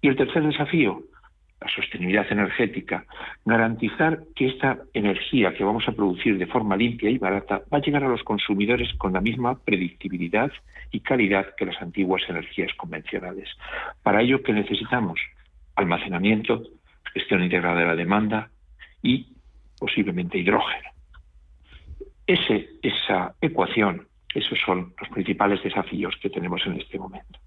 Y 0.02 0.08
el 0.08 0.16
tercer 0.16 0.44
desafío, 0.44 1.04
la 1.62 1.68
sostenibilidad 1.70 2.32
energética, 2.32 3.06
garantizar 3.44 4.20
que 4.36 4.48
esta 4.48 4.80
energía 4.94 5.54
que 5.54 5.64
vamos 5.64 5.88
a 5.88 5.92
producir 5.92 6.38
de 6.38 6.48
forma 6.48 6.78
limpia 6.78 7.10
y 7.10 7.18
barata 7.18 7.62
va 7.72 7.80
a 7.80 7.82
llegar 7.82 8.04
a 8.04 8.08
los 8.08 8.24
consumidores 8.24 8.94
con 8.94 9.14
la 9.14 9.22
misma 9.22 9.60
predictibilidad 9.60 10.52
y 10.92 11.02
calidad 11.02 11.54
que 11.58 11.66
las 11.66 11.82
antiguas 11.82 12.22
energías 12.30 12.74
convencionales. 12.76 13.50
Para 14.04 14.22
ello, 14.22 14.42
¿qué 14.42 14.54
necesitamos? 14.54 15.20
Almacenamiento, 15.76 16.64
gestión 17.14 17.44
integrada 17.44 17.80
de 17.80 17.86
la 17.86 17.96
demanda 17.96 18.50
y 19.04 19.28
posiblemente 19.78 20.38
hidrógeno. 20.38 20.90
Esa 22.26 23.34
ecuación, 23.42 24.08
esos 24.34 24.60
son 24.66 24.94
los 25.00 25.10
principales 25.10 25.62
desafíos 25.64 26.16
que 26.22 26.30
tenemos 26.30 26.66
en 26.66 26.80
este 26.80 26.98
momento. 27.00 27.40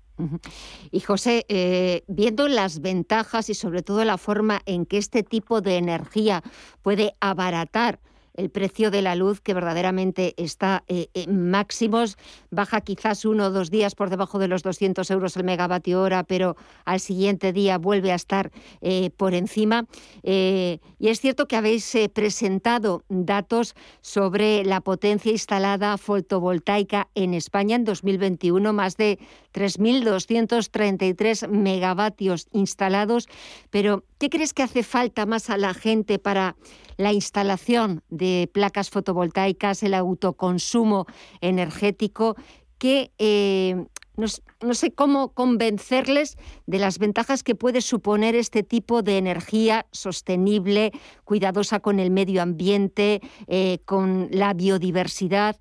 Y 0.91 1.01
José, 1.01 1.45
eh, 1.49 2.03
viendo 2.07 2.49
las 2.49 2.81
ventajas 2.81 3.49
y 3.49 3.55
sobre 3.55 3.83
todo 3.83 4.05
la 4.05 4.19
forma 4.19 4.61
en 4.67 4.87
que 4.87 4.99
este 4.99 5.23
tipo 5.23 5.61
de 5.61 5.77
energía 5.77 6.43
puede 6.83 7.15
abaratar 7.21 8.01
el 8.35 8.51
precio 8.51 8.91
de 8.91 9.03
la 9.03 9.15
luz 9.15 9.41
que 9.41 9.55
verdaderamente 9.55 10.35
está 10.37 10.85
eh, 10.89 11.09
en 11.15 11.51
máximos, 11.51 12.17
baja 12.51 12.81
quizás 12.81 13.25
uno 13.25 13.47
o 13.47 13.51
dos 13.51 13.71
días 13.71 13.95
por 13.95 14.11
debajo 14.11 14.39
de 14.39 14.49
los 14.49 14.63
200 14.63 15.11
euros 15.11 15.37
el 15.37 15.45
megavatio 15.45 16.01
hora, 16.01 16.25
pero 16.25 16.57
al 16.85 17.01
siguiente 17.01 17.53
día 17.53 17.79
vuelve 17.79 18.13
a 18.13 18.17
estar 18.17 18.51
eh, 18.81 19.11
por 19.17 19.35
encima. 19.35 19.87
y 20.23 20.79
es 21.09 21.21
cierto 21.21 21.47
que 21.47 21.57
habéis 21.57 21.97
presentado 22.15 23.03
datos 23.09 23.75
sobre 24.01 24.65
la 24.65 24.81
potencia 24.81 25.33
instalada 25.33 25.99
fotovoltaica 25.99 27.09
en 27.15 27.35
España 27.35 27.77
en 27.77 27.85
2021, 27.85 28.73
más 28.73 28.97
de 28.97 29.19
3.233 29.53 31.49
megavatios 31.49 32.49
instalados, 32.53 33.29
pero 33.71 34.05
¿qué 34.23 34.31
crees 34.31 34.55
que 34.55 34.63
hace 34.63 34.85
falta 34.85 35.27
más 35.27 35.51
a 35.51 35.57
la 35.57 35.75
gente 35.75 36.21
para 36.21 36.55
la 36.97 37.13
instalación 37.13 38.03
de 38.09 38.49
placas 38.55 38.89
fotovoltaicas, 38.89 39.83
el 39.83 39.95
autoconsumo 39.95 41.07
energético? 41.41 42.37
que 42.79 43.11
eh, 43.19 43.85
no, 44.17 44.75
sé 44.75 44.95
cómo 44.95 45.35
convencerles 45.35 46.37
de 46.67 46.79
las 46.79 47.01
ventajas 47.01 47.43
que 47.43 47.57
puede 47.57 47.81
suponer 47.81 48.35
este 48.37 48.63
tipo 48.63 49.03
de 49.03 49.19
energía 49.19 49.87
sostenible, 49.91 50.93
cuidadosa 51.25 51.81
con 51.81 51.99
el 52.01 52.11
medio 52.11 52.43
ambiente, 52.43 53.21
eh, 53.49 53.79
con 53.85 54.29
la 54.31 54.53
biodiversidad. 54.55 55.57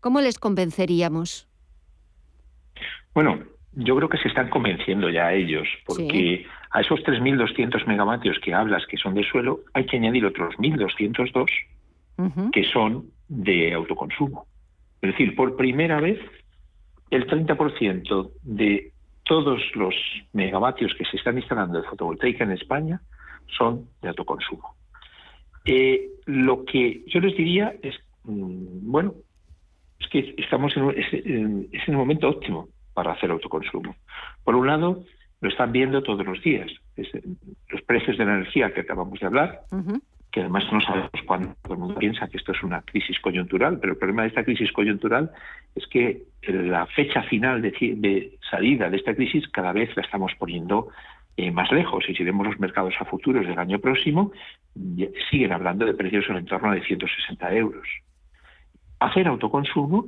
¿Cómo 0.00 0.20
les 0.20 0.38
convenceríamos? 0.38 1.48
Bueno, 3.14 3.40
yo 3.72 3.96
creo 3.96 4.08
que 4.08 4.18
se 4.18 4.28
están 4.28 4.50
convenciendo 4.50 5.10
ya 5.10 5.32
ellos, 5.32 5.66
porque 5.86 6.44
a 6.72 6.80
esos 6.80 7.00
3.200 7.00 7.86
megavatios 7.86 8.38
que 8.38 8.54
hablas 8.54 8.86
que 8.86 8.96
son 8.96 9.14
de 9.14 9.24
suelo, 9.24 9.60
hay 9.74 9.84
que 9.84 9.96
añadir 9.98 10.24
otros 10.24 10.54
1.202 10.56 11.50
que 12.52 12.64
son 12.64 13.06
de 13.28 13.74
autoconsumo. 13.74 14.46
Es 15.00 15.10
decir, 15.10 15.34
por 15.34 15.56
primera 15.56 16.00
vez, 16.00 16.18
el 17.10 17.26
30% 17.26 18.30
de 18.42 18.92
todos 19.24 19.60
los 19.74 19.94
megavatios 20.32 20.94
que 20.94 21.04
se 21.04 21.16
están 21.16 21.36
instalando 21.36 21.80
de 21.80 21.88
fotovoltaica 21.88 22.44
en 22.44 22.52
España 22.52 23.00
son 23.58 23.88
de 24.00 24.08
autoconsumo. 24.08 24.74
Eh, 25.64 26.08
lo 26.26 26.64
que 26.64 27.04
yo 27.06 27.20
les 27.20 27.36
diría 27.36 27.74
es, 27.82 27.94
mm, 28.24 28.90
bueno, 28.90 29.14
es 30.00 30.08
que 30.08 30.34
estamos 30.38 30.76
en, 30.76 30.90
es, 30.90 31.12
en, 31.12 31.68
es 31.70 31.86
en 31.86 31.94
un 31.94 32.00
momento 32.00 32.28
óptimo 32.28 32.68
para 32.94 33.12
hacer 33.12 33.30
autoconsumo. 33.30 33.94
Por 34.44 34.54
un 34.54 34.66
lado, 34.66 35.04
lo 35.42 35.48
están 35.48 35.72
viendo 35.72 36.02
todos 36.02 36.24
los 36.24 36.40
días. 36.40 36.70
los 36.96 37.82
precios 37.82 38.16
de 38.16 38.24
la 38.24 38.34
energía 38.36 38.72
que 38.72 38.80
acabamos 38.80 39.18
de 39.18 39.26
hablar, 39.26 39.62
que 40.30 40.40
además 40.40 40.64
no 40.72 40.80
sabemos 40.80 41.10
cuándo 41.26 41.54
todo 41.62 41.74
el 41.74 41.80
mundo 41.80 41.96
piensa 41.96 42.28
que 42.28 42.38
esto 42.38 42.52
es 42.52 42.62
una 42.62 42.80
crisis 42.82 43.18
coyuntural, 43.18 43.78
pero 43.80 43.92
el 43.92 43.98
problema 43.98 44.22
de 44.22 44.28
esta 44.28 44.44
crisis 44.44 44.70
coyuntural 44.72 45.32
es 45.74 45.84
que 45.88 46.22
la 46.46 46.86
fecha 46.86 47.24
final 47.24 47.60
de, 47.60 48.38
salida 48.48 48.88
de 48.88 48.96
esta 48.96 49.14
crisis 49.14 49.48
cada 49.48 49.72
vez 49.72 49.94
la 49.96 50.02
estamos 50.02 50.32
poniendo 50.38 50.88
eh, 51.36 51.50
más 51.50 51.72
lejos. 51.72 52.04
Y 52.08 52.14
si 52.14 52.22
vemos 52.22 52.46
los 52.46 52.60
mercados 52.60 52.94
a 53.00 53.04
futuros 53.04 53.44
del 53.44 53.58
año 53.58 53.80
próximo, 53.80 54.30
siguen 55.28 55.52
hablando 55.52 55.84
de 55.84 55.94
precios 55.94 56.24
en 56.26 56.36
el 56.36 56.42
entorno 56.42 56.72
de 56.72 56.84
160 56.84 57.54
euros. 57.54 57.88
Hacer 59.00 59.26
autoconsumo 59.26 60.06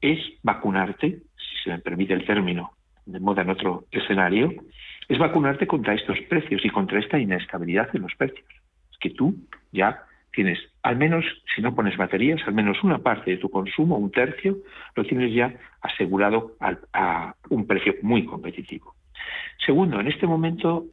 es 0.00 0.18
vacunarte 0.44 1.22
se 1.62 1.70
me 1.70 1.78
permite 1.78 2.14
el 2.14 2.24
término, 2.24 2.72
de 3.06 3.20
moda 3.20 3.42
en 3.42 3.50
otro 3.50 3.84
escenario, 3.90 4.52
es 5.08 5.18
vacunarte 5.18 5.66
contra 5.66 5.94
estos 5.94 6.18
precios 6.28 6.64
y 6.64 6.70
contra 6.70 6.98
esta 6.98 7.18
inestabilidad 7.18 7.88
en 7.94 8.02
los 8.02 8.14
precios. 8.14 8.46
Que 9.00 9.10
tú 9.10 9.34
ya 9.72 10.04
tienes, 10.32 10.58
al 10.82 10.96
menos 10.96 11.24
si 11.54 11.62
no 11.62 11.74
pones 11.74 11.96
baterías, 11.96 12.40
al 12.46 12.54
menos 12.54 12.82
una 12.84 12.98
parte 12.98 13.32
de 13.32 13.36
tu 13.38 13.50
consumo, 13.50 13.96
un 13.96 14.10
tercio, 14.10 14.58
lo 14.94 15.04
tienes 15.04 15.34
ya 15.34 15.54
asegurado 15.80 16.52
a 16.92 17.34
un 17.48 17.66
precio 17.66 17.94
muy 18.02 18.24
competitivo. 18.24 18.94
Segundo, 19.64 20.00
en 20.00 20.08
este 20.08 20.26
momento 20.26 20.86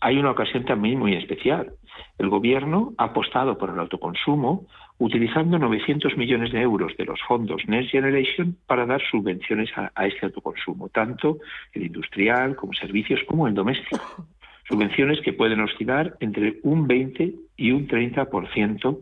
hay 0.00 0.18
una 0.18 0.30
ocasión 0.30 0.64
también 0.64 0.98
muy 0.98 1.14
especial. 1.14 1.72
El 2.18 2.28
Gobierno 2.28 2.92
ha 2.98 3.04
apostado 3.04 3.58
por 3.58 3.70
el 3.70 3.78
autoconsumo 3.78 4.66
utilizando 4.98 5.58
900 5.58 6.16
millones 6.16 6.52
de 6.52 6.60
euros 6.60 6.96
de 6.96 7.04
los 7.04 7.20
fondos 7.22 7.62
Next 7.66 7.90
Generation 7.90 8.56
para 8.66 8.84
dar 8.84 9.00
subvenciones 9.10 9.70
a, 9.76 10.06
este 10.06 10.26
autoconsumo, 10.26 10.88
tanto 10.88 11.38
el 11.72 11.84
industrial 11.84 12.56
como 12.56 12.72
servicios 12.72 13.20
como 13.26 13.46
el 13.46 13.54
doméstico. 13.54 14.26
Subvenciones 14.68 15.20
que 15.22 15.32
pueden 15.32 15.60
oscilar 15.60 16.16
entre 16.20 16.58
un 16.62 16.86
20 16.86 17.34
y 17.56 17.70
un 17.70 17.88
30% 17.88 18.98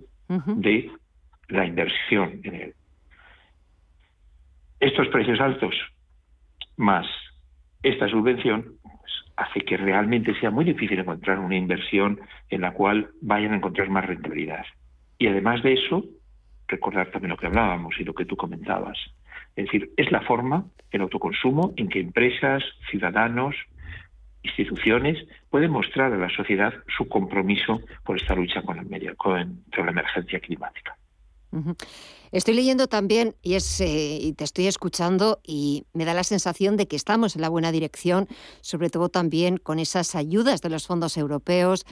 de 0.54 0.90
la 1.48 1.66
inversión 1.66 2.40
en 2.44 2.54
él. 2.54 2.74
Estos 4.78 5.08
precios 5.08 5.40
altos 5.40 5.74
más 6.76 7.06
esta 7.82 8.08
subvención 8.08 8.74
pues, 8.82 9.12
hace 9.36 9.60
que 9.60 9.76
realmente 9.76 10.38
sea 10.40 10.50
muy 10.50 10.64
difícil 10.64 10.98
encontrar 10.98 11.38
una 11.38 11.56
inversión 11.56 12.20
en 12.50 12.60
la 12.60 12.72
cual 12.72 13.10
vayan 13.20 13.52
a 13.52 13.56
encontrar 13.56 13.88
más 13.88 14.04
rentabilidad. 14.06 14.64
Y 15.18 15.26
además 15.28 15.62
de 15.62 15.74
eso, 15.74 16.04
recordar 16.68 17.10
también 17.10 17.30
lo 17.30 17.36
que 17.36 17.46
hablábamos 17.46 17.94
y 17.98 18.04
lo 18.04 18.14
que 18.14 18.24
tú 18.24 18.36
comentabas. 18.36 18.98
Es 19.54 19.66
decir, 19.66 19.90
es 19.96 20.12
la 20.12 20.20
forma, 20.22 20.66
el 20.90 21.00
autoconsumo, 21.00 21.72
en 21.76 21.88
que 21.88 22.00
empresas, 22.00 22.62
ciudadanos, 22.90 23.54
instituciones 24.42 25.26
pueden 25.50 25.70
mostrar 25.70 26.12
a 26.12 26.16
la 26.16 26.30
sociedad 26.30 26.72
su 26.96 27.08
compromiso 27.08 27.80
por 28.04 28.20
esta 28.20 28.34
lucha 28.34 28.62
con 28.62 28.78
el 28.78 28.86
medio, 28.86 29.16
contra 29.16 29.84
la 29.84 29.90
emergencia 29.90 30.40
climática. 30.40 30.96
Estoy 32.32 32.54
leyendo 32.54 32.86
también 32.86 33.34
y, 33.42 33.54
es, 33.54 33.80
eh, 33.80 34.18
y 34.20 34.32
te 34.34 34.44
estoy 34.44 34.66
escuchando 34.66 35.40
y 35.42 35.84
me 35.94 36.04
da 36.04 36.12
la 36.12 36.24
sensación 36.24 36.76
de 36.76 36.86
que 36.86 36.96
estamos 36.96 37.36
en 37.36 37.42
la 37.42 37.48
buena 37.48 37.72
dirección, 37.72 38.26
sobre 38.60 38.90
todo 38.90 39.08
también 39.08 39.56
con 39.56 39.78
esas 39.78 40.14
ayudas 40.14 40.60
de 40.60 40.70
los 40.70 40.86
fondos 40.86 41.16
europeos, 41.16 41.86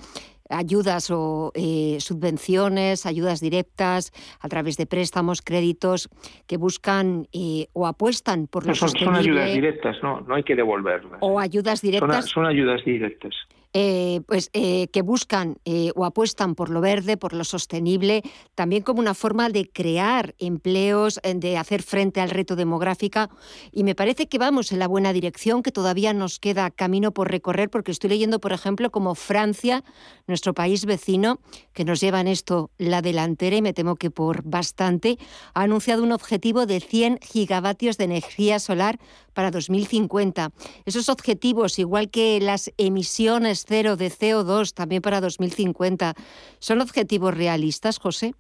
ayudas 0.51 1.11
o 1.11 1.53
eh, 1.55 1.97
subvenciones, 2.01 3.07
ayudas 3.07 3.41
directas 3.41 4.13
a 4.41 4.49
través 4.49 4.77
de 4.77 4.87
préstamos, 4.87 5.41
créditos 5.41 6.11
que 6.47 6.57
buscan 6.57 7.29
eh, 7.33 7.69
o 7.73 7.87
apuestan 7.87 8.47
por 8.47 8.67
los 8.67 8.79
son, 8.79 8.91
Son 8.91 9.15
ayudas 9.15 9.53
directas, 9.53 9.97
no, 10.03 10.21
no 10.21 10.35
hay 10.35 10.43
que 10.43 10.55
devolverlas. 10.55 11.19
O 11.21 11.41
ayudas 11.41 11.81
directas. 11.81 12.27
son 12.27 12.47
ayudas 12.47 12.85
directas. 12.85 13.35
Eh, 13.77 14.21
pues, 14.29 14.51
eh, 14.53 14.87
que 14.93 15.03
buscan 15.03 15.59
eh, 15.65 15.91
o 15.97 16.05
apuestan 16.05 16.55
por 16.55 16.71
lo 16.71 16.81
verde, 16.81 17.17
por 17.17 17.33
lo 17.33 17.43
sostenible, 17.43 18.23
también 18.55 18.85
como 18.85 19.01
una 19.01 19.15
forma 19.15 19.49
de 19.49 19.69
crear 19.69 20.37
empleos, 20.39 21.21
de 21.25 21.59
hacer 21.59 21.83
frente 21.83 22.21
al 22.21 22.31
reto 22.31 22.55
demográfico. 22.55 23.31
Y 23.73 23.83
me 23.83 23.97
parece 23.97 24.29
que 24.29 24.39
vamos 24.39 24.71
en 24.71 24.79
la 24.79 24.87
buena 24.87 25.13
dirección, 25.13 25.65
que 25.65 25.73
todavía 25.73 26.13
nos 26.13 26.39
queda 26.39 26.71
camino 26.71 27.11
por 27.11 27.33
recorrer, 27.33 27.69
porque 27.69 27.91
estoy 27.91 28.11
leyendo, 28.11 28.39
por 28.39 28.53
ejemplo, 28.53 28.93
como 28.93 29.17
Francia, 29.17 29.83
nuestro 30.29 30.55
país 30.55 30.85
vecino, 30.85 31.41
que 31.73 31.85
nos 31.85 32.01
lleva 32.01 32.21
en 32.21 32.29
esto 32.29 32.71
la 32.79 33.03
delantera 33.03 33.57
y 33.57 33.63
me 33.63 33.73
temo 33.73 33.97
que 33.97 34.13
por 34.13 34.45
bastante, 34.45 35.19
ha 35.53 35.63
anunciado 35.63 36.05
un 36.05 36.13
objetivo 36.13 36.67
de 36.67 36.79
100 36.79 37.19
gigavatios 37.23 37.99
de 37.99 38.05
energía 38.05 38.61
solar 38.61 39.01
para 39.35 39.51
2050. 39.51 40.51
Esos 40.87 41.09
objetivos, 41.09 41.79
igual 41.79 42.11
que 42.11 42.41
las 42.41 42.73
emisiones 42.79 43.65
cero 43.67 43.97
de 43.97 44.07
CO2 44.07 44.73
también 44.73 45.03
para 45.03 45.21
2050, 45.21 46.15
¿son 46.59 46.81
objetivos 46.81 47.37
realistas, 47.37 47.99
José? 47.99 48.35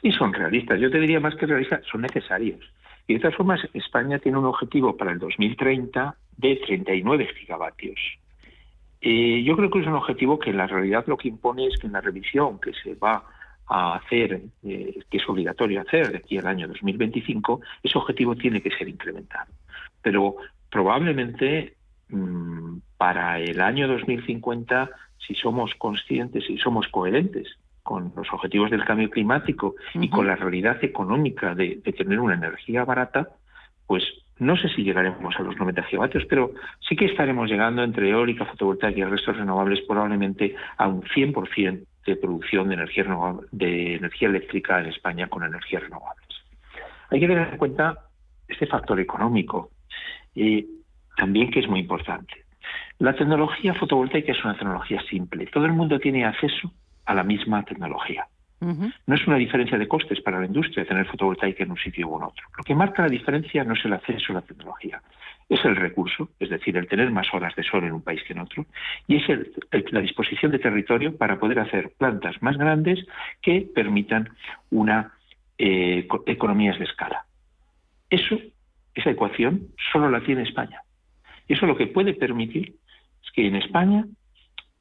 Sí, 0.00 0.12
son 0.12 0.32
realistas. 0.32 0.78
Yo 0.80 0.90
te 0.90 1.00
diría 1.00 1.18
más 1.18 1.34
que 1.34 1.46
realistas, 1.46 1.82
son 1.90 2.02
necesarios. 2.02 2.60
Y 3.08 3.14
de 3.14 3.20
todas 3.20 3.36
formas, 3.36 3.60
España 3.72 4.18
tiene 4.18 4.38
un 4.38 4.44
objetivo 4.44 4.96
para 4.96 5.12
el 5.12 5.18
2030 5.18 6.14
de 6.36 6.56
39 6.56 7.28
gigavatios. 7.40 7.98
Eh, 9.00 9.42
yo 9.44 9.56
creo 9.56 9.70
que 9.70 9.80
es 9.80 9.86
un 9.86 9.94
objetivo 9.94 10.38
que 10.38 10.50
en 10.50 10.56
la 10.56 10.66
realidad 10.66 11.04
lo 11.06 11.16
que 11.16 11.28
impone 11.28 11.66
es 11.66 11.78
que 11.78 11.86
en 11.86 11.94
la 11.94 12.00
revisión 12.00 12.60
que 12.60 12.72
se 12.74 12.94
va 12.94 13.24
a 13.68 13.96
hacer, 13.96 14.40
eh, 14.64 14.98
que 15.10 15.16
es 15.18 15.28
obligatorio 15.28 15.80
hacer 15.80 16.10
de 16.10 16.18
aquí 16.18 16.38
al 16.38 16.46
año 16.46 16.68
2025, 16.68 17.60
ese 17.82 17.98
objetivo 17.98 18.34
tiene 18.34 18.60
que 18.60 18.70
ser 18.70 18.88
incrementado. 18.88 19.52
Pero 20.02 20.36
probablemente 20.70 21.74
mm, 22.08 22.78
para 22.96 23.38
el 23.38 23.60
año 23.60 23.88
2050, 23.88 24.90
si 25.26 25.34
somos 25.34 25.74
conscientes 25.74 26.48
y 26.48 26.58
somos 26.58 26.88
coherentes 26.88 27.58
con 27.82 28.12
los 28.16 28.30
objetivos 28.32 28.70
del 28.70 28.84
cambio 28.84 29.08
climático 29.08 29.74
y 29.94 30.10
con 30.10 30.26
la 30.26 30.36
realidad 30.36 30.76
económica 30.84 31.54
de, 31.54 31.76
tener 31.96 32.20
una 32.20 32.34
energía 32.34 32.84
barata, 32.84 33.30
pues 33.86 34.04
no 34.38 34.56
sé 34.56 34.68
si 34.68 34.82
llegaremos 34.82 35.34
a 35.36 35.42
los 35.42 35.56
90 35.56 35.82
gigavatios, 35.84 36.24
pero 36.26 36.52
sí 36.86 36.96
que 36.96 37.06
estaremos 37.06 37.48
llegando 37.48 37.82
entre 37.82 38.10
eólica, 38.10 38.44
fotovoltaica 38.44 39.00
y 39.00 39.04
restos 39.04 39.38
renovables 39.38 39.80
probablemente 39.88 40.54
a 40.76 40.86
un 40.86 41.02
100% 41.02 41.86
de 42.08 42.16
producción 42.16 42.68
de 42.68 42.74
energía, 42.74 43.04
de 43.52 43.96
energía 43.96 44.28
eléctrica 44.28 44.80
en 44.80 44.86
España 44.86 45.28
con 45.28 45.44
energías 45.44 45.82
renovables. 45.82 46.26
Hay 47.10 47.20
que 47.20 47.28
tener 47.28 47.48
en 47.48 47.58
cuenta 47.58 48.06
este 48.46 48.66
factor 48.66 48.98
económico, 48.98 49.70
y 50.34 50.66
también 51.16 51.50
que 51.50 51.60
es 51.60 51.68
muy 51.68 51.80
importante. 51.80 52.44
La 52.98 53.14
tecnología 53.14 53.74
fotovoltaica 53.74 54.32
es 54.32 54.44
una 54.44 54.56
tecnología 54.56 55.00
simple. 55.02 55.46
Todo 55.46 55.66
el 55.66 55.72
mundo 55.72 55.98
tiene 55.98 56.24
acceso 56.24 56.72
a 57.04 57.14
la 57.14 57.22
misma 57.22 57.64
tecnología. 57.64 58.26
No 58.60 59.14
es 59.14 59.26
una 59.26 59.36
diferencia 59.36 59.78
de 59.78 59.86
costes 59.86 60.20
para 60.20 60.40
la 60.40 60.46
industria 60.46 60.84
tener 60.84 61.06
fotovoltaica 61.06 61.62
en 61.62 61.70
un 61.70 61.76
sitio 61.76 62.08
u 62.08 62.16
en 62.16 62.24
otro. 62.24 62.44
Lo 62.56 62.64
que 62.64 62.74
marca 62.74 63.02
la 63.02 63.08
diferencia 63.08 63.62
no 63.62 63.74
es 63.74 63.84
el 63.84 63.92
acceso 63.92 64.32
a 64.32 64.36
la 64.36 64.42
tecnología, 64.42 65.00
es 65.48 65.64
el 65.64 65.76
recurso, 65.76 66.28
es 66.38 66.50
decir, 66.50 66.76
el 66.76 66.88
tener 66.88 67.10
más 67.10 67.32
horas 67.32 67.54
de 67.56 67.62
sol 67.62 67.84
en 67.84 67.92
un 67.92 68.02
país 68.02 68.22
que 68.24 68.34
en 68.34 68.40
otro, 68.40 68.66
y 69.06 69.16
es 69.16 69.92
la 69.92 70.00
disposición 70.00 70.52
de 70.52 70.58
territorio 70.58 71.16
para 71.16 71.38
poder 71.38 71.58
hacer 71.60 71.92
plantas 71.96 72.40
más 72.42 72.56
grandes 72.58 73.04
que 73.40 73.66
permitan 73.74 74.28
una 74.70 75.12
eh, 75.56 76.06
economías 76.26 76.78
de 76.78 76.84
escala. 76.84 77.24
Eso, 78.10 78.38
esa 78.94 79.10
ecuación, 79.10 79.68
solo 79.92 80.10
la 80.10 80.20
tiene 80.20 80.42
España. 80.42 80.82
Y 81.46 81.54
eso 81.54 81.66
lo 81.66 81.76
que 81.76 81.86
puede 81.86 82.14
permitir 82.14 82.74
es 83.24 83.30
que 83.32 83.46
en 83.46 83.56
España 83.56 84.04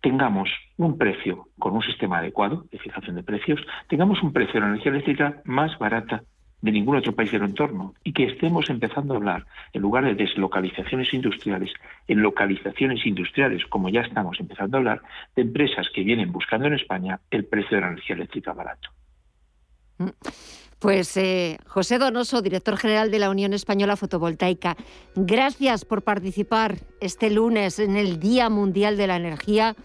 tengamos 0.01 0.49
un 0.77 0.97
precio 0.97 1.47
con 1.57 1.73
un 1.73 1.81
sistema 1.81 2.19
adecuado 2.19 2.65
de 2.71 2.79
fijación 2.79 3.15
de 3.15 3.23
precios, 3.23 3.59
tengamos 3.87 4.21
un 4.21 4.33
precio 4.33 4.55
de 4.55 4.59
la 4.61 4.67
energía 4.67 4.91
eléctrica 4.91 5.41
más 5.45 5.77
barata 5.79 6.23
de 6.61 6.71
ningún 6.71 6.97
otro 6.97 7.13
país 7.13 7.31
del 7.31 7.43
entorno 7.43 7.93
y 8.03 8.13
que 8.13 8.25
estemos 8.25 8.69
empezando 8.69 9.13
a 9.13 9.17
hablar, 9.17 9.45
en 9.73 9.81
lugar 9.81 10.05
de 10.05 10.15
deslocalizaciones 10.15 11.13
industriales, 11.13 11.71
en 12.07 12.21
localizaciones 12.21 13.05
industriales, 13.05 13.65
como 13.67 13.89
ya 13.89 14.01
estamos 14.01 14.39
empezando 14.39 14.77
a 14.77 14.79
hablar, 14.79 15.01
de 15.35 15.43
empresas 15.43 15.87
que 15.93 16.03
vienen 16.03 16.31
buscando 16.31 16.67
en 16.67 16.73
España 16.73 17.19
el 17.29 17.45
precio 17.45 17.77
de 17.77 17.81
la 17.81 17.87
energía 17.89 18.15
eléctrica 18.15 18.53
barato. 18.53 18.89
Mm. 19.99 20.09
Pues 20.79 21.17
eh, 21.17 21.57
José 21.65 21.97
Donoso, 21.97 22.43
director 22.43 22.77
general 22.77 23.09
de 23.09 23.17
la 23.17 23.31
Unión 23.31 23.53
Española 23.53 23.95
Fotovoltaica, 23.95 24.77
gracias 25.15 25.85
por 25.85 26.03
participar 26.03 26.75
este 27.01 27.31
lunes 27.31 27.79
en 27.79 27.97
el 27.97 28.19
Día 28.19 28.49
Mundial 28.49 28.95
de 28.95 29.07
la 29.07 29.15
Energía. 29.15 29.75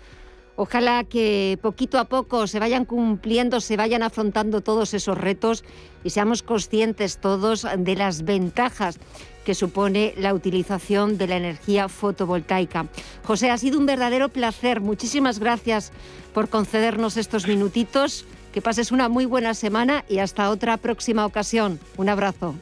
Ojalá 0.57 1.05
que 1.05 1.59
poquito 1.62 1.98
a 1.98 2.05
poco 2.05 2.46
se 2.46 2.59
vayan 2.59 2.84
cumpliendo, 2.84 3.61
se 3.61 3.76
vayan 3.76 4.03
afrontando 4.03 4.61
todos 4.61 4.92
esos 4.92 5.16
retos 5.16 5.64
y 6.05 6.11
seamos 6.11 6.42
conscientes 6.42 7.18
todos 7.18 7.66
de 7.76 7.96
las 7.96 8.24
ventajas 8.24 8.98
que 9.44 9.55
supone 9.55 10.14
la 10.16 10.34
utilización 10.34 11.18
de 11.18 11.26
la 11.26 11.36
energía 11.36 11.88
fotovoltaica. 11.88 12.86
José, 13.24 13.50
ha 13.50 13.59
sido 13.59 13.78
un 13.78 13.86
verdadero 13.86 14.28
placer. 14.28 14.80
Muchísimas 14.80 15.38
gracias 15.38 15.92
por 16.32 16.48
concedernos 16.48 17.16
estos 17.16 17.46
minutitos. 17.46 18.26
Que 18.53 18.61
pases 18.61 18.92
una 18.92 19.09
muy 19.09 19.24
buena 19.24 19.55
semana 19.55 20.05
y 20.11 20.18
hasta 20.18 20.50
otra 20.50 20.76
próxima 20.76 21.24
ocasión. 21.24 21.80
Un 21.96 22.11
abrazo. 22.11 22.55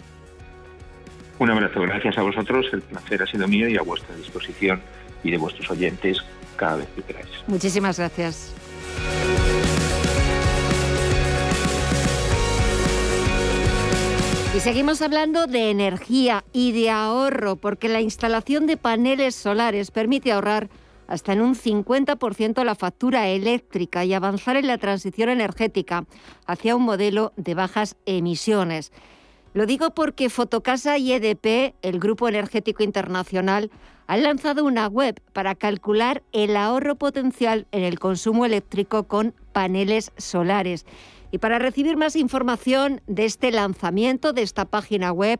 Un 1.40 1.50
abrazo, 1.50 1.80
gracias 1.80 2.16
a 2.16 2.22
vosotros. 2.22 2.66
El 2.72 2.82
placer 2.82 3.22
ha 3.24 3.26
sido 3.26 3.48
mío 3.48 3.68
y 3.68 3.76
a 3.76 3.82
vuestra 3.82 4.14
disposición 4.14 4.80
y 5.24 5.32
de 5.32 5.38
vuestros 5.38 5.68
oyentes 5.68 6.18
cada 6.60 6.76
vez 6.76 6.88
que 6.94 7.02
queráis. 7.02 7.26
Muchísimas 7.46 7.98
gracias. 7.98 8.52
Y 14.54 14.60
seguimos 14.60 15.00
hablando 15.00 15.46
de 15.46 15.70
energía 15.70 16.44
y 16.52 16.72
de 16.72 16.90
ahorro, 16.90 17.56
porque 17.56 17.88
la 17.88 18.02
instalación 18.02 18.66
de 18.66 18.76
paneles 18.76 19.34
solares 19.34 19.90
permite 19.90 20.32
ahorrar 20.32 20.68
hasta 21.08 21.32
en 21.32 21.40
un 21.40 21.54
50% 21.54 22.62
la 22.62 22.74
factura 22.74 23.28
eléctrica 23.28 24.04
y 24.04 24.12
avanzar 24.12 24.56
en 24.56 24.66
la 24.66 24.76
transición 24.76 25.30
energética 25.30 26.04
hacia 26.46 26.76
un 26.76 26.82
modelo 26.82 27.32
de 27.36 27.54
bajas 27.54 27.96
emisiones. 28.04 28.92
Lo 29.54 29.64
digo 29.64 29.94
porque 29.94 30.28
Fotocasa 30.28 30.98
y 30.98 31.12
EDP, 31.12 31.74
el 31.82 31.98
Grupo 31.98 32.28
Energético 32.28 32.84
Internacional, 32.84 33.70
han 34.10 34.24
lanzado 34.24 34.64
una 34.64 34.88
web 34.88 35.20
para 35.32 35.54
calcular 35.54 36.24
el 36.32 36.56
ahorro 36.56 36.96
potencial 36.96 37.68
en 37.70 37.84
el 37.84 38.00
consumo 38.00 38.44
eléctrico 38.44 39.04
con 39.04 39.34
paneles 39.52 40.10
solares. 40.16 40.84
Y 41.30 41.38
para 41.38 41.60
recibir 41.60 41.96
más 41.96 42.16
información 42.16 43.02
de 43.06 43.24
este 43.24 43.52
lanzamiento, 43.52 44.32
de 44.32 44.42
esta 44.42 44.64
página 44.64 45.12
web, 45.12 45.38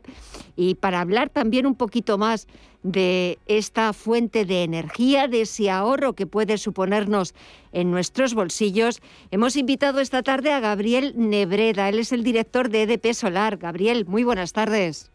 y 0.55 0.75
para 0.75 1.01
hablar 1.01 1.27
también 1.27 1.65
un 1.65 1.75
poquito 1.75 2.17
más 2.17 2.47
de 2.81 3.39
esta 3.45 3.91
fuente 3.91 4.45
de 4.45 4.63
energía, 4.63 5.27
de 5.27 5.41
ese 5.41 5.69
ahorro 5.69 6.13
que 6.13 6.25
puede 6.25 6.57
suponernos 6.57 7.35
en 7.73 7.91
nuestros 7.91 8.33
bolsillos, 8.33 9.01
hemos 9.31 9.57
invitado 9.57 9.99
esta 9.99 10.23
tarde 10.23 10.53
a 10.53 10.61
Gabriel 10.61 11.11
Nebreda. 11.17 11.89
Él 11.89 11.99
es 11.99 12.13
el 12.13 12.23
director 12.23 12.69
de 12.69 12.83
EDP 12.83 13.11
Solar. 13.11 13.57
Gabriel, 13.57 14.05
muy 14.05 14.23
buenas 14.23 14.53
tardes. 14.53 15.11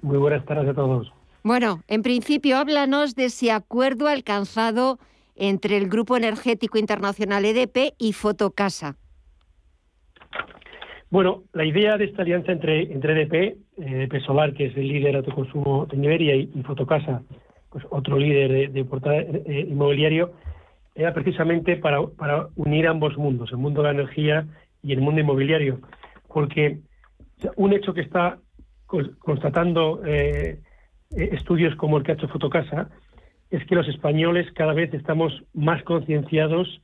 Muy 0.00 0.18
buenas 0.18 0.44
tardes 0.44 0.68
a 0.68 0.74
todos. 0.74 1.17
Bueno, 1.42 1.82
en 1.88 2.02
principio, 2.02 2.56
háblanos 2.56 3.14
de 3.14 3.26
ese 3.26 3.52
acuerdo 3.52 4.08
alcanzado 4.08 4.98
entre 5.36 5.76
el 5.76 5.88
Grupo 5.88 6.16
Energético 6.16 6.78
Internacional 6.78 7.44
EDP 7.44 7.94
y 7.98 8.12
Fotocasa. 8.12 8.96
Bueno, 11.10 11.44
la 11.54 11.64
idea 11.64 11.96
de 11.96 12.04
esta 12.04 12.22
alianza 12.22 12.52
entre, 12.52 12.92
entre 12.92 13.22
EDP, 13.22 13.56
EDP 13.78 14.20
Solar, 14.26 14.52
que 14.52 14.66
es 14.66 14.76
el 14.76 14.88
líder 14.88 15.12
de 15.12 15.18
autoconsumo 15.18 15.86
de 15.86 15.96
Iberia, 15.96 16.34
y, 16.34 16.48
Fotocasa, 16.64 17.22
pues 17.70 17.84
otro 17.90 18.18
líder 18.18 18.72
de, 18.72 18.84
portal 18.84 19.42
eh, 19.46 19.66
inmobiliario, 19.70 20.32
era 20.94 21.14
precisamente 21.14 21.76
para, 21.76 22.02
para 22.08 22.48
unir 22.56 22.88
ambos 22.88 23.16
mundos, 23.16 23.50
el 23.52 23.58
mundo 23.58 23.80
de 23.80 23.88
la 23.88 23.94
energía 23.94 24.46
y 24.82 24.92
el 24.92 25.00
mundo 25.00 25.20
inmobiliario. 25.20 25.80
Porque 26.26 26.80
un 27.56 27.72
hecho 27.72 27.94
que 27.94 28.00
está 28.00 28.38
constatando 29.18 30.02
eh, 30.04 30.60
estudios 31.10 31.74
como 31.76 31.98
el 31.98 32.04
que 32.04 32.12
ha 32.12 32.14
hecho 32.14 32.28
Fotocasa 32.28 32.90
es 33.50 33.64
que 33.66 33.74
los 33.74 33.88
españoles 33.88 34.46
cada 34.54 34.74
vez 34.74 34.92
estamos 34.92 35.32
más 35.54 35.82
concienciados 35.84 36.80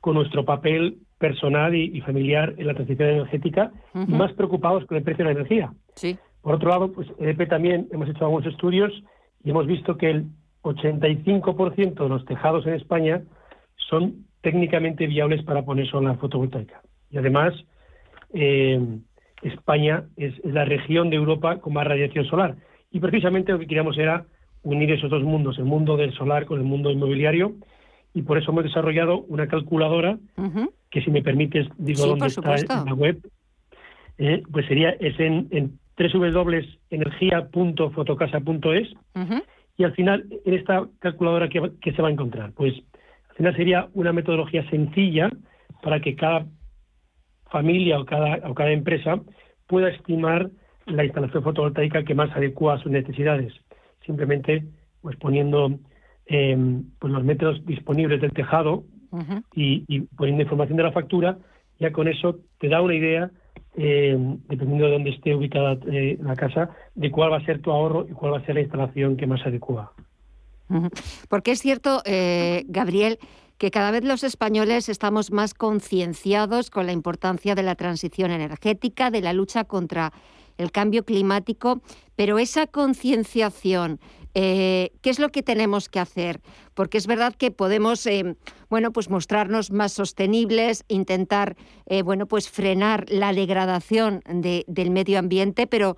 con 0.00 0.14
nuestro 0.14 0.44
papel 0.44 0.98
personal 1.18 1.74
y, 1.74 2.00
familiar 2.02 2.54
en 2.58 2.66
la 2.66 2.74
transición 2.74 3.08
energética 3.08 3.72
y 3.94 4.12
más 4.12 4.32
preocupados 4.32 4.84
con 4.84 4.98
el 4.98 5.02
precio 5.02 5.24
de 5.24 5.32
la 5.32 5.40
energía. 5.40 5.72
Sí. 5.94 6.18
Por 6.42 6.56
otro 6.56 6.68
lado, 6.68 6.92
pues 6.92 7.08
EDP 7.18 7.48
también 7.48 7.88
hemos 7.90 8.08
hecho 8.08 8.26
algunos 8.26 8.46
estudios 8.46 8.92
y 9.42 9.50
hemos 9.50 9.66
visto 9.66 9.96
que 9.96 10.10
el 10.10 10.26
85% 10.62 11.94
de 11.94 12.08
los 12.08 12.24
tejados 12.26 12.66
en 12.66 12.74
España 12.74 13.22
son 13.88 14.26
técnicamente 14.42 15.06
viables 15.06 15.42
para 15.42 15.64
poner 15.64 15.88
solar 15.88 16.18
fotovoltaica. 16.18 16.82
Y 17.10 17.16
además, 17.16 17.54
eh, 18.34 18.78
España 19.42 20.04
es, 20.16 20.34
la 20.44 20.64
región 20.64 21.08
de 21.10 21.16
Europa 21.16 21.58
con 21.60 21.72
más 21.72 21.86
radiación 21.86 22.26
solar. 22.26 22.56
Y 22.94 23.00
precisamente 23.00 23.50
lo 23.50 23.58
que 23.58 23.66
queríamos 23.66 23.98
era 23.98 24.24
unir 24.62 24.92
esos 24.92 25.10
dos 25.10 25.24
mundos, 25.24 25.58
el 25.58 25.64
mundo 25.64 25.96
del 25.96 26.14
solar 26.14 26.46
con 26.46 26.60
el 26.60 26.64
mundo 26.64 26.92
inmobiliario, 26.92 27.56
y 28.14 28.22
por 28.22 28.38
eso 28.38 28.52
hemos 28.52 28.62
desarrollado 28.62 29.22
una 29.22 29.48
calculadora 29.48 30.16
que 30.92 31.02
si 31.02 31.10
me 31.10 31.20
permites 31.20 31.66
digo 31.76 32.06
dónde 32.06 32.28
está 32.28 32.54
en 32.54 32.86
la 32.86 32.94
web, 32.94 33.18
eh, 34.18 34.44
pues 34.50 34.66
sería 34.66 34.90
es 34.90 35.18
en, 35.18 35.48
en 35.50 35.80
www.energia.fotocasa.es 35.98 38.88
y 39.76 39.82
al 39.82 39.92
final 39.94 40.24
en 40.44 40.54
esta 40.54 40.86
calculadora 41.00 41.48
que, 41.48 41.92
se 41.92 42.00
va 42.00 42.06
a 42.06 42.12
encontrar, 42.12 42.52
pues 42.52 42.74
al 43.30 43.36
final 43.36 43.56
sería 43.56 43.88
una 43.94 44.12
metodología 44.12 44.70
sencilla 44.70 45.32
para 45.82 45.98
que 45.98 46.14
cada 46.14 46.46
familia 47.50 47.98
o 47.98 48.04
cada, 48.04 48.48
o 48.48 48.54
cada 48.54 48.70
empresa 48.70 49.20
pueda 49.66 49.88
estimar 49.88 50.48
la 50.86 51.04
instalación 51.04 51.42
fotovoltaica 51.42 52.04
que 52.04 52.14
más 52.14 52.30
adecua 52.36 52.74
a 52.74 52.78
sus 52.78 52.90
necesidades. 52.90 53.52
Simplemente 54.04 54.64
pues 55.00 55.16
poniendo 55.16 55.78
eh, 56.26 56.56
pues 56.98 57.12
los 57.12 57.24
métodos 57.24 57.64
disponibles 57.66 58.20
del 58.20 58.32
tejado 58.32 58.84
y, 59.54 60.00
poniendo 60.16 60.42
información 60.42 60.76
de 60.76 60.82
la 60.82 60.92
factura, 60.92 61.38
ya 61.78 61.92
con 61.92 62.08
eso 62.08 62.38
te 62.58 62.68
da 62.68 62.80
una 62.80 62.94
idea, 62.94 63.30
eh, 63.76 64.16
dependiendo 64.48 64.86
de 64.86 64.92
dónde 64.92 65.10
esté 65.10 65.34
ubicada 65.34 65.78
eh, 65.90 66.18
la 66.20 66.34
casa, 66.34 66.70
de 66.94 67.10
cuál 67.10 67.32
va 67.32 67.36
a 67.36 67.44
ser 67.44 67.60
tu 67.60 67.70
ahorro 67.70 68.06
y 68.08 68.12
cuál 68.12 68.32
va 68.32 68.38
a 68.38 68.44
ser 68.44 68.56
la 68.56 68.62
instalación 68.62 69.16
que 69.16 69.26
más 69.26 69.44
adecua. 69.46 69.92
Porque 71.28 71.52
es 71.52 71.60
cierto, 71.60 72.02
eh, 72.04 72.64
Gabriel, 72.68 73.18
que 73.58 73.70
cada 73.70 73.90
vez 73.90 74.04
los 74.04 74.24
españoles 74.24 74.88
estamos 74.88 75.30
más 75.30 75.54
concienciados 75.54 76.70
con 76.70 76.86
la 76.86 76.92
importancia 76.92 77.54
de 77.54 77.62
la 77.62 77.74
transición 77.74 78.30
energética, 78.30 79.10
de 79.10 79.20
la 79.20 79.32
lucha 79.32 79.64
contra 79.64 80.12
el 80.58 80.72
cambio 80.72 81.04
climático, 81.04 81.82
pero 82.16 82.38
esa 82.38 82.66
concienciación, 82.66 84.00
eh, 84.34 84.90
¿Qué 85.00 85.10
es 85.10 85.20
lo 85.20 85.28
que 85.28 85.44
tenemos 85.44 85.88
que 85.88 86.00
hacer? 86.00 86.40
Porque 86.74 86.98
es 86.98 87.06
verdad 87.06 87.34
que 87.34 87.52
podemos, 87.52 88.04
eh, 88.06 88.36
bueno, 88.68 88.92
pues 88.92 89.08
mostrarnos 89.08 89.70
más 89.70 89.92
sostenibles, 89.92 90.84
intentar, 90.88 91.54
eh, 91.86 92.02
bueno, 92.02 92.26
pues 92.26 92.50
frenar 92.50 93.06
la 93.08 93.32
degradación 93.32 94.22
del 94.26 94.90
medio 94.90 95.20
ambiente, 95.20 95.68
pero 95.68 95.96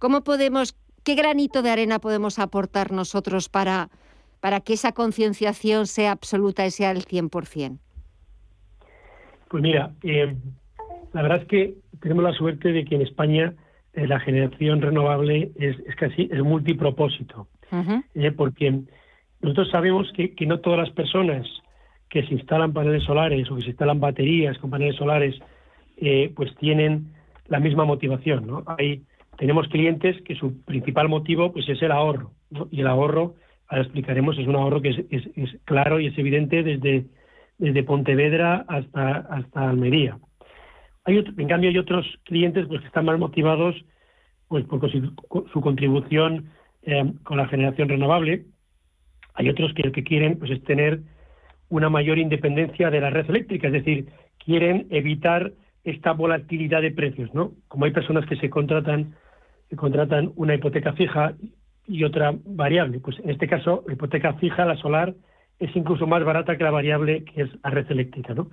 ¿cómo 0.00 0.24
podemos, 0.24 0.76
qué 1.04 1.14
granito 1.14 1.62
de 1.62 1.70
arena 1.70 2.00
podemos 2.00 2.40
aportar 2.40 2.90
nosotros 2.90 3.48
para, 3.48 3.88
para 4.40 4.60
que 4.60 4.72
esa 4.72 4.90
concienciación 4.90 5.86
sea 5.86 6.10
absoluta 6.10 6.66
y 6.66 6.72
sea 6.72 6.90
al 6.90 7.04
100%? 7.04 7.78
Pues 9.48 9.62
mira, 9.62 9.94
la 10.02 11.22
verdad 11.22 11.42
es 11.42 11.46
que 11.46 11.76
tenemos 12.00 12.24
la 12.24 12.32
suerte 12.32 12.72
de 12.72 12.84
que 12.84 12.96
en 12.96 13.02
España 13.02 13.54
la 13.96 14.20
generación 14.20 14.82
renovable 14.82 15.50
es, 15.56 15.78
es 15.86 15.96
casi 15.96 16.28
el 16.30 16.42
multipropósito. 16.42 17.48
Eh, 18.14 18.30
porque 18.30 18.80
nosotros 19.40 19.70
sabemos 19.70 20.10
que, 20.12 20.34
no 20.46 20.60
todas 20.60 20.78
las 20.78 20.90
personas 20.90 21.46
que 22.08 22.24
se 22.26 22.34
instalan 22.34 22.72
paneles 22.72 23.04
solares 23.04 23.50
o 23.50 23.56
que 23.56 23.62
se 23.62 23.68
instalan 23.68 23.98
baterías 23.98 24.58
con 24.58 24.70
paneles 24.70 24.96
solares, 24.96 25.34
eh, 25.96 26.32
pues 26.36 26.54
tienen 26.56 27.12
la 27.48 27.58
misma 27.58 27.84
motivación. 27.84 28.46
¿no? 28.46 28.62
Hay, 28.66 29.02
tenemos 29.38 29.68
clientes 29.68 30.20
que 30.22 30.34
su 30.34 30.62
principal 30.64 31.08
motivo 31.08 31.52
pues 31.52 31.68
es 31.68 31.80
el 31.82 31.92
ahorro. 31.92 32.32
Y 32.70 32.80
el 32.80 32.86
ahorro, 32.86 33.34
ahora 33.68 33.82
explicaremos, 33.82 34.38
es 34.38 34.46
un 34.46 34.56
ahorro 34.56 34.80
que 34.80 35.06
es, 35.10 35.56
claro 35.64 35.98
y 36.00 36.06
es 36.06 36.18
evidente 36.18 36.62
desde, 36.62 37.06
desde 37.58 37.82
Pontevedra 37.82 38.64
hasta, 38.68 39.16
hasta 39.16 39.68
Almería. 39.68 40.18
En 41.06 41.48
cambio, 41.48 41.70
hay 41.70 41.78
otros 41.78 42.04
clientes 42.24 42.66
pues, 42.66 42.80
que 42.80 42.88
están 42.88 43.04
más 43.04 43.18
motivados 43.18 43.76
pues, 44.48 44.64
por 44.64 44.90
su, 44.90 45.60
contribución 45.60 46.50
eh, 46.82 47.12
con 47.22 47.36
la 47.36 47.48
generación 47.48 47.88
renovable. 47.88 48.46
Hay 49.34 49.48
otros 49.48 49.72
que 49.74 49.84
lo 49.84 49.92
que 49.92 50.02
quieren 50.02 50.38
pues, 50.38 50.50
es 50.50 50.62
tener 50.64 51.00
una 51.68 51.88
mayor 51.88 52.18
independencia 52.18 52.90
de 52.90 53.00
la 53.00 53.10
red 53.10 53.28
eléctrica, 53.28 53.68
es 53.68 53.72
decir, 53.72 54.08
quieren 54.44 54.86
evitar 54.90 55.52
esta 55.84 56.12
volatilidad 56.12 56.82
de 56.82 56.90
precios, 56.90 57.32
¿no? 57.34 57.52
Como 57.68 57.84
hay 57.84 57.92
personas 57.92 58.26
que 58.26 58.36
se 58.36 58.50
contratan, 58.50 59.14
que 59.68 59.76
contratan 59.76 60.32
una 60.36 60.54
hipoteca 60.54 60.92
fija 60.92 61.34
y 61.86 62.04
otra 62.04 62.34
variable, 62.44 62.98
pues 63.00 63.18
en 63.20 63.30
este 63.30 63.46
caso 63.46 63.84
la 63.86 63.94
hipoteca 63.94 64.34
fija, 64.34 64.64
la 64.64 64.76
solar, 64.76 65.14
es 65.58 65.74
incluso 65.74 66.06
más 66.06 66.22
barata 66.24 66.56
que 66.56 66.64
la 66.64 66.70
variable 66.70 67.24
que 67.24 67.42
es 67.42 67.50
la 67.62 67.70
red 67.70 67.90
eléctrica, 67.90 68.34
¿no? 68.34 68.50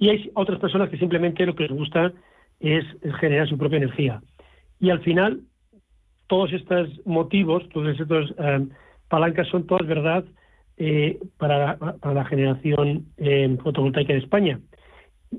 Y 0.00 0.08
hay 0.08 0.30
otras 0.34 0.58
personas 0.58 0.88
que 0.88 0.98
simplemente 0.98 1.46
lo 1.46 1.54
que 1.54 1.68
les 1.68 1.72
gusta 1.72 2.12
es, 2.58 2.84
generar 3.20 3.48
su 3.48 3.56
propia 3.56 3.76
energía. 3.76 4.20
Y 4.80 4.90
al 4.90 5.00
final, 5.00 5.42
todos 6.26 6.52
estos 6.52 6.88
motivos, 7.06 7.68
todas 7.68 8.00
estas 8.00 8.30
eh, 8.38 8.66
palancas 9.08 9.46
son 9.48 9.66
todas 9.66 9.86
verdad 9.86 10.24
eh, 10.82 11.18
para, 11.36 11.76
la 12.02 12.24
generación 12.24 13.04
eh, 13.18 13.54
fotovoltaica 13.62 14.14
de 14.14 14.20
España. 14.20 14.58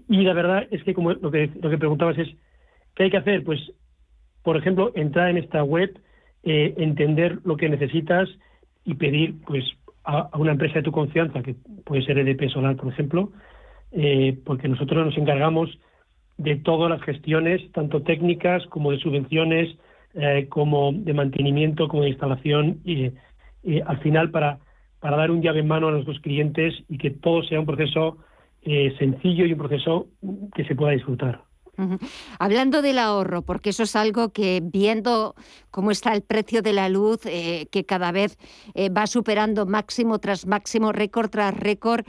Y 0.08 0.22
la 0.22 0.34
verdad 0.34 0.68
es 0.70 0.84
que, 0.84 0.94
como 0.94 1.14
lo 1.14 1.32
que, 1.32 1.50
lo 1.60 1.70
que 1.72 1.80
preguntabas 1.80 2.20
es, 2.20 2.28
¿qué 2.94 3.04
hay 3.04 3.10
que 3.10 3.18
hacer? 3.18 3.44
Pues, 3.44 3.60
por 4.44 4.56
ejemplo, 4.56 4.92
entrar 4.94 5.32
en 5.32 5.38
esta 5.38 5.64
web, 5.64 6.00
eh, 6.44 6.76
entender 6.78 7.40
lo 7.44 7.58
que 7.58 7.70
necesitas 7.70 8.30
y 8.86 8.94
pedir 8.94 9.42
pues 9.46 9.66
a, 10.04 10.30
una 10.38 10.52
empresa 10.52 10.76
de 10.76 10.84
tu 10.84 10.92
confianza, 10.92 11.42
que 11.42 11.56
puede 11.86 12.04
ser 12.04 12.20
EDP 12.20 12.50
Solar, 12.50 12.76
por 12.76 12.94
ejemplo, 12.94 13.32
eh, 13.92 14.38
porque 14.46 14.68
nosotros 14.68 15.06
nos 15.06 15.18
encargamos 15.18 15.70
de 16.38 16.56
todas 16.56 16.90
las 16.90 17.02
gestiones, 17.04 17.62
tanto 17.72 18.02
técnicas 18.02 18.66
como 18.68 18.92
de 18.92 19.00
subvenciones, 19.00 19.76
eh, 20.14 20.48
como 20.50 20.92
de 20.94 21.14
mantenimiento, 21.14 21.88
como 21.88 22.04
de 22.04 22.10
instalación, 22.10 22.80
y, 22.84 23.12
al 23.86 24.00
final 24.00 24.32
para, 24.32 24.60
dar 25.02 25.30
un 25.30 25.42
llave 25.42 25.60
en 25.60 25.68
mano 25.68 25.88
a 25.88 25.92
nuestros 25.92 26.20
clientes 26.20 26.74
y 26.90 26.98
que 26.98 27.12
todo 27.12 27.44
sea 27.44 27.60
un 27.60 27.68
proceso 27.68 28.18
eh, 28.64 28.96
sencillo 28.98 29.46
y 29.46 29.54
un 29.54 29.60
proceso 29.60 30.08
que 30.56 30.66
se 30.66 30.76
pueda 30.76 30.94
disfrutar. 30.94 31.44
Hablando 32.38 32.82
del 32.82 33.00
ahorro, 33.00 33.42
porque 33.42 33.72
eso 33.72 33.84
es 33.84 33.96
algo 33.96 34.30
que 34.30 34.62
viendo 34.64 35.36
cómo 35.72 35.92
está 35.92 36.14
el 36.14 36.22
precio 36.22 36.62
de 36.62 36.74
la 36.74 36.90
luz, 36.90 37.26
eh, 37.26 37.68
que 37.72 37.86
cada 37.86 38.12
vez 38.12 38.38
eh, 38.76 38.90
va 38.90 39.08
superando 39.08 39.66
máximo 39.66 40.20
tras 40.20 40.46
máximo, 40.46 40.92
récord 40.92 41.30
tras 41.30 41.58
récord, 41.58 42.06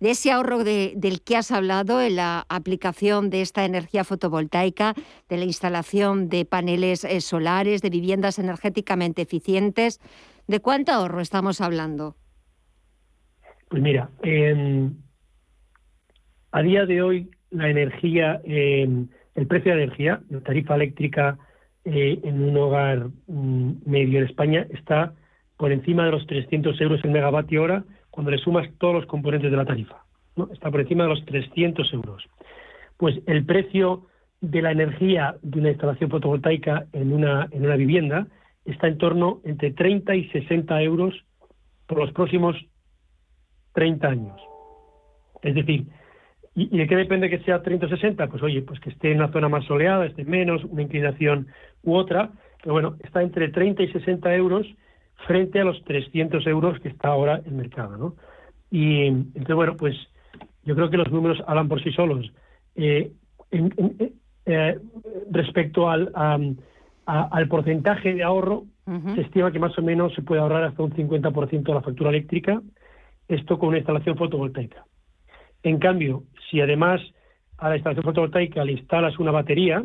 de 0.00 0.10
ese 0.10 0.30
ahorro 0.30 0.64
del 0.64 1.22
que 1.24 1.36
has 1.36 1.50
hablado 1.50 2.02
en 2.02 2.16
la 2.16 2.44
aplicación 2.48 3.30
de 3.30 3.40
esta 3.40 3.64
energía 3.64 4.04
fotovoltaica, 4.04 4.94
de 5.28 5.36
la 5.36 5.44
instalación 5.44 6.28
de 6.28 6.44
paneles 6.44 7.06
solares, 7.20 7.82
de 7.82 7.90
viviendas 7.90 8.38
energéticamente 8.38 9.22
eficientes, 9.22 10.00
¿de 10.46 10.60
cuánto 10.60 10.92
ahorro 10.92 11.20
estamos 11.20 11.60
hablando? 11.60 12.16
Pues 13.68 13.82
mira, 13.82 14.10
a 16.52 16.62
día 16.62 16.86
de 16.86 17.02
hoy, 17.02 17.30
la 17.50 17.70
energía, 17.70 18.40
el 18.44 19.46
precio 19.48 19.74
de 19.74 19.82
energía, 19.82 20.20
la 20.28 20.40
tarifa 20.40 20.74
eléctrica 20.74 21.38
eh, 21.88 22.18
en 22.24 22.42
un 22.42 22.56
hogar 22.56 23.10
mm, 23.28 23.72
medio 23.86 24.18
en 24.18 24.24
España 24.24 24.66
está 24.70 25.14
por 25.56 25.70
encima 25.70 26.04
de 26.04 26.10
los 26.10 26.26
300 26.26 26.80
euros 26.80 27.00
el 27.04 27.12
megavatio 27.12 27.62
hora 27.62 27.84
cuando 28.16 28.30
le 28.30 28.38
sumas 28.38 28.66
todos 28.78 28.94
los 28.94 29.04
componentes 29.04 29.50
de 29.50 29.56
la 29.58 29.66
tarifa. 29.66 30.02
Está 30.50 30.70
por 30.70 30.80
encima 30.80 31.04
de 31.04 31.10
los 31.10 31.22
300 31.26 31.92
euros. 31.92 32.24
Pues 32.96 33.20
el 33.26 33.44
precio 33.44 34.06
de 34.40 34.62
la 34.62 34.72
energía 34.72 35.36
de 35.42 35.60
una 35.60 35.68
instalación 35.68 36.08
fotovoltaica 36.08 36.86
en 36.94 37.12
una, 37.12 37.46
en 37.50 37.66
una 37.66 37.76
vivienda 37.76 38.26
está 38.64 38.88
en 38.88 38.96
torno 38.96 39.42
entre 39.44 39.72
30 39.72 40.14
y 40.14 40.30
60 40.30 40.80
euros 40.80 41.14
por 41.86 41.98
los 41.98 42.10
próximos 42.12 42.56
30 43.74 44.08
años. 44.08 44.40
Es 45.42 45.54
decir, 45.54 45.84
¿Y, 46.54 46.74
de 46.74 46.86
qué 46.86 46.96
depende 46.96 47.28
que 47.28 47.40
sea 47.40 47.60
30 47.60 47.84
o 47.84 47.88
60? 47.90 48.28
Pues 48.28 48.42
oye, 48.42 48.62
pues 48.62 48.80
que 48.80 48.88
esté 48.88 49.12
en 49.12 49.18
una 49.18 49.30
zona 49.30 49.50
más 49.50 49.66
soleada, 49.66 50.06
esté 50.06 50.24
menos, 50.24 50.64
una 50.64 50.80
inclinación 50.80 51.48
u 51.82 51.94
otra, 51.94 52.30
pero 52.62 52.72
bueno, 52.72 52.96
está 53.04 53.20
entre 53.20 53.50
30 53.50 53.82
y 53.82 53.92
60 53.92 54.34
euros 54.34 54.66
frente 55.26 55.60
a 55.60 55.64
los 55.64 55.82
300 55.84 56.46
euros 56.46 56.78
que 56.80 56.88
está 56.88 57.08
ahora 57.08 57.40
el 57.44 57.52
mercado, 57.52 57.96
¿no? 57.96 58.14
Y 58.70 59.06
entonces, 59.06 59.54
bueno, 59.54 59.76
pues 59.76 59.96
yo 60.64 60.74
creo 60.74 60.90
que 60.90 60.96
los 60.96 61.10
números 61.10 61.42
hablan 61.46 61.68
por 61.68 61.82
sí 61.82 61.92
solos. 61.92 62.30
Eh, 62.74 63.12
eh, 64.46 64.78
respecto 65.30 65.88
al, 65.88 66.12
al 67.06 67.48
porcentaje 67.48 68.14
de 68.14 68.22
ahorro, 68.22 68.64
se 69.14 69.20
estima 69.22 69.50
que 69.50 69.58
más 69.58 69.76
o 69.78 69.82
menos 69.82 70.14
se 70.14 70.22
puede 70.22 70.40
ahorrar 70.40 70.64
hasta 70.64 70.82
un 70.82 70.92
50% 70.92 71.62
de 71.62 71.74
la 71.74 71.82
factura 71.82 72.10
eléctrica, 72.10 72.62
esto 73.26 73.58
con 73.58 73.70
una 73.70 73.78
instalación 73.78 74.16
fotovoltaica. 74.16 74.84
En 75.62 75.78
cambio, 75.78 76.22
si 76.48 76.60
además 76.60 77.00
a 77.58 77.68
la 77.68 77.76
instalación 77.76 78.04
fotovoltaica 78.04 78.64
le 78.64 78.72
instalas 78.72 79.18
una 79.18 79.32
batería, 79.32 79.82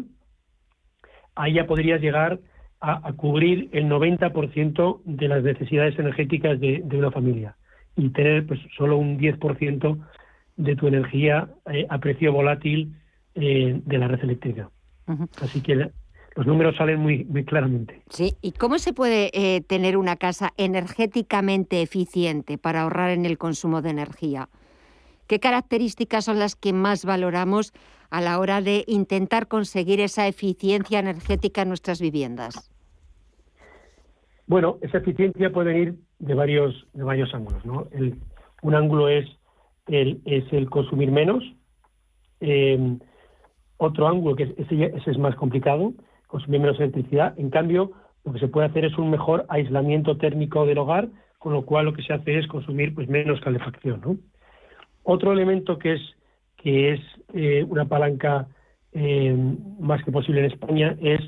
ahí 1.36 1.54
ya 1.54 1.66
podrías 1.66 2.02
llegar 2.02 2.40
a, 2.82 3.14
cubrir 3.14 3.70
el 3.72 3.86
90% 3.86 5.02
de 5.06 5.28
las 5.28 5.44
necesidades 5.44 5.98
energéticas 6.00 6.60
de, 6.60 6.84
una 6.92 7.12
familia 7.12 7.56
y 7.96 8.10
tener 8.10 8.48
pues 8.48 8.60
solo 8.76 8.98
un 8.98 9.20
10% 9.20 9.98
de 10.58 10.76
tu 10.76 10.88
energía 10.88 11.50
eh, 11.72 11.86
a 11.90 12.00
precio 12.00 12.34
volátil 12.34 12.96
eh, 13.36 13.80
de 13.86 13.98
la 13.98 14.08
red 14.08 14.24
eléctrica. 14.24 14.70
Así 15.42 15.62
que 15.62 15.92
los 16.36 16.48
números 16.48 16.76
salen 16.78 17.00
muy, 17.00 17.26
muy 17.26 17.44
claramente. 17.44 18.02
Sí, 18.10 18.36
¿y 18.42 18.54
cómo 18.54 18.80
se 18.80 18.94
puede 18.94 19.30
eh, 19.34 19.62
tener 19.62 19.98
una 19.98 20.16
casa 20.16 20.52
energéticamente 20.58 21.82
eficiente 21.82 22.58
para 22.58 22.82
ahorrar 22.82 23.12
en 23.12 23.26
el 23.26 23.38
consumo 23.38 23.82
de 23.82 23.90
energía? 23.90 24.50
¿Qué 25.28 25.40
características 25.40 26.26
son 26.26 26.40
las 26.40 26.56
que 26.56 26.74
más 26.74 27.06
valoramos 27.06 27.74
a 28.10 28.22
la 28.22 28.40
hora 28.40 28.62
de 28.62 28.86
intentar 28.88 29.48
conseguir 29.48 30.00
esa 30.00 30.28
eficiencia 30.28 31.00
energética 31.00 31.62
en 31.62 31.70
nuestras 31.70 32.02
viviendas? 32.02 32.71
Bueno, 34.52 34.80
esa 34.82 34.98
eficiencia 34.98 35.50
puede 35.54 35.72
venir 35.72 35.96
de 36.20 36.34
varios, 36.34 36.86
de 36.92 37.06
varios 37.06 37.34
ángulos. 37.34 37.64
un 38.62 38.76
ángulo 38.76 39.08
es 39.08 39.26
el, 39.88 40.22
es 40.26 40.44
el 40.52 40.70
consumir 40.70 41.10
menos. 41.10 41.42
Em, 42.42 43.00
otro 43.78 44.10
ángulo, 44.10 44.36
que 44.36 44.54
ese, 44.58 44.86
ese 44.94 45.10
es 45.10 45.18
más 45.18 45.36
complicado, 45.36 45.94
consumir 46.28 46.60
menos 46.60 46.78
electricidad. 46.82 47.34
En 47.40 47.50
cambio, 47.50 47.94
lo 48.26 48.34
que 48.34 48.40
se 48.40 48.50
puede 48.50 48.68
hacer 48.68 48.84
es 48.84 48.98
un 48.98 49.10
mejor 49.10 49.46
aislamiento 49.48 50.18
térmico 50.18 50.66
del 50.66 50.80
hogar, 50.80 51.08
con 51.40 51.54
lo 51.54 51.64
cual 51.64 51.86
lo 51.86 51.94
que 51.94 52.04
se 52.04 52.12
hace 52.12 52.38
es 52.38 52.46
consumir 52.48 52.94
pues 52.94 53.08
menos 53.08 53.40
calefacción. 53.40 54.02
¿no? 54.02 54.18
Otro 55.04 55.32
elemento 55.32 55.80
que 55.80 55.94
es, 55.94 56.02
que 56.58 56.92
es 56.92 57.00
eh, 57.34 57.66
una 57.70 57.86
palanca 57.86 58.50
eh, 58.92 59.34
más 59.80 60.04
que 60.04 60.12
posible 60.12 60.42
en 60.42 60.52
España 60.52 60.98
es 61.00 61.22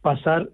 pasar 0.00 0.48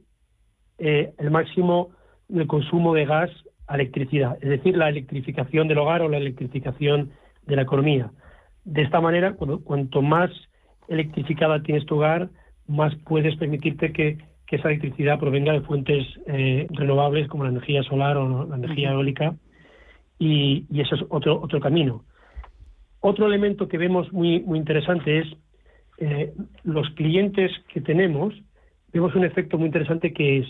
eh, 0.82 1.14
el 1.18 1.30
máximo 1.30 1.90
del 2.28 2.46
consumo 2.46 2.94
de 2.94 3.06
gas 3.06 3.30
a 3.66 3.76
electricidad, 3.76 4.36
es 4.42 4.50
decir, 4.50 4.76
la 4.76 4.88
electrificación 4.88 5.68
del 5.68 5.78
hogar 5.78 6.02
o 6.02 6.08
la 6.08 6.18
electrificación 6.18 7.12
de 7.46 7.56
la 7.56 7.62
economía. 7.62 8.10
De 8.64 8.82
esta 8.82 9.00
manera, 9.00 9.34
cuanto 9.34 10.02
más 10.02 10.30
electrificada 10.88 11.62
tienes 11.62 11.86
tu 11.86 11.96
hogar, 11.96 12.28
más 12.66 12.94
puedes 13.04 13.36
permitirte 13.36 13.92
que, 13.92 14.18
esa 14.52 14.68
electricidad 14.68 15.18
provenga 15.18 15.54
de 15.54 15.62
fuentes 15.62 16.06
renovables 16.26 17.26
como 17.28 17.44
la 17.44 17.48
energía 17.48 17.82
solar 17.84 18.18
o 18.18 18.44
la 18.46 18.56
energía 18.56 18.90
eólica 18.90 19.34
y, 20.18 20.66
y, 20.70 20.82
eso 20.82 20.94
es 20.94 21.00
otro, 21.08 21.40
otro 21.40 21.58
camino. 21.58 22.04
Otro 23.00 23.26
elemento 23.26 23.66
que 23.66 23.78
vemos 23.78 24.12
muy, 24.12 24.40
muy 24.40 24.58
interesante 24.58 25.20
es 25.20 25.26
eh, 25.98 26.32
los 26.62 26.88
clientes 26.90 27.50
que 27.72 27.80
tenemos, 27.80 28.32
vemos 28.92 29.14
un 29.14 29.24
efecto 29.24 29.58
muy 29.58 29.66
interesante 29.66 30.12
que 30.12 30.38
es 30.38 30.46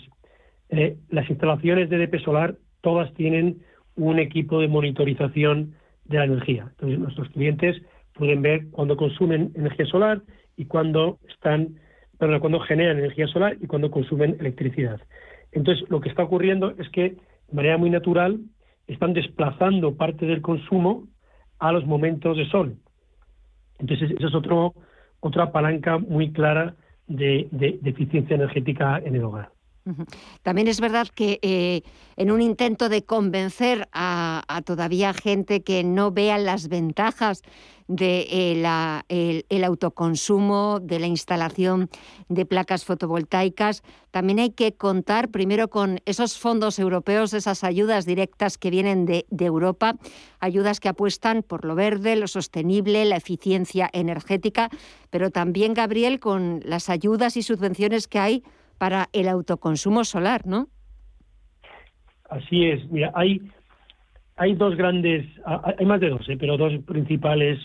eh, 0.73 0.97
las 1.11 1.29
instalaciones 1.29 1.91
de 1.91 1.99
DP 1.99 2.18
Solar, 2.25 2.57
todas 2.81 3.12
tienen 3.12 3.59
un 3.95 4.18
equipo 4.18 4.59
de 4.59 4.68
monitorización 4.68 5.75
de 6.07 6.16
la 6.16 6.25
energía. 6.25 6.68
Entonces, 6.70 6.99
nuestros 6.99 7.29
clientes 7.29 7.83
pueden 8.14 8.41
ver 8.41 8.70
cuándo 8.70 8.97
consumen 8.97 9.53
energía 9.55 9.85
solar 9.85 10.23
y 10.57 10.64
cuándo 10.64 11.18
están, 11.29 11.77
perdón, 12.18 12.41
cuándo 12.41 12.61
generan 12.61 12.99
energía 12.99 13.27
solar 13.27 13.59
y 13.61 13.66
cuándo 13.66 13.91
consumen 13.91 14.39
electricidad. 14.41 14.99
Entonces, 15.53 15.85
lo 15.91 16.01
que 16.01 16.09
está 16.09 16.23
ocurriendo 16.23 16.73
es 16.79 16.89
que 16.89 17.11
de 17.11 17.55
manera 17.55 17.77
muy 17.77 17.91
natural 17.91 18.41
están 18.87 19.12
desplazando 19.12 19.95
parte 19.97 20.25
del 20.25 20.41
consumo 20.41 21.07
a 21.59 21.73
los 21.73 21.85
momentos 21.85 22.39
de 22.39 22.49
sol. 22.49 22.77
Entonces, 23.79 24.11
eso 24.12 24.27
es 24.27 24.35
otro, 24.35 24.73
otra 25.20 25.53
palanca 25.53 25.99
muy 25.99 26.33
clara 26.33 26.77
de 27.07 27.51
eficiencia 27.85 28.37
energética 28.37 28.99
en 29.05 29.16
el 29.16 29.25
hogar. 29.25 29.51
También 30.43 30.68
es 30.68 30.80
verdad 30.80 31.09
que 31.09 31.41
eh, 31.43 31.83
en 32.16 32.30
un 32.30 32.41
intento 32.41 32.89
de 32.89 33.05
convencer 33.05 33.89
a, 33.93 34.62
todavía 34.64 35.12
gente 35.12 35.62
que 35.62 35.83
no 35.83 36.12
vea 36.12 36.39
las 36.39 36.68
ventajas 36.68 37.43
de 37.89 38.26
eh, 38.30 39.45
el, 39.49 39.64
autoconsumo, 39.64 40.78
de 40.80 41.01
la 41.01 41.09
instalación 41.09 41.91
de 42.28 42.47
placas 42.47 42.85
fotovoltaicas, 42.85 43.83
también 44.12 44.39
hay 44.39 44.51
que 44.51 44.72
contar 44.72 45.30
primero 45.30 45.68
con 45.68 46.01
esos 46.07 46.39
fondos 46.39 46.78
europeos, 46.78 47.35
esas 47.35 47.64
ayudas 47.64 48.07
directas 48.07 48.59
que 48.59 48.70
vienen 48.70 49.05
de, 49.05 49.26
de 49.30 49.47
Europa, 49.47 49.97
ayudas 50.39 50.78
que 50.78 50.91
apuestan 50.91 51.43
por 51.43 51.64
lo 51.64 51.74
verde, 51.74 52.14
lo 52.14 52.28
sostenible, 52.28 53.05
la 53.05 53.16
eficiencia 53.16 53.91
energética, 53.93 54.70
pero 55.11 55.30
también, 55.30 55.74
Gabriel, 55.74 56.20
con 56.20 56.61
las 56.64 56.89
ayudas 56.89 57.37
y 57.37 57.43
subvenciones 57.43 58.07
que 58.07 58.20
hay 58.20 58.45
para 58.83 59.09
el 59.12 59.28
autoconsumo 59.28 60.03
solar, 60.03 60.45
¿no? 60.45 60.66
Así 62.28 62.66
es. 62.66 62.91
Mira, 62.91 63.12
hay, 63.14 63.41
hay 64.35 64.57
dos 64.57 64.74
grandes, 64.74 65.24
hay 65.45 65.87
más 65.87 66.01
de 66.01 66.09
dos, 66.09 66.28
¿eh? 66.28 66.37
pero 66.37 66.57
dos 66.57 66.72
principales 66.85 67.61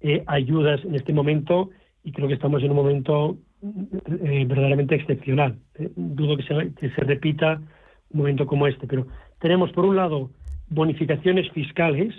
eh, 0.00 0.24
ayudas 0.26 0.82
en 0.86 0.94
este 0.94 1.12
momento 1.12 1.68
y 2.02 2.12
creo 2.12 2.28
que 2.28 2.32
estamos 2.32 2.62
en 2.62 2.70
un 2.70 2.76
momento 2.76 3.36
eh, 3.62 4.46
verdaderamente 4.46 4.94
excepcional. 4.94 5.58
dudo 5.96 6.38
que 6.38 6.44
se, 6.44 7.00
repita 7.02 7.60
un 8.08 8.20
momento 8.20 8.46
como 8.46 8.66
este, 8.66 8.86
pero 8.86 9.06
tenemos 9.40 9.70
por 9.72 9.84
un 9.84 9.96
lado 9.96 10.30
bonificaciones 10.68 11.46
fiscales, 11.50 12.14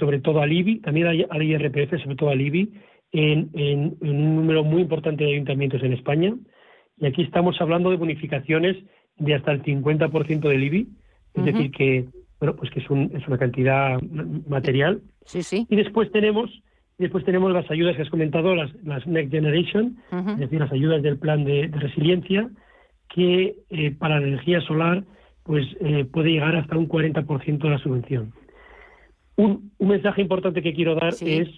sobre 0.00 0.18
todo 0.18 0.40
al 0.40 0.52
IBI, 0.52 0.80
también 0.80 1.06
al 1.30 1.42
IRPF, 1.44 2.02
sobre 2.02 2.16
todo 2.16 2.30
al 2.30 2.40
IBI, 2.40 2.72
en, 3.12 3.96
un 4.00 4.34
número 4.34 4.64
muy 4.64 4.82
importante 4.82 5.22
de 5.22 5.34
ayuntamientos 5.34 5.80
en 5.84 5.92
España. 5.92 6.34
Y 7.02 7.06
aquí 7.06 7.22
estamos 7.22 7.60
hablando 7.60 7.90
de 7.90 7.96
bonificaciones 7.96 8.76
de 9.18 9.34
hasta 9.34 9.50
el 9.50 9.62
50% 9.64 10.48
del 10.48 10.62
IBI, 10.62 10.88
es 11.34 11.44
decir, 11.44 11.70
que 11.72 12.06
bueno, 12.38 12.54
pues 12.54 12.70
que 12.70 12.78
es, 12.78 12.88
un, 12.90 13.10
es 13.12 13.26
una 13.26 13.38
cantidad 13.38 14.00
material. 14.48 15.02
Sí, 15.26 15.42
sí. 15.42 15.66
Y 15.68 15.76
después 15.76 16.12
tenemos 16.12 16.48
después 16.98 17.24
tenemos 17.24 17.52
las 17.52 17.68
ayudas 17.72 17.96
que 17.96 18.02
has 18.02 18.10
comentado, 18.10 18.54
las, 18.54 18.72
las 18.84 19.04
Next 19.08 19.32
Generation, 19.32 19.98
es 20.12 20.38
decir, 20.38 20.60
las 20.60 20.70
ayudas 20.70 21.02
del 21.02 21.18
plan 21.18 21.44
de, 21.44 21.68
resiliencia, 21.72 22.48
que 23.12 23.56
eh, 23.70 23.90
para 23.98 24.20
la 24.20 24.28
energía 24.28 24.60
solar 24.60 25.02
pues 25.42 25.66
eh, 25.80 26.04
puede 26.04 26.30
llegar 26.30 26.54
hasta 26.54 26.76
un 26.76 26.88
40% 26.88 27.58
de 27.58 27.68
la 27.68 27.78
subvención. 27.78 28.32
Un, 29.34 29.72
un, 29.78 29.88
mensaje 29.88 30.22
importante 30.22 30.62
que 30.62 30.72
quiero 30.72 30.94
dar 30.94 31.12
es 31.20 31.48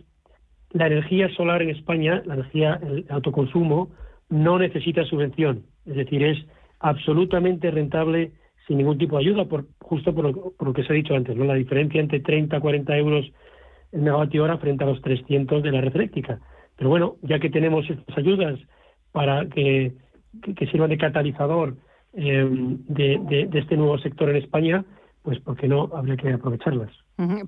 la 0.70 0.86
energía 0.86 1.28
solar 1.34 1.60
en 1.60 1.68
España, 1.68 2.22
la 2.24 2.34
energía, 2.34 2.80
el 2.82 3.04
autoconsumo, 3.10 3.90
no 4.34 4.58
necesita 4.58 5.04
subvención, 5.04 5.62
es 5.86 5.94
decir, 5.94 6.24
es 6.24 6.38
absolutamente 6.80 7.70
rentable 7.70 8.32
sin 8.66 8.78
ningún 8.78 8.98
tipo 8.98 9.16
de 9.16 9.22
ayuda, 9.24 9.44
por, 9.44 9.66
justo 9.80 10.12
por 10.12 10.24
lo, 10.58 10.72
que 10.72 10.82
se 10.82 10.92
ha 10.92 10.96
dicho 10.96 11.14
antes, 11.14 11.36
¿no? 11.36 11.44
la 11.44 11.54
diferencia 11.54 12.00
entre 12.00 12.18
30 12.18 12.56
y 12.56 12.60
40 12.60 12.96
euros 12.96 13.30
el 13.92 14.00
megavatio 14.00 14.42
hora 14.42 14.58
frente 14.58 14.82
a 14.82 14.88
los 14.88 15.00
300 15.02 15.62
de 15.62 15.70
la 15.70 15.80
red 15.80 15.94
eléctrica. 15.94 16.40
Pero 16.76 16.90
bueno, 16.90 17.14
ya 17.22 17.38
que 17.38 17.48
tenemos 17.48 17.88
estas 17.88 18.18
ayudas 18.18 18.58
para 19.12 19.46
que, 19.46 19.92
sirvan 20.72 20.90
de 20.90 20.98
catalizador 20.98 21.76
de, 22.12 23.46
de 23.48 23.58
este 23.58 23.76
nuevo 23.76 23.98
sector 23.98 24.30
en 24.30 24.36
España, 24.36 24.84
pues 25.24 25.40
porque 25.40 25.66
no 25.66 25.88
habría 25.94 26.16
que 26.16 26.30
aprovecharlas. 26.30 26.90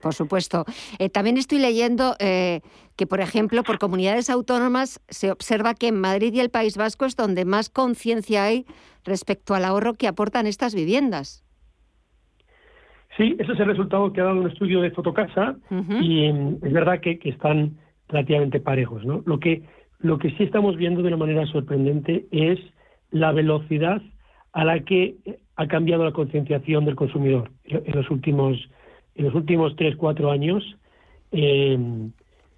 Por 0.00 0.14
supuesto. 0.14 0.64
Eh, 0.98 1.10
también 1.10 1.36
estoy 1.36 1.58
leyendo 1.58 2.14
eh, 2.18 2.62
que, 2.96 3.06
por 3.06 3.20
ejemplo, 3.20 3.62
por 3.64 3.78
comunidades 3.78 4.30
autónomas 4.30 5.00
se 5.08 5.30
observa 5.30 5.74
que 5.74 5.88
en 5.88 6.00
Madrid 6.00 6.32
y 6.32 6.40
el 6.40 6.48
País 6.48 6.78
Vasco 6.78 7.04
es 7.04 7.16
donde 7.16 7.44
más 7.44 7.68
conciencia 7.68 8.44
hay 8.44 8.64
respecto 9.04 9.54
al 9.54 9.66
ahorro 9.66 9.92
que 9.92 10.08
aportan 10.08 10.46
estas 10.46 10.74
viviendas. 10.74 11.44
Sí, 13.18 13.36
ese 13.38 13.52
es 13.52 13.60
el 13.60 13.66
resultado 13.66 14.10
que 14.10 14.22
ha 14.22 14.24
dado 14.24 14.40
un 14.40 14.50
estudio 14.50 14.80
de 14.80 14.90
Fotocasa 14.90 15.56
y 15.70 16.32
mm, 16.32 16.58
es 16.62 16.72
verdad 16.72 17.00
que, 17.00 17.18
están 17.24 17.76
relativamente 18.08 18.58
parejos. 18.58 19.04
¿no? 19.04 19.22
Lo, 19.26 19.38
que, 19.38 19.64
lo 19.98 20.18
que 20.18 20.30
sí 20.30 20.44
estamos 20.44 20.76
viendo 20.76 21.02
de 21.02 21.08
una 21.08 21.18
manera 21.18 21.46
sorprendente 21.46 22.26
es 22.30 22.58
la 23.10 23.32
velocidad 23.32 24.00
a 24.56 24.64
la 24.64 24.80
que 24.80 25.16
ha 25.56 25.66
cambiado 25.66 26.02
la 26.02 26.12
concienciación 26.12 26.86
del 26.86 26.96
consumidor 26.96 27.50
en 27.66 27.94
los 27.94 28.10
últimos 28.10 28.56
en 29.14 29.26
los 29.26 29.34
últimos 29.34 29.76
tres, 29.76 29.96
cuatro 29.96 30.30
años 30.30 30.64
eh, 31.30 31.78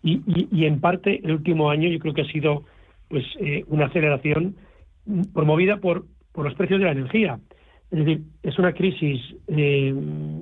y, 0.05 0.65
en 0.65 0.81
parte 0.81 1.21
el 1.25 1.33
último 1.33 1.71
año 1.71 1.89
yo 1.89 1.99
creo 1.99 2.15
que 2.15 2.23
ha 2.23 2.33
sido 2.33 2.63
pues 3.09 3.25
eh, 3.41 3.65
una 3.67 3.87
aceleración 3.87 4.55
promovida 5.35 5.79
por, 5.79 6.07
por 6.33 6.45
los 6.45 6.55
precios 6.55 6.79
de 6.79 6.87
la 6.87 6.93
energía. 6.93 7.41
Es 7.91 7.99
decir, 7.99 8.23
es 8.45 8.57
una 8.61 8.73
crisis 8.75 9.21
eh, 9.49 9.93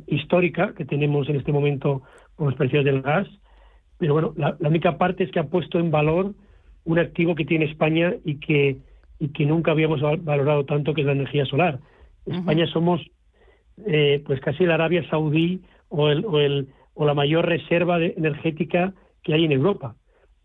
histórica 0.09 0.74
que 0.74 0.84
tenemos 0.84 1.26
en 1.30 1.36
este 1.36 1.52
momento 1.52 2.02
con 2.34 2.48
los 2.48 2.57
precios 2.57 2.84
del 2.84 3.00
gas, 3.00 3.28
pero 3.96 4.12
bueno, 4.12 4.34
la, 4.36 4.57
única 4.61 4.98
parte 4.98 5.24
es 5.24 5.30
que 5.30 5.38
ha 5.38 5.44
puesto 5.44 5.78
en 5.78 5.90
valor 5.90 6.34
un 6.84 6.98
activo 6.98 7.34
que 7.34 7.46
tiene 7.46 7.64
España 7.64 8.14
y 8.26 8.40
que, 8.40 8.76
y 9.18 9.28
que 9.28 9.46
nunca 9.46 9.70
habíamos 9.72 10.00
valorado 10.00 10.64
tanto, 10.64 10.94
que 10.94 11.00
es 11.02 11.06
la 11.06 11.12
energía 11.12 11.44
solar. 11.46 11.80
España 12.26 12.66
somos 12.66 13.00
pues 13.76 14.40
casi 14.40 14.64
la 14.64 14.74
Arabia 14.74 15.08
Saudí 15.08 15.60
o, 15.88 16.08
el, 16.08 16.24
o, 16.24 16.40
el, 16.40 16.68
o 16.94 17.04
la 17.06 17.14
mayor 17.14 17.46
reserva 17.46 18.02
energética 18.02 18.92
que 19.22 19.34
hay 19.34 19.44
en 19.44 19.52
Europa. 19.52 19.94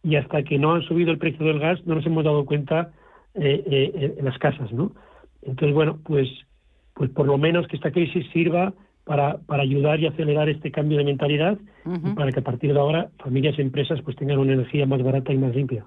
Y 0.04 0.16
hasta 0.16 0.44
que 0.44 0.58
no 0.58 0.74
han 0.74 0.82
subido 0.84 1.12
el 1.12 1.18
precio 1.18 1.46
del 1.46 1.60
gas 1.60 1.86
no 1.86 1.96
nos 1.96 2.06
hemos 2.06 2.24
dado 2.24 2.46
cuenta 2.46 2.92
eh, 3.36 3.64
eh, 3.66 4.16
en 4.18 4.26
las 4.26 4.38
casas, 4.40 4.72
¿no? 4.74 4.92
Entonces, 5.42 5.74
bueno, 5.74 6.00
pues, 6.04 6.28
pues 6.94 7.10
por 7.12 7.26
lo 7.26 7.38
menos 7.38 7.68
que 7.68 7.78
esta 7.78 7.92
crisis 7.92 8.26
sirva 8.34 8.74
para, 9.04 9.38
para 9.40 9.64
ayudar 9.64 10.00
y 10.00 10.08
acelerar 10.08 10.50
este 10.50 10.72
cambio 10.72 10.98
de 10.98 11.04
mentalidad 11.04 11.58
y 11.86 12.14
para 12.14 12.32
que 12.32 12.40
a 12.40 12.44
partir 12.44 12.74
de 12.74 12.80
ahora 12.80 13.10
familias 13.20 13.56
y 13.58 13.62
empresas 13.62 14.00
pues 14.04 14.16
tengan 14.16 14.38
una 14.38 14.54
energía 14.54 14.86
más 14.86 15.02
barata 15.02 15.34
y 15.34 15.38
más 15.38 15.56
limpia. 15.56 15.86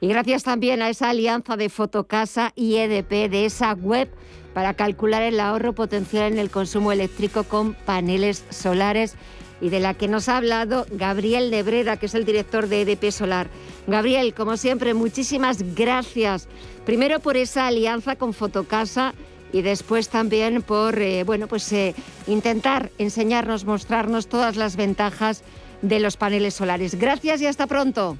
Y 0.00 0.08
gracias 0.08 0.44
también 0.44 0.82
a 0.82 0.90
esa 0.90 1.10
alianza 1.10 1.56
de 1.56 1.68
Fotocasa 1.68 2.52
y 2.54 2.76
EDP, 2.76 3.30
de 3.30 3.46
esa 3.46 3.72
web 3.72 4.08
para 4.52 4.74
calcular 4.74 5.22
el 5.22 5.40
ahorro 5.40 5.74
potencial 5.74 6.32
en 6.32 6.38
el 6.38 6.50
consumo 6.50 6.92
eléctrico 6.92 7.44
con 7.44 7.74
paneles 7.74 8.44
solares 8.50 9.16
y 9.60 9.70
de 9.70 9.80
la 9.80 9.94
que 9.94 10.08
nos 10.08 10.28
ha 10.28 10.36
hablado 10.36 10.86
Gabriel 10.92 11.50
de 11.50 11.62
Breda, 11.62 11.96
que 11.96 12.06
es 12.06 12.14
el 12.14 12.24
director 12.24 12.68
de 12.68 12.82
EDP 12.82 13.10
Solar. 13.10 13.48
Gabriel, 13.86 14.34
como 14.34 14.56
siempre, 14.56 14.94
muchísimas 14.94 15.74
gracias. 15.74 16.48
Primero 16.84 17.20
por 17.20 17.36
esa 17.36 17.66
alianza 17.66 18.16
con 18.16 18.32
Fotocasa 18.32 19.14
y 19.52 19.62
después 19.62 20.08
también 20.08 20.62
por 20.62 21.00
eh, 21.00 21.24
bueno, 21.24 21.46
pues, 21.46 21.70
eh, 21.72 21.94
intentar 22.26 22.90
enseñarnos, 22.98 23.64
mostrarnos 23.64 24.28
todas 24.28 24.56
las 24.56 24.76
ventajas 24.76 25.42
de 25.82 26.00
los 26.00 26.16
paneles 26.16 26.54
solares. 26.54 26.94
Gracias 26.96 27.40
y 27.40 27.46
hasta 27.46 27.66
pronto. 27.66 28.16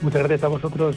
Muchas 0.00 0.20
gracias 0.20 0.44
a 0.44 0.48
vosotros. 0.48 0.96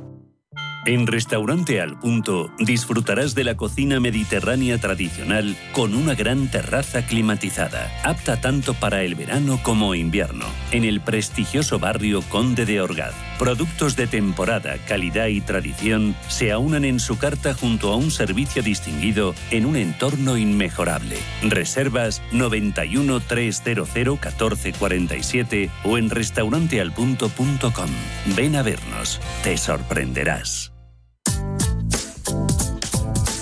En 0.83 1.05
Restaurante 1.05 1.79
Al 1.79 1.95
Punto 1.99 2.51
disfrutarás 2.57 3.35
de 3.35 3.43
la 3.43 3.55
cocina 3.55 3.99
mediterránea 3.99 4.79
tradicional 4.79 5.55
con 5.73 5.93
una 5.93 6.15
gran 6.15 6.49
terraza 6.49 7.05
climatizada, 7.05 7.91
apta 8.03 8.41
tanto 8.41 8.73
para 8.73 9.03
el 9.03 9.13
verano 9.13 9.59
como 9.61 9.93
invierno, 9.93 10.45
en 10.71 10.83
el 10.83 10.99
prestigioso 10.99 11.77
barrio 11.77 12.23
Conde 12.29 12.65
de 12.65 12.81
Orgaz. 12.81 13.30
Productos 13.41 13.95
de 13.95 14.05
temporada, 14.05 14.77
calidad 14.87 15.25
y 15.25 15.41
tradición 15.41 16.15
se 16.27 16.51
aunan 16.51 16.85
en 16.85 16.99
su 16.99 17.17
carta 17.17 17.55
junto 17.55 17.91
a 17.91 17.95
un 17.95 18.11
servicio 18.11 18.61
distinguido 18.61 19.33
en 19.49 19.65
un 19.65 19.77
entorno 19.77 20.37
inmejorable. 20.37 21.17
Reservas 21.41 22.21
91 22.33 23.19
300 23.19 23.95
1447 23.95 25.71
o 25.83 25.97
en 25.97 26.11
restaurantealpunto.com. 26.11 27.89
Ven 28.35 28.55
a 28.55 28.61
vernos, 28.61 29.19
te 29.43 29.57
sorprenderás. 29.57 30.71